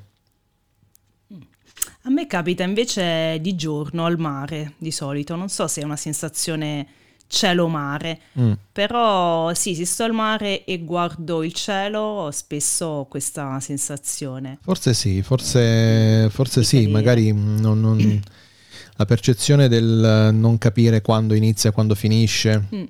A 2.05 2.11
me 2.11 2.27
capita 2.27 2.65
invece 2.65 3.39
di 3.41 3.55
giorno 3.55 4.05
al 4.07 4.19
mare, 4.19 4.75
di 4.79 4.91
solito. 4.91 5.37
Non 5.37 5.49
so 5.49 5.67
se 5.69 5.83
è 5.83 5.85
una 5.85 5.97
sensazione 5.97 6.87
cielo-mare, 7.29 8.21
Mm. 8.39 8.53
però 8.73 9.55
sì, 9.55 9.75
se 9.75 9.87
sto 9.87 10.03
al 10.05 10.13
mare 10.13 10.65
e 10.65 10.81
guardo 10.85 11.43
il 11.43 11.53
cielo, 11.55 12.29
spesso 12.33 12.85
ho 12.87 13.05
questa 13.07 13.59
sensazione. 13.61 14.59
Forse 14.63 14.93
sì, 14.95 15.23
forse, 15.23 16.29
forse 16.31 16.63
sì, 16.63 16.77
cadere. 16.85 16.93
magari 16.93 17.33
mm, 17.33 17.59
non- 17.59 17.81
non- 17.81 18.21
la 18.97 19.05
percezione 19.07 19.69
del 19.69 20.31
non 20.35 20.59
capire 20.59 21.01
quando 21.01 21.33
inizia 21.35 21.71
quando 21.73 21.95
finisce. 21.95 22.67
Mm. 22.75 22.83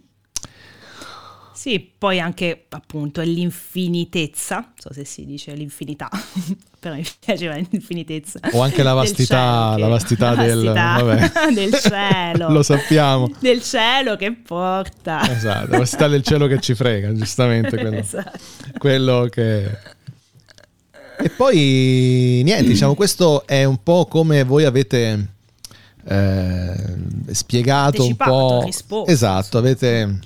Sì, 1.63 1.93
poi 1.97 2.19
anche 2.19 2.65
appunto 2.71 3.21
l'infinitezza, 3.21 4.57
non 4.57 4.73
so 4.75 4.93
se 4.93 5.05
si 5.05 5.25
dice 5.25 5.55
l'infinità, 5.55 6.09
però 6.81 6.97
mi 6.97 7.05
piaceva 7.21 7.55
l'infinitezza. 7.55 8.41
O 8.51 8.63
anche 8.63 8.83
la 8.83 8.91
del 8.95 8.99
vastità, 8.99 9.77
la 9.79 9.85
che- 9.85 9.91
vastità 9.93 10.35
la 10.35 10.43
del- 10.45 10.65
vastità 10.65 11.03
vabbè. 11.05 11.53
del 11.55 11.73
cielo. 11.75 12.51
Lo 12.51 12.63
sappiamo. 12.65 13.31
Del 13.39 13.63
cielo 13.63 14.17
che 14.17 14.33
porta. 14.33 15.31
Esatto, 15.31 15.71
la 15.71 15.79
vastità 15.79 16.09
del 16.09 16.25
cielo 16.25 16.49
che 16.49 16.59
ci 16.59 16.75
frega, 16.75 17.13
giustamente 17.13 17.77
quello, 17.77 17.97
Esatto. 17.97 18.39
quello 18.79 19.29
che... 19.31 19.71
E 21.21 21.29
poi 21.29 22.41
niente, 22.43 22.65
diciamo, 22.65 22.97
questo 22.97 23.47
è 23.47 23.63
un 23.63 23.81
po' 23.85 24.07
come 24.07 24.43
voi 24.43 24.65
avete 24.65 25.27
eh, 26.09 26.75
spiegato 27.31 28.05
un 28.05 28.17
po'... 28.17 28.63
risposto. 28.65 29.09
Esatto, 29.13 29.59
avete 29.59 30.19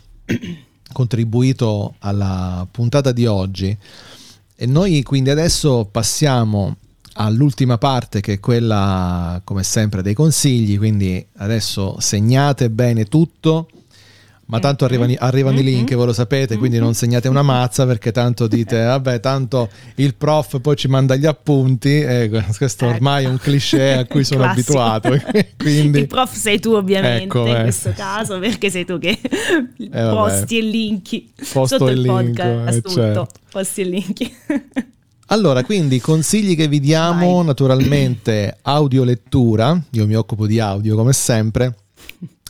contribuito 0.96 1.96
alla 1.98 2.66
puntata 2.70 3.12
di 3.12 3.26
oggi 3.26 3.76
e 4.56 4.64
noi 4.64 5.02
quindi 5.02 5.28
adesso 5.28 5.86
passiamo 5.90 6.76
all'ultima 7.18 7.76
parte 7.76 8.22
che 8.22 8.34
è 8.34 8.40
quella 8.40 9.38
come 9.44 9.62
sempre 9.62 10.00
dei 10.00 10.14
consigli, 10.14 10.78
quindi 10.78 11.24
adesso 11.36 12.00
segnate 12.00 12.70
bene 12.70 13.04
tutto. 13.04 13.68
Ma 14.48 14.60
tanto 14.60 14.84
arrivano, 14.84 15.10
i- 15.10 15.16
arrivano 15.18 15.58
i 15.58 15.62
link, 15.64 15.92
voi 15.96 16.06
lo 16.06 16.12
sapete, 16.12 16.56
quindi 16.56 16.78
non 16.78 16.94
segnate 16.94 17.26
una 17.26 17.42
mazza 17.42 17.84
perché 17.84 18.12
tanto 18.12 18.46
dite, 18.46 18.78
vabbè, 18.84 19.18
tanto 19.18 19.68
il 19.96 20.14
prof 20.14 20.60
poi 20.60 20.76
ci 20.76 20.86
manda 20.86 21.16
gli 21.16 21.26
appunti, 21.26 22.00
e 22.00 22.30
questo 22.56 22.86
ormai 22.86 23.24
è 23.24 23.28
un 23.28 23.38
cliché 23.38 23.92
a 23.94 24.04
cui 24.06 24.22
sono 24.22 24.42
Classico. 24.44 24.80
abituato. 24.80 25.20
quindi 25.58 25.98
Il 25.98 26.06
prof 26.06 26.32
sei 26.32 26.60
tu 26.60 26.72
ovviamente 26.74 27.24
Ecco, 27.24 27.44
in 27.46 27.56
eh. 27.56 27.62
questo 27.62 27.92
caso 27.96 28.38
perché 28.38 28.70
sei 28.70 28.84
tu 28.84 28.98
che 29.00 29.18
vabbè. 29.90 30.10
posti 30.14 30.58
e 30.58 30.62
linki 30.62 31.32
Posto 31.52 31.78
sotto 31.78 31.90
il 31.90 31.96
il, 31.98 32.02
link, 32.02 32.36
podcast 32.40 32.68
eh, 32.76 32.80
tutto, 32.82 32.94
certo. 32.94 33.26
posti 33.50 33.80
e 33.80 33.84
linki. 33.84 34.36
Allora, 35.30 35.64
quindi 35.64 35.98
consigli 36.00 36.54
che 36.54 36.68
vi 36.68 36.78
diamo, 36.78 37.34
Vai. 37.38 37.46
naturalmente 37.46 38.58
audiolettura, 38.62 39.76
io 39.90 40.06
mi 40.06 40.14
occupo 40.14 40.46
di 40.46 40.60
audio 40.60 40.94
come 40.94 41.12
sempre. 41.12 41.74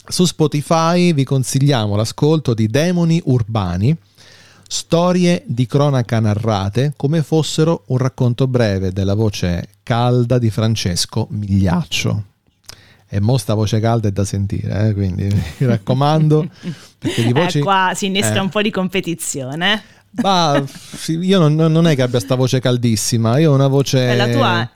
Su 0.08 0.24
Spotify 0.24 1.12
vi 1.12 1.24
consigliamo 1.24 1.96
l'ascolto 1.96 2.54
di 2.54 2.68
Demoni 2.68 3.20
Urbani, 3.24 3.94
storie 4.68 5.42
di 5.46 5.66
cronaca 5.66 6.20
narrate 6.20 6.94
come 6.96 7.22
fossero 7.22 7.82
un 7.86 7.98
racconto 7.98 8.46
breve 8.46 8.92
della 8.92 9.14
voce 9.14 9.68
calda 9.82 10.38
di 10.38 10.48
Francesco 10.48 11.26
Migliaccio. 11.30 12.22
E 13.08 13.20
mo 13.20 13.36
sta 13.36 13.54
voce 13.54 13.80
calda 13.80 14.06
è 14.06 14.12
da 14.12 14.24
sentire, 14.24 14.88
eh, 14.88 14.94
quindi 14.94 15.24
mi 15.58 15.66
raccomando. 15.66 16.48
Perché 16.98 17.24
di 17.24 17.32
voci... 17.32 17.58
Eh, 17.58 17.62
qua 17.62 17.90
si 17.94 18.06
innesca 18.06 18.36
eh. 18.36 18.40
un 18.40 18.48
po' 18.48 18.62
di 18.62 18.70
competizione. 18.70 19.74
eh. 19.74 20.22
Ma 20.22 20.62
io 21.08 21.38
non, 21.40 21.54
non 21.54 21.86
è 21.86 21.96
che 21.96 22.02
abbia 22.02 22.20
sta 22.20 22.36
voce 22.36 22.60
caldissima, 22.60 23.38
io 23.38 23.50
ho 23.50 23.54
una 23.54 23.68
voce... 23.68 24.08
E 24.08 24.16
la 24.16 24.28
tua 24.28 24.70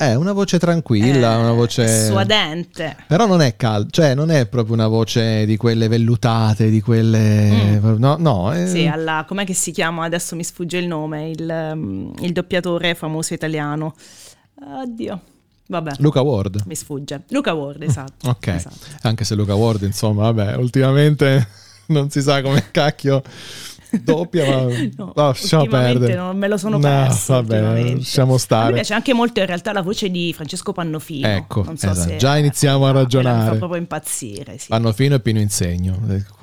È 0.00 0.14
una 0.14 0.32
voce 0.32 0.58
tranquilla, 0.58 1.34
è 1.34 1.36
una 1.36 1.52
voce... 1.52 2.06
suadente. 2.06 2.96
Però 3.06 3.26
non 3.26 3.42
è 3.42 3.54
calda, 3.56 3.90
cioè 3.90 4.14
non 4.14 4.30
è 4.30 4.46
proprio 4.46 4.72
una 4.72 4.86
voce 4.86 5.44
di 5.44 5.58
quelle 5.58 5.88
vellutate, 5.88 6.70
di 6.70 6.80
quelle... 6.80 7.78
No, 7.98 8.16
no, 8.18 8.50
è... 8.50 8.62
Mm. 8.62 8.66
Sì, 8.66 8.86
alla, 8.86 9.26
com'è 9.28 9.44
che 9.44 9.52
si 9.52 9.72
chiama? 9.72 10.04
Adesso 10.04 10.36
mi 10.36 10.42
sfugge 10.42 10.78
il 10.78 10.86
nome, 10.86 11.28
il, 11.28 11.70
um, 11.74 12.14
il 12.20 12.32
doppiatore 12.32 12.94
famoso 12.94 13.34
italiano. 13.34 13.94
Oddio, 14.82 15.20
vabbè, 15.66 15.96
Luca 15.98 16.22
Ward. 16.22 16.62
mi 16.64 16.74
sfugge. 16.74 17.24
Luca 17.28 17.52
Ward, 17.52 17.82
esatto. 17.82 18.30
Ok, 18.30 18.46
esatto. 18.46 18.78
anche 19.02 19.24
se 19.24 19.34
Luca 19.34 19.54
Ward, 19.54 19.82
insomma, 19.82 20.30
vabbè, 20.32 20.56
ultimamente 20.56 21.46
non 21.88 22.08
si 22.08 22.22
sa 22.22 22.40
come 22.40 22.70
cacchio 22.70 23.22
doppia, 24.02 24.44
ma 24.64 24.66
No, 24.96 25.12
lasciamo 25.14 25.66
perdere. 25.66 26.14
non 26.14 26.36
me 26.36 26.48
lo 26.48 26.56
sono 26.56 26.76
No, 26.76 26.82
perso. 26.88 27.32
vabbè, 27.34 27.94
lasciamo 27.94 28.36
stare. 28.38 28.72
piace 28.74 28.94
anche 28.94 29.12
molto 29.14 29.40
in 29.40 29.46
realtà 29.46 29.72
la 29.72 29.82
voce 29.82 30.10
di 30.10 30.32
Francesco 30.32 30.72
Pannofino. 30.72 31.26
Ecco, 31.26 31.64
so 31.64 31.72
esatto. 31.90 32.16
Già 32.16 32.36
iniziamo 32.36 32.86
a 32.86 32.90
ragionare. 32.92 33.44
Mi 33.44 33.50
fa 33.50 33.56
proprio 33.56 33.80
impazzire. 33.80 34.58
Sì. 34.58 34.66
Fanno 34.68 34.92
fino 34.92 35.14
e 35.16 35.20
Pino 35.20 35.38
Insegno. 35.40 35.98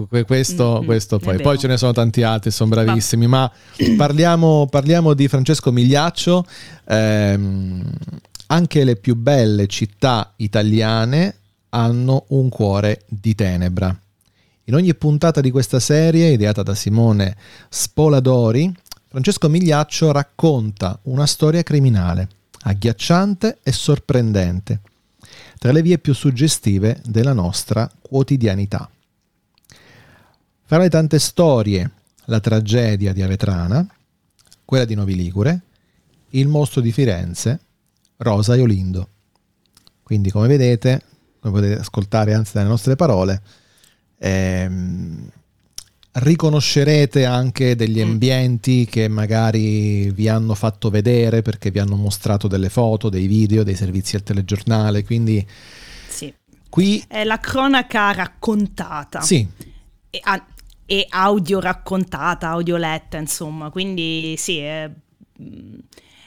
Que- 0.10 0.26
Questo, 0.26 0.80
Mm, 0.82 0.86
questo 0.86 1.20
poi. 1.20 1.40
Poi 1.42 1.58
ce 1.58 1.68
ne 1.68 1.78
sono 1.78 1.92
tanti 1.94 2.24
altri, 2.24 2.52
sono 2.52 2.70
bravissimi. 2.70 3.28
Ma 3.28 3.50
parliamo, 3.96 4.68
parliamo 4.70 5.14
di 5.14 5.28
Francesco 5.28 5.72
Migliaccio. 5.72 6.46
Ehm, 6.86 7.84
anche 8.48 8.84
le 8.84 8.96
più 8.96 9.16
belle 9.16 9.68
città 9.68 10.34
italiane 10.38 11.36
hanno 11.70 12.26
un 12.30 12.50
cuore 12.50 13.02
di 13.08 13.36
tenebra. 13.36 13.96
In 14.70 14.76
ogni 14.76 14.94
puntata 14.96 15.40
di 15.40 15.50
questa 15.50 15.80
serie, 15.80 16.34
ideata 16.34 16.62
da 16.62 16.76
Simone 16.76 17.38
Spoladori, 17.70 18.70
Francesco 19.08 19.48
Migliaccio 19.48 20.12
racconta 20.12 21.00
una 21.04 21.26
storia 21.26 21.64
criminale, 21.64 22.28
agghiacciante 22.64 23.60
e 23.64 23.72
sorprendente, 23.72 24.82
tra 25.58 25.72
le 25.72 25.82
vie 25.82 26.00
più 26.00 26.14
suggestive 26.14 27.02
della 27.06 27.32
nostra 27.32 27.90
quotidianità. 28.02 28.90
Fra 30.66 30.78
le 30.78 30.90
tante 30.90 31.18
storie, 31.20 31.90
la 32.26 32.42
tragedia 32.42 33.14
di 33.14 33.22
Avetrana, 33.22 33.88
quella 34.66 34.84
di 34.84 34.96
Novi 34.96 35.16
Ligure, 35.16 35.62
Il 36.32 36.50
mostro 36.50 36.82
di 36.82 36.92
Firenze, 36.92 37.62
Rosa 38.18 38.54
Iolindo. 38.54 39.08
Quindi 40.04 40.30
come 40.30 40.48
vedete, 40.48 41.04
come 41.40 41.54
potete 41.54 41.80
ascoltare 41.80 42.34
anzi 42.34 42.52
dalle 42.56 42.68
nostre 42.68 42.98
parole, 42.98 43.42
ehm, 44.18 45.30
riconoscerete 46.20 47.26
anche 47.26 47.76
degli 47.76 48.04
mm. 48.04 48.10
ambienti 48.10 48.86
che 48.86 49.08
magari 49.08 50.10
vi 50.12 50.28
hanno 50.28 50.56
fatto 50.56 50.90
vedere 50.90 51.42
perché 51.42 51.70
vi 51.70 51.80
hanno 51.80 51.96
mostrato 51.96 52.48
delle 52.48 52.70
foto, 52.70 53.10
dei 53.10 53.28
video, 53.28 53.64
dei 53.64 53.76
servizi 53.76 54.16
al 54.16 54.24
telegiornale, 54.24 55.04
quindi 55.04 55.46
sì. 56.08 56.34
qui 56.70 57.04
è 57.08 57.24
la 57.24 57.40
cronaca 57.40 58.12
raccontata. 58.12 59.22
Sì. 59.22 59.48
E, 60.10 60.22
e 60.86 61.06
audio 61.10 61.60
raccontata, 61.60 62.50
audio 62.50 62.78
letta, 62.78 63.18
insomma, 63.18 63.70
quindi 63.70 64.36
sì, 64.38 64.60
è, 64.60 64.90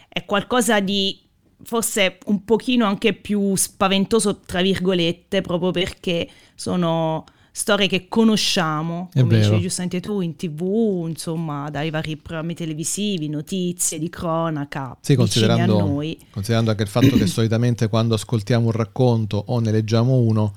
è 0.09 0.24
qualcosa 0.24 0.80
di 0.80 1.18
forse 1.62 2.18
un 2.26 2.45
pochino 2.45 2.86
anche 2.86 3.12
più 3.12 3.57
spaventoso, 3.57 4.41
tra 4.41 4.62
virgolette, 4.62 5.41
proprio 5.41 5.72
perché 5.72 6.28
sono 6.55 7.24
storie 7.53 7.88
che 7.88 8.09
conosciamo, 8.09 9.09
come 9.12 9.38
dicevi 9.38 9.61
giustamente 9.61 10.01
tu, 10.01 10.20
in 10.20 10.36
tv, 10.36 11.07
insomma, 11.09 11.68
dai 11.70 11.90
vari 11.90 12.16
programmi 12.16 12.55
televisivi, 12.55 13.28
notizie 13.28 13.98
di 13.98 14.09
cronaca, 14.09 14.96
Sì, 15.01 15.14
considerando, 15.14 15.78
noi. 15.80 16.18
considerando 16.30 16.70
anche 16.70 16.82
il 16.82 16.88
fatto 16.88 17.16
che 17.16 17.26
solitamente 17.28 17.88
quando 17.88 18.14
ascoltiamo 18.14 18.66
un 18.66 18.72
racconto 18.72 19.42
o 19.46 19.59
ne 19.61 19.70
leggiamo 19.70 20.14
uno, 20.14 20.55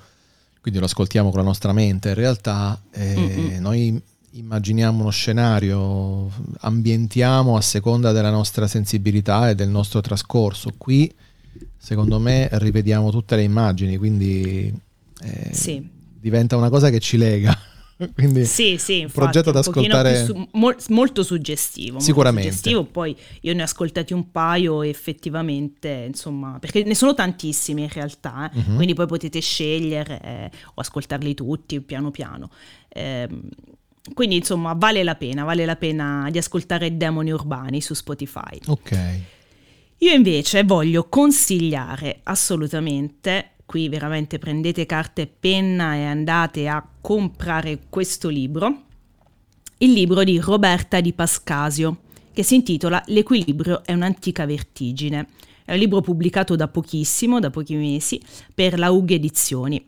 quindi 0.62 0.80
lo 0.80 0.86
ascoltiamo 0.86 1.30
con 1.30 1.40
la 1.40 1.46
nostra 1.46 1.74
mente, 1.74 2.10
in 2.10 2.16
realtà 2.16 2.82
eh, 2.92 3.16
Mm-mm. 3.16 3.62
noi 3.62 4.02
immaginiamo 4.36 5.02
uno 5.02 5.10
scenario, 5.12 6.30
ambientiamo 6.62 7.56
a 7.58 7.62
seconda 7.62 8.12
della 8.12 8.32
nostra 8.32 8.66
sensibilità 8.68 9.50
e 9.50 9.56
del 9.56 9.70
nostro 9.70 10.02
trascorso. 10.02 10.72
Qui, 10.78 11.12
secondo 11.78 12.20
me, 12.20 12.48
rivediamo 12.54 13.12
tutte 13.12 13.36
le 13.36 13.44
immagini, 13.44 13.98
quindi 13.98 14.74
eh, 15.22 15.50
Sì. 15.54 15.93
Diventa 16.24 16.56
una 16.56 16.70
cosa 16.70 16.90
che 16.90 17.00
ci 17.00 17.18
lega. 17.18 17.56
quindi 18.16 18.46
Sì, 18.46 18.78
sì, 18.78 19.02
infatti, 19.02 19.20
progetto 19.20 19.52
da 19.52 19.60
un 19.60 19.66
ascoltare- 19.68 20.26
su- 20.26 20.48
mol- 20.54 20.76
molto 20.90 21.22
suggestivo. 21.22 21.92
molto 21.92 22.06
Sicuramente. 22.06 22.50
suggestivo. 22.52 22.86
Poi 22.86 23.16
io 23.42 23.54
ne 23.54 23.62
ho 23.62 23.66
ascoltati 23.66 24.14
un 24.14 24.32
paio 24.32 24.82
e 24.82 24.90
effettivamente, 24.90 26.06
insomma, 26.08 26.58
perché 26.60 26.84
ne 26.84 26.96
sono 26.96 27.14
tantissimi 27.14 27.84
in 27.84 27.90
realtà, 27.90 28.50
eh, 28.52 28.58
Mhm. 28.60 28.76
quindi 28.76 28.94
poi 28.94 29.06
potete 29.06 29.40
scegliere 29.42 30.20
eh, 30.24 30.52
o 30.76 30.82
ascoltarli 30.82 31.34
tutti 31.34 31.82
piano 31.82 32.10
piano. 32.10 32.50
Ehm, 32.90 33.50
quindi, 34.14 34.36
insomma, 34.38 34.74
vale 34.74 35.04
la 35.04 35.16
pena, 35.16 35.44
vale 35.44 35.66
la 35.66 35.76
pena 35.76 36.28
di 36.32 36.38
ascoltare 36.38 36.96
Demoni 36.98 37.32
Urbani 37.32 37.80
su 37.82 37.94
Spotify. 37.94 38.60
Ok. 38.68 39.20
Io 40.00 40.12
invece 40.12 40.64
voglio 40.64 41.08
consigliare 41.08 42.20
assolutamente, 42.24 43.52
qui 43.74 43.90
veramente 43.90 44.38
prendete 44.38 44.86
carta 44.86 45.24
e 45.24 45.26
penna 45.26 45.96
e 45.96 46.04
andate 46.04 46.68
a 46.68 46.88
comprare 47.02 47.80
questo 47.90 48.30
libro, 48.30 48.84
il 49.80 49.92
libro 49.92 50.24
di 50.24 50.38
Roberta 50.38 51.02
Di 51.02 51.12
Pascasio, 51.12 52.02
che 52.34 52.44
si 52.44 52.54
intitola 52.54 53.02
L'equilibrio 53.08 53.84
è 53.84 53.92
un'antica 53.92 54.46
vertigine. 54.46 55.28
È 55.66 55.72
un 55.72 55.80
libro 55.80 56.02
pubblicato 56.02 56.56
da 56.56 56.68
pochissimo, 56.68 57.40
da 57.40 57.50
pochi 57.50 57.74
mesi, 57.74 58.22
per 58.54 58.78
la 58.78 58.92
UG 58.92 59.10
Edizioni. 59.14 59.84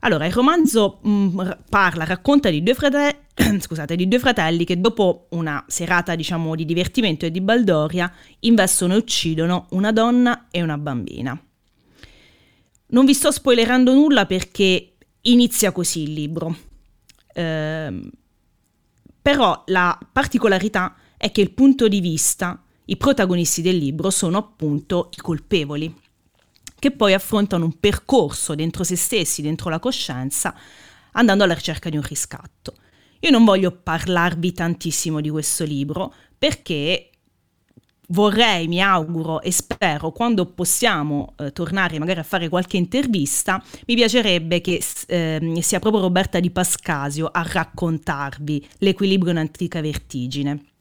Allora, 0.00 0.26
il 0.26 0.32
romanzo 0.32 0.98
mh, 1.02 1.40
r- 1.40 1.58
parla, 1.68 2.02
racconta 2.02 2.50
di 2.50 2.64
due, 2.64 2.74
frate- 2.74 3.26
scusate, 3.60 3.94
di 3.94 4.08
due 4.08 4.18
fratelli 4.18 4.64
che 4.64 4.80
dopo 4.80 5.28
una 5.30 5.64
serata, 5.68 6.16
diciamo, 6.16 6.56
di 6.56 6.64
divertimento 6.64 7.26
e 7.26 7.30
di 7.30 7.40
baldoria, 7.40 8.12
investono 8.40 8.94
e 8.94 8.96
uccidono 8.96 9.66
una 9.70 9.92
donna 9.92 10.48
e 10.50 10.62
una 10.62 10.78
bambina. 10.78 11.40
Non 12.86 13.04
vi 13.04 13.14
sto 13.14 13.30
spoilerando 13.30 13.92
nulla 13.92 14.26
perché 14.26 14.96
inizia 15.22 15.72
così 15.72 16.02
il 16.02 16.12
libro. 16.12 16.56
Ehm, 17.32 18.10
però 19.20 19.62
la 19.66 19.98
particolarità 20.12 20.94
è 21.16 21.30
che 21.30 21.40
il 21.40 21.52
punto 21.52 21.88
di 21.88 22.00
vista, 22.00 22.62
i 22.86 22.96
protagonisti 22.96 23.62
del 23.62 23.78
libro 23.78 24.10
sono 24.10 24.36
appunto 24.36 25.08
i 25.16 25.20
colpevoli, 25.20 25.94
che 26.78 26.90
poi 26.90 27.14
affrontano 27.14 27.64
un 27.64 27.78
percorso 27.80 28.54
dentro 28.54 28.84
se 28.84 28.96
stessi, 28.96 29.40
dentro 29.40 29.70
la 29.70 29.78
coscienza, 29.78 30.54
andando 31.12 31.44
alla 31.44 31.54
ricerca 31.54 31.88
di 31.88 31.96
un 31.96 32.02
riscatto. 32.02 32.74
Io 33.20 33.30
non 33.30 33.44
voglio 33.44 33.70
parlarvi 33.72 34.52
tantissimo 34.52 35.22
di 35.22 35.30
questo 35.30 35.64
libro 35.64 36.12
perché 36.36 37.08
vorrei, 38.08 38.68
mi 38.68 38.80
auguro 38.80 39.40
e 39.40 39.50
spero 39.52 40.10
quando 40.10 40.46
possiamo 40.46 41.34
eh, 41.38 41.52
tornare 41.52 41.98
magari 41.98 42.20
a 42.20 42.24
fare 42.24 42.48
qualche 42.48 42.76
intervista, 42.76 43.62
mi 43.86 43.94
piacerebbe 43.94 44.60
che 44.60 44.82
ehm, 45.06 45.58
sia 45.58 45.78
proprio 45.78 46.02
Roberta 46.02 46.40
Di 46.40 46.50
Pascasio 46.50 47.26
a 47.26 47.42
raccontarvi 47.42 48.66
l'equilibrio 48.78 49.32
in 49.32 49.38
antica 49.38 49.80
vertigine. 49.80 50.73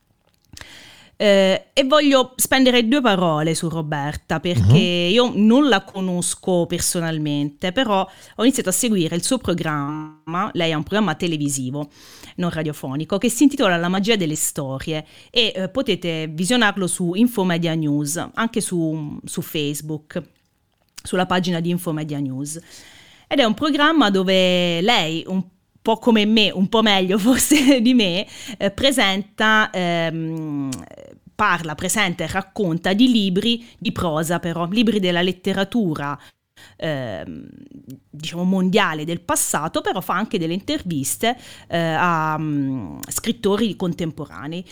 Eh, 1.15 1.67
e 1.73 1.83
voglio 1.83 2.33
spendere 2.35 2.87
due 2.87 2.99
parole 2.99 3.53
su 3.53 3.69
Roberta 3.69 4.39
perché 4.39 4.77
io 4.77 5.31
non 5.35 5.69
la 5.69 5.83
conosco 5.83 6.65
personalmente, 6.65 7.71
però 7.71 8.07
ho 8.35 8.43
iniziato 8.43 8.69
a 8.69 8.73
seguire 8.73 9.15
il 9.15 9.23
suo 9.23 9.37
programma, 9.37 10.49
lei 10.53 10.71
ha 10.71 10.77
un 10.77 10.83
programma 10.83 11.15
televisivo, 11.15 11.89
non 12.37 12.49
radiofonico, 12.49 13.17
che 13.19 13.29
si 13.29 13.43
intitola 13.43 13.77
La 13.77 13.89
magia 13.89 14.15
delle 14.15 14.35
storie 14.35 15.05
e 15.29 15.53
eh, 15.55 15.69
potete 15.69 16.27
visionarlo 16.27 16.87
su 16.87 17.13
Infomedia 17.13 17.75
News, 17.75 18.29
anche 18.33 18.59
su, 18.59 19.19
su 19.23 19.41
Facebook, 19.41 20.21
sulla 21.03 21.27
pagina 21.27 21.59
di 21.59 21.69
Infomedia 21.69 22.19
News. 22.19 22.59
Ed 23.27 23.39
è 23.39 23.43
un 23.43 23.53
programma 23.53 24.09
dove 24.09 24.81
lei, 24.81 25.23
un 25.27 25.43
po' 25.83 25.97
come 25.97 26.25
me, 26.25 26.49
un 26.49 26.67
po' 26.69 26.81
meglio 26.81 27.19
forse 27.19 27.81
di 27.81 27.93
me, 27.93 28.25
eh, 28.57 28.71
presenta, 28.71 29.69
ehm, 29.71 30.71
parla, 31.35 31.75
presenta 31.75 32.23
e 32.23 32.27
racconta 32.27 32.93
di 32.93 33.11
libri 33.11 33.67
di 33.77 33.91
prosa 33.91 34.39
però, 34.39 34.65
libri 34.65 34.99
della 34.99 35.21
letteratura 35.21 36.17
ehm, 36.77 37.47
diciamo 38.09 38.43
mondiale 38.43 39.05
del 39.05 39.21
passato, 39.21 39.81
però 39.81 40.01
fa 40.01 40.15
anche 40.15 40.39
delle 40.39 40.53
interviste 40.53 41.37
eh, 41.67 41.77
a 41.77 42.37
mm, 42.39 42.99
scrittori 43.09 43.75
contemporanei. 43.75 44.65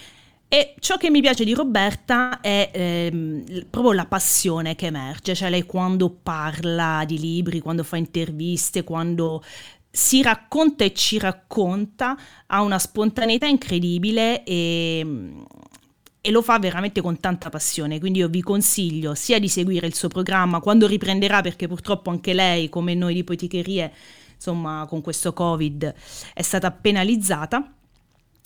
E 0.53 0.75
ciò 0.79 0.97
che 0.97 1.09
mi 1.09 1.21
piace 1.21 1.45
di 1.45 1.53
Roberta 1.53 2.41
è 2.41 2.71
ehm, 2.73 3.67
proprio 3.69 3.93
la 3.93 4.05
passione 4.05 4.75
che 4.75 4.87
emerge, 4.87 5.33
cioè 5.33 5.49
lei 5.49 5.63
quando 5.63 6.09
parla 6.09 7.03
di 7.05 7.17
libri, 7.19 7.61
quando 7.61 7.83
fa 7.85 7.95
interviste, 7.95 8.83
quando 8.83 9.41
si 9.91 10.21
racconta 10.21 10.85
e 10.85 10.93
ci 10.93 11.19
racconta 11.19 12.17
ha 12.47 12.61
una 12.61 12.79
spontaneità 12.79 13.45
incredibile 13.45 14.43
e, 14.45 15.05
e 16.21 16.31
lo 16.31 16.41
fa 16.41 16.57
veramente 16.59 17.01
con 17.01 17.19
tanta 17.19 17.49
passione. 17.49 17.99
Quindi 17.99 18.19
io 18.19 18.29
vi 18.29 18.41
consiglio 18.41 19.13
sia 19.15 19.37
di 19.37 19.49
seguire 19.49 19.87
il 19.87 19.93
suo 19.93 20.07
programma 20.07 20.61
quando 20.61 20.87
riprenderà, 20.87 21.41
perché 21.41 21.67
purtroppo 21.67 22.09
anche 22.09 22.33
lei, 22.33 22.69
come 22.69 22.93
noi 22.93 23.13
di 23.13 23.25
Poeticherie, 23.25 23.91
insomma, 24.33 24.85
con 24.87 25.01
questo 25.01 25.33
Covid 25.33 25.93
è 26.33 26.41
stata 26.41 26.71
penalizzata. 26.71 27.73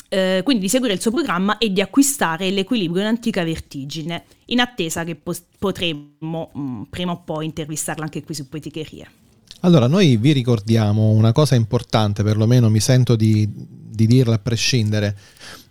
Eh, 0.07 0.41
quindi 0.43 0.63
di 0.63 0.69
seguire 0.69 0.93
il 0.93 1.01
suo 1.01 1.11
programma 1.11 1.57
e 1.57 1.71
di 1.71 1.81
acquistare 1.81 2.49
l'equilibrio 2.51 3.01
in 3.01 3.07
antica 3.07 3.43
vertigine, 3.43 4.25
in 4.45 4.59
attesa 4.59 5.03
che 5.03 5.15
pos- 5.15 5.43
potremmo 5.57 6.51
mh, 6.53 6.81
prima 6.89 7.11
o 7.11 7.21
poi 7.23 7.45
intervistarla 7.45 8.03
anche 8.03 8.23
qui 8.23 8.35
su 8.35 8.47
Poeticherie. 8.47 9.24
Allora, 9.61 9.87
noi 9.87 10.17
vi 10.17 10.31
ricordiamo 10.31 11.09
una 11.09 11.31
cosa 11.31 11.55
importante, 11.55 12.23
perlomeno 12.23 12.69
mi 12.69 12.79
sento 12.79 13.15
di, 13.15 13.49
di 13.51 14.05
dirla 14.05 14.35
a 14.35 14.39
prescindere. 14.39 15.17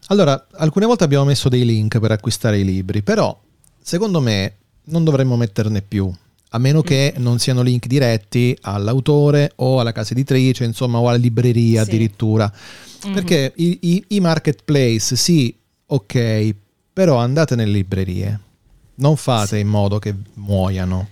Allora, 0.09 0.47
alcune 0.55 0.87
volte 0.87 1.05
abbiamo 1.05 1.25
messo 1.25 1.49
dei 1.49 1.65
link 1.65 1.99
per 2.01 2.11
acquistare 2.11 2.59
i 2.59 2.65
libri, 2.65 3.03
però 3.03 3.39
secondo 3.81 4.21
me 4.21 4.55
non 4.87 5.05
dovremmo 5.05 5.37
metterne 5.37 5.81
più, 5.81 6.13
a 6.51 6.59
meno 6.59 6.83
che 6.83 7.15
non 7.19 7.39
siano 7.39 7.63
link 7.63 7.87
diretti 7.87 8.57
all'autore 8.63 9.53
o 9.57 9.79
alla 9.81 9.93
casa 9.93 10.13
editrice, 10.13 10.65
insomma, 10.65 10.99
o 10.99 11.09
alla 11.09 11.17
libreria 11.17 11.83
Sì. 11.85 11.89
addirittura. 11.89 12.53
Perché 13.13 13.53
i, 13.57 13.79
i- 13.83 14.05
i 14.09 14.21
marketplace, 14.21 15.15
sì, 15.15 15.55
ok, 15.87 16.55
però 16.93 17.17
andate 17.19 17.55
nelle 17.55 17.73
librerie, 17.73 18.41
non 18.97 19.17
fate 19.17 19.59
in 19.59 19.69
modo 19.69 19.99
che 19.99 20.15
muoiano. 20.35 21.09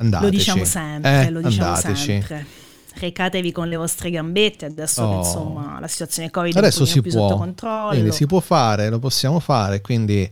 Andateci. 0.00 0.24
Lo 0.32 0.38
diciamo 0.38 0.64
sempre, 0.64 1.26
Eh, 1.26 1.30
lo 1.30 1.40
diciamo 1.40 1.68
andateci. 1.74 2.04
sempre. 2.04 2.46
Recatevi 2.92 3.52
con 3.52 3.68
le 3.68 3.76
vostre 3.76 4.10
gambette, 4.10 4.66
adesso 4.66 5.08
che, 5.08 5.14
Oh. 5.14 5.18
insomma 5.18 5.78
la 5.80 5.86
situazione 5.86 6.28
Covid 6.30 6.56
Adesso 6.56 6.78
è 6.78 6.82
un 6.82 6.86
si 6.88 7.00
più 7.02 7.10
sotto 7.12 7.26
può, 7.28 7.36
controllo. 7.36 7.88
quindi 7.90 8.12
si 8.12 8.26
può 8.26 8.40
fare, 8.40 8.88
lo 8.90 8.98
possiamo 8.98 9.38
fare, 9.40 9.80
quindi 9.80 10.28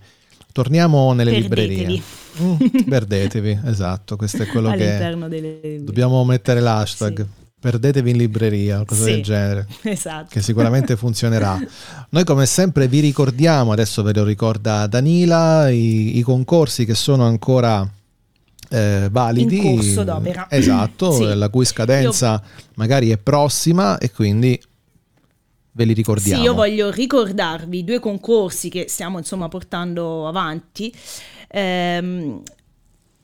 torniamo 0.53 1.13
nelle 1.13 1.31
librerie. 1.33 1.77
Perdetevi. 1.77 2.03
Mm, 2.43 2.89
perdetevi, 2.89 3.61
esatto, 3.67 4.17
questo 4.17 4.43
è 4.43 4.47
quello 4.47 4.69
che 4.71 4.75
all'interno 4.75 5.29
delle 5.29 5.79
dobbiamo 5.83 6.25
mettere 6.25 6.61
l'hashtag. 6.61 7.27
perdetevi 7.61 8.11
in 8.11 8.17
libreria 8.17 8.85
cosa 8.85 9.05
Sì. 9.05 9.11
del 9.13 9.23
genere. 9.23 9.67
Esatto. 9.83 10.27
che 10.31 10.41
sicuramente 10.43 10.97
funzionerà. 10.97 11.59
Noi 12.11 12.25
come 12.25 12.47
sempre 12.47 12.89
vi 12.89 13.01
ricordiamo, 13.01 13.71
adesso 13.73 14.03
ve 14.03 14.13
lo 14.15 14.25
ricorda 14.25 14.87
Danila, 14.89 15.69
i, 15.71 16.19
i 16.19 16.23
concorsi 16.23 16.85
che 16.85 16.95
sono 16.95 17.25
ancora 17.25 17.89
eh, 18.71 19.09
validi. 19.11 19.67
In 19.67 19.75
corso 19.77 20.05
d'opera. 20.05 20.47
Esatto, 20.51 21.13
Sì. 21.13 21.25
la 21.35 21.49
cui 21.49 21.65
scadenza 21.65 22.43
magari 22.75 23.11
è 23.11 23.19
prossima 23.19 23.99
e 23.99 24.11
quindi 24.11 24.61
ve 25.73 25.85
li 25.85 25.93
ricordiamo. 25.93 26.41
Sì, 26.41 26.45
io 26.47 26.55
voglio 26.55 26.91
ricordarvi 26.91 27.85
due 27.85 28.01
concorsi 28.01 28.69
che 28.69 28.87
stiamo 28.89 29.19
insomma 29.19 29.49
portando 29.49 30.27
avanti. 30.29 30.93
ehm, 31.51 32.43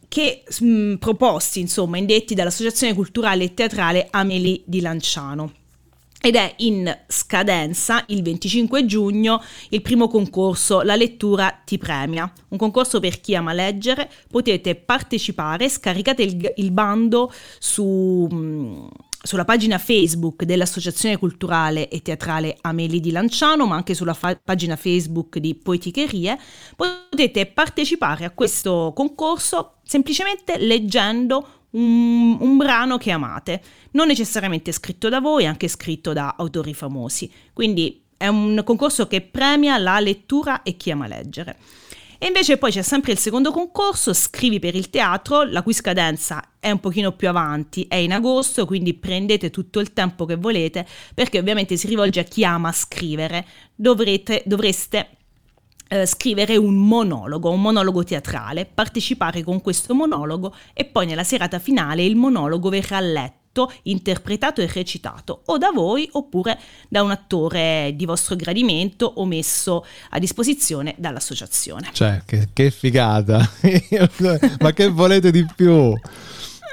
che 0.08 0.44
mh, 0.60 0.94
proposti 0.94 1.58
insomma 1.60 1.98
indetti 1.98 2.34
dall'Associazione 2.34 2.94
Culturale 2.94 3.44
e 3.44 3.54
Teatrale 3.54 4.06
Amelie 4.10 4.62
di 4.64 4.80
Lanciano. 4.80 5.52
Ed 6.24 6.36
è 6.36 6.54
in 6.60 6.90
scadenza 7.06 8.02
il 8.06 8.22
25 8.22 8.86
giugno 8.86 9.42
il 9.68 9.82
primo 9.82 10.08
concorso 10.08 10.80
La 10.80 10.96
lettura 10.96 11.60
ti 11.66 11.76
premia, 11.76 12.32
un 12.48 12.56
concorso 12.56 12.98
per 12.98 13.20
chi 13.20 13.36
ama 13.36 13.52
leggere, 13.52 14.10
potete 14.30 14.74
partecipare, 14.74 15.68
scaricate 15.68 16.22
il, 16.22 16.52
il 16.56 16.70
bando 16.70 17.30
su, 17.58 18.26
mh, 18.26 18.88
sulla 19.22 19.44
pagina 19.44 19.76
Facebook 19.76 20.44
dell'Associazione 20.44 21.18
Culturale 21.18 21.90
e 21.90 22.00
Teatrale 22.00 22.56
Amelie 22.62 23.00
di 23.00 23.10
Lanciano, 23.10 23.66
ma 23.66 23.74
anche 23.74 23.92
sulla 23.92 24.14
fa- 24.14 24.40
pagina 24.42 24.76
Facebook 24.76 25.36
di 25.36 25.54
Poeticherie, 25.54 26.38
potete 26.74 27.44
partecipare 27.44 28.24
a 28.24 28.30
questo 28.30 28.92
concorso 28.94 29.74
semplicemente 29.82 30.56
leggendo 30.56 31.63
un, 31.74 32.36
un 32.40 32.56
brano 32.56 32.98
che 32.98 33.10
amate, 33.10 33.62
non 33.92 34.08
necessariamente 34.08 34.72
scritto 34.72 35.08
da 35.08 35.20
voi, 35.20 35.46
anche 35.46 35.68
scritto 35.68 36.12
da 36.12 36.34
autori 36.36 36.74
famosi. 36.74 37.30
Quindi 37.52 38.02
è 38.16 38.26
un 38.26 38.62
concorso 38.64 39.06
che 39.06 39.20
premia 39.20 39.78
la 39.78 40.00
lettura 40.00 40.62
e 40.62 40.76
chi 40.76 40.90
ama 40.90 41.06
leggere. 41.06 41.56
E 42.18 42.28
invece 42.28 42.56
poi 42.56 42.70
c'è 42.70 42.80
sempre 42.80 43.12
il 43.12 43.18
secondo 43.18 43.50
concorso, 43.50 44.14
Scrivi 44.14 44.58
per 44.58 44.74
il 44.74 44.88
teatro, 44.88 45.42
la 45.42 45.62
cui 45.62 45.74
scadenza 45.74 46.52
è 46.58 46.70
un 46.70 46.80
pochino 46.80 47.12
più 47.12 47.28
avanti, 47.28 47.84
è 47.86 47.96
in 47.96 48.12
agosto, 48.12 48.64
quindi 48.64 48.94
prendete 48.94 49.50
tutto 49.50 49.78
il 49.78 49.92
tempo 49.92 50.24
che 50.24 50.36
volete, 50.36 50.86
perché 51.12 51.38
ovviamente 51.38 51.76
si 51.76 51.86
rivolge 51.86 52.20
a 52.20 52.24
chi 52.24 52.44
ama 52.44 52.72
scrivere. 52.72 53.44
Dovrete, 53.74 54.42
dovreste 54.46 55.08
eh, 55.94 56.06
scrivere 56.06 56.56
un 56.56 56.74
monologo, 56.74 57.50
un 57.50 57.60
monologo 57.60 58.04
teatrale, 58.04 58.66
partecipare 58.66 59.42
con 59.42 59.60
questo 59.60 59.94
monologo 59.94 60.54
e 60.72 60.84
poi 60.84 61.06
nella 61.06 61.24
serata 61.24 61.58
finale 61.58 62.04
il 62.04 62.16
monologo 62.16 62.68
verrà 62.68 63.00
letto, 63.00 63.72
interpretato 63.82 64.60
e 64.60 64.66
recitato 64.66 65.42
o 65.46 65.58
da 65.58 65.70
voi 65.70 66.08
oppure 66.12 66.58
da 66.88 67.02
un 67.02 67.12
attore 67.12 67.92
di 67.94 68.04
vostro 68.04 68.34
gradimento 68.34 69.06
o 69.06 69.24
messo 69.24 69.86
a 70.10 70.18
disposizione 70.18 70.94
dall'associazione. 70.98 71.90
Cioè, 71.92 72.22
che, 72.26 72.48
che 72.52 72.70
figata! 72.70 73.48
Ma 74.58 74.72
che 74.72 74.88
volete 74.88 75.30
di 75.30 75.46
più? 75.54 75.94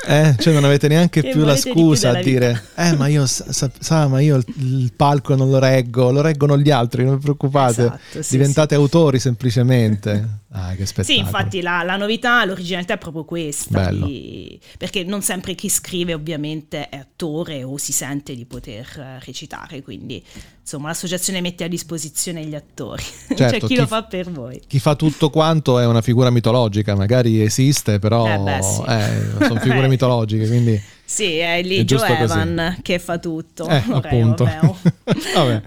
Eh, 0.07 0.35
cioè 0.39 0.53
non 0.53 0.63
avete 0.63 0.87
neanche 0.87 1.21
Che 1.21 1.29
più 1.29 1.43
la 1.43 1.55
scusa 1.55 2.09
a 2.09 2.21
dire 2.21 2.59
eh 2.75 2.95
ma 2.95 3.05
io 3.05 3.27
sa, 3.27 3.69
sa- 3.79 4.07
ma 4.07 4.19
io 4.19 4.37
il, 4.37 4.45
il 4.57 4.91
palco 4.95 5.35
non 5.35 5.51
lo 5.51 5.59
reggo 5.59 6.09
lo 6.09 6.21
reggono 6.21 6.57
gli 6.57 6.71
altri 6.71 7.03
non 7.03 7.15
vi 7.17 7.21
preoccupate. 7.21 7.81
Esatto, 7.83 8.21
sì, 8.23 8.37
diventate 8.37 8.73
autori 8.73 9.19
semplicemente 9.19 10.39
ah 10.53 10.75
che 10.75 10.85
spettacolo 10.85 11.13
Sì, 11.17 11.17
infatti 11.17 11.61
la, 11.61 11.81
la 11.83 11.95
novità, 11.95 12.43
l'originalità 12.45 12.95
è 12.95 12.97
proprio 12.97 13.23
questa, 13.23 13.89
di- 13.91 14.59
perché 14.77 15.03
non 15.03 15.21
sempre 15.21 15.55
chi 15.55 15.69
scrive 15.69 16.13
ovviamente 16.13 16.89
è 16.89 16.97
attore 16.97 17.63
o 17.63 17.77
si 17.77 17.91
sente 17.93 18.35
di 18.35 18.45
poter 18.45 18.85
eh, 18.97 19.19
recitare, 19.25 19.81
quindi 19.81 20.23
insomma 20.61 20.89
l'associazione 20.89 21.41
mette 21.41 21.63
a 21.63 21.67
disposizione 21.67 22.45
gli 22.45 22.55
attori, 22.55 23.01
c'è 23.29 23.35
Certo, 23.35 23.67
chi 23.67 23.73
chi 23.75 23.79
lo 23.79 23.87
fa 23.87 24.03
per 24.03 24.29
voi. 24.31 24.61
chi 24.67 24.79
fa 24.79 24.95
tutto 24.95 25.29
quanto 25.29 25.79
è 25.79 25.85
una 25.85 26.01
figura 26.01 26.29
mitologica 26.29 26.95
magari 26.95 27.41
esiste 27.41 27.99
però 27.99 28.25
Eh 28.27 28.37
beh, 28.37 28.61
sì. 28.61 28.81
eh, 28.87 29.45
sono 29.47 29.59
figure 29.59 29.85
Eh. 29.85 29.89
mitologiche 29.89 30.47
quindi 30.47 30.81
Sì, 31.11 31.37
è 31.39 31.61
lì 31.61 31.79
È 31.79 31.83
Joe 31.83 31.97
giusto 31.99 32.05
così. 32.15 32.23
Evan 32.23 32.77
che 32.81 32.97
fa 32.97 33.17
tutto. 33.17 33.67
Eh, 33.67 33.83
Ok, 33.89 34.05
appunto. 34.05 34.43
vabbè, 34.45 34.59
oh. 34.65 34.77
Vabbè. 35.35 35.61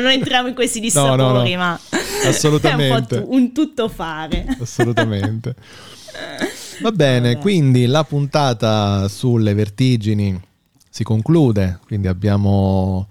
Non 0.00 0.10
entriamo 0.10 0.48
in 0.48 0.54
questi 0.54 0.80
No, 0.92 1.14
no, 1.14 1.14
no. 1.14 1.16
dissapori, 1.44 1.56
ma 1.56 1.78
Assolutamente. 2.24 3.16
è 3.16 3.18
un 3.20 3.26
un 3.28 3.52
tutto 3.52 3.88
fare. 3.88 4.44
assolutamente. 4.60 5.54
Va 6.82 6.90
bene, 6.90 7.28
Vabbè. 7.34 7.40
quindi 7.42 7.86
la 7.86 8.02
puntata 8.02 9.06
sulle 9.08 9.54
vertigini 9.54 10.38
si 10.90 11.04
conclude, 11.04 11.78
quindi 11.86 12.08
abbiamo, 12.08 13.06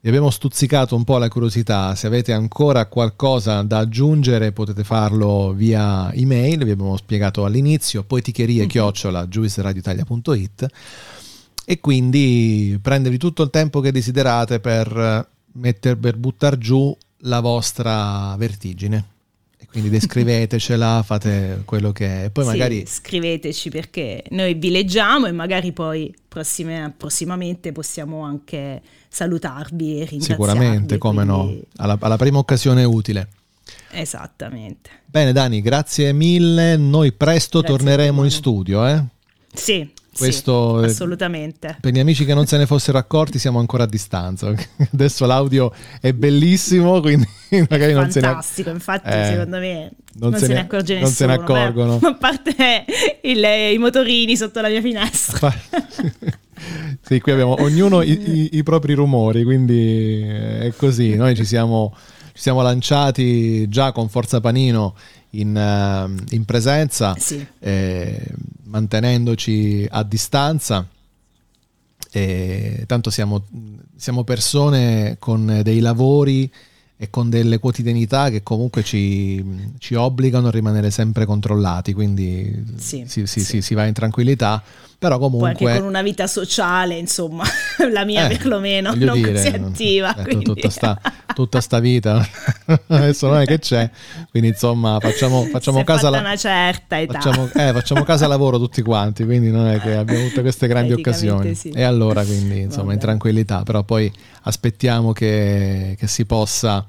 vi 0.00 0.08
abbiamo 0.08 0.30
stuzzicato 0.30 0.94
un 0.94 1.02
po' 1.02 1.18
la 1.18 1.28
curiosità, 1.28 1.96
se 1.96 2.06
avete 2.06 2.32
ancora 2.32 2.86
qualcosa 2.86 3.62
da 3.62 3.78
aggiungere 3.78 4.52
potete 4.52 4.84
farlo 4.84 5.52
via 5.52 6.12
email, 6.12 6.62
vi 6.64 6.70
abbiamo 6.70 6.96
spiegato 6.96 7.44
all'inizio, 7.44 8.04
poeticherie 8.04 8.66
chiocciola 8.66 9.26
giuisradioitalia.it 9.26 10.66
e 11.64 11.80
quindi 11.80 12.78
prendervi 12.80 13.18
tutto 13.18 13.42
il 13.42 13.50
tempo 13.50 13.80
che 13.80 13.90
desiderate 13.90 14.60
per, 14.60 15.28
metter, 15.52 15.98
per 15.98 16.16
buttar 16.16 16.56
giù 16.58 16.96
la 17.22 17.40
vostra 17.40 18.36
vertigine. 18.38 19.17
Quindi 19.70 19.90
descrivetecela, 19.90 21.02
fate 21.04 21.62
quello 21.64 21.92
che 21.92 22.24
è. 22.24 22.30
Poi 22.30 22.44
Sì, 22.44 22.50
magari 22.50 22.84
scriveteci 22.86 23.68
perché 23.68 24.24
noi 24.30 24.54
vi 24.54 24.70
leggiamo 24.70 25.26
e 25.26 25.32
magari 25.32 25.72
poi 25.72 26.12
prossime- 26.26 26.92
prossimamente 26.96 27.72
possiamo 27.72 28.22
anche 28.22 28.80
salutarvi 29.08 30.00
e 30.00 30.04
ringraziarvi. 30.04 30.24
sicuramente, 30.24 30.98
come 30.98 31.24
no, 31.24 31.44
quindi- 31.44 31.64
alla, 31.76 31.96
alla 32.00 32.16
prima 32.16 32.38
occasione 32.38 32.84
utile. 32.84 33.28
Esattamente. 33.90 34.90
Bene 35.04 35.32
Dani, 35.32 35.60
grazie 35.60 36.12
mille. 36.12 36.76
Noi 36.76 37.12
presto 37.12 37.60
Grazie 37.60 37.76
torneremo 37.76 38.24
in 38.24 38.30
studio. 38.30 38.86
Eh? 38.86 39.02
Sì, 39.52 39.90
Questo 40.18 40.78
sì, 40.80 40.84
è- 40.86 40.88
assolutamente. 40.90 41.76
Per 41.80 41.92
gli 41.92 41.98
amici 41.98 42.24
che 42.24 42.34
non 42.34 42.46
se 42.46 42.56
ne 42.56 42.66
fossero 42.66 42.98
accorti, 42.98 43.38
siamo 43.38 43.58
ancora 43.58 43.84
a 43.84 43.86
distanza. 43.86 44.52
Adesso 44.92 45.26
l'audio 45.26 45.72
è 46.00 46.12
bellissimo, 46.12 47.00
quindi 47.00 47.26
magari 47.68 47.92
non 47.92 48.10
se 48.10 48.20
ne 48.20 48.26
Fantastico, 48.26 48.70
infatti 48.70 49.08
Eh, 49.08 49.24
secondo 49.30 49.58
me 49.58 49.90
non, 50.14 50.34
se, 50.36 50.48
ne 50.48 50.60
accorge 50.60 50.98
non 50.98 51.08
se 51.10 51.26
nessuno. 51.26 51.46
ne 51.46 51.52
accorgono. 51.54 51.96
beh, 52.00 52.06
a 52.08 52.14
parte 52.14 52.84
il- 53.22 53.72
i 53.74 53.78
motorini 53.78 54.36
sotto 54.36 54.60
la 54.60 54.68
mia 54.68 54.80
finestra. 54.80 55.54
Sì, 57.00 57.20
qui 57.20 57.32
abbiamo 57.32 57.54
ognuno 57.62 58.02
i, 58.02 58.10
i- 58.10 58.48
i 58.58 58.62
propri 58.62 58.92
rumori, 58.94 59.44
quindi 59.44 60.22
eh, 60.22 60.60
è 60.60 60.72
così. 60.76 61.14
Noi 61.14 61.34
ci 61.36 61.44
siamo, 61.44 61.94
ci 62.32 62.42
siamo 62.42 62.60
lanciati 62.62 63.68
già 63.68 63.92
con 63.92 64.08
Forza 64.08 64.40
Panino 64.40 64.94
in, 65.30 65.56
eh, 65.56 66.34
in 66.34 66.44
presenza, 66.44 67.14
Sì. 67.18 67.44
eh, 67.60 68.22
mantenendoci 68.64 69.86
a 69.90 70.02
distanza. 70.02 70.86
E 72.10 72.84
tanto 72.86 73.10
siamo, 73.10 73.44
siamo 73.96 74.24
persone 74.24 75.16
con 75.18 75.60
dei 75.62 75.80
lavori 75.80 76.50
e 77.00 77.10
con 77.10 77.28
delle 77.30 77.58
quotidianità 77.58 78.30
che 78.30 78.42
comunque 78.42 78.82
ci, 78.82 79.44
ci 79.78 79.94
obbligano 79.94 80.48
a 80.48 80.50
rimanere 80.50 80.90
sempre 80.90 81.26
controllati, 81.26 81.92
quindi 81.92 82.64
Sì, 82.76 83.04
si, 83.06 83.26
si- 83.26 83.40
sì. 83.40 83.44
si- 83.44 83.62
si 83.62 83.74
va 83.74 83.84
in 83.86 83.92
tranquillità, 83.92 84.60
però 84.98 85.18
Poi 85.18 85.30
comunque... 85.30 85.70
anche 85.70 85.78
con 85.80 85.88
una 85.88 86.02
vita 86.02 86.26
sociale, 86.26 86.96
insomma, 86.96 87.44
la 87.92 88.04
mia 88.04 88.26
Eh, 88.28 88.36
perlomeno 88.36 88.94
non 88.94 89.12
dire, 89.14 89.32
così 89.32 89.46
attiva. 89.48 90.16
eh, 90.16 90.22
quindi- 90.22 90.44
tutta, 90.46 90.70
sta, 90.70 90.98
tutta 91.34 91.60
sta 91.60 91.78
vita 91.78 92.26
adesso 92.88 93.28
non 93.28 93.40
è 93.40 93.44
che 93.46 93.58
c'è 93.58 93.88
quindi 94.30 94.48
insomma 94.48 94.98
facciamo, 95.00 95.44
facciamo 95.44 95.84
casa 95.84 96.00
fatta 96.06 96.10
la- 96.10 96.18
una 96.20 96.36
certa 96.36 97.00
età. 97.00 97.20
Facciamo, 97.20 97.44
eh, 97.54 97.72
facciamo 97.72 98.02
casa 98.04 98.26
lavoro 98.26 98.58
tutti 98.58 98.82
quanti, 98.82 99.24
quindi 99.24 99.50
non 99.50 99.66
è 99.68 99.80
che 99.80 99.94
abbiamo 99.94 100.26
tutte 100.28 100.40
queste 100.42 100.66
grandi 100.66 100.92
occasioni. 100.92 101.54
sì. 101.54 101.70
E 101.70 101.82
allora, 101.82 102.24
quindi, 102.24 102.60
insomma, 102.60 102.92
in 102.92 102.98
Vabbè. 102.98 103.00
tranquillità, 103.00 103.62
però 103.62 103.82
poi 103.84 104.12
aspettiamo 104.42 105.12
che, 105.12 105.96
che 105.98 106.06
si 106.08 106.24
possa, 106.24 106.84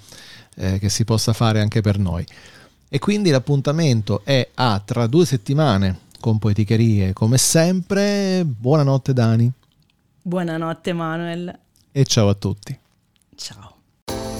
eh, 0.55 0.79
che 0.79 0.89
si 0.89 1.03
possa 1.05 1.33
fare 1.33 1.61
anche 1.61 1.81
per 1.81 1.97
noi. 1.99 2.25
E 2.89 2.99
quindi 2.99 3.29
l'appuntamento 3.29 4.21
è 4.23 4.47
a 4.55 4.81
tra 4.83 5.05
due 5.07 5.25
settimane 5.25 5.99
con 6.19 6.39
Poeticherie, 6.39 7.13
come 7.13 7.37
sempre. 7.37 8.43
Buonanotte 8.45 9.13
Dani 9.13 9.51
Buonanotte 10.21 10.93
Manuel. 10.93 11.57
e 11.91 12.03
ciao 12.05 12.29
a 12.29 12.33
tutti. 12.33 12.77
Ciao. 13.35 13.75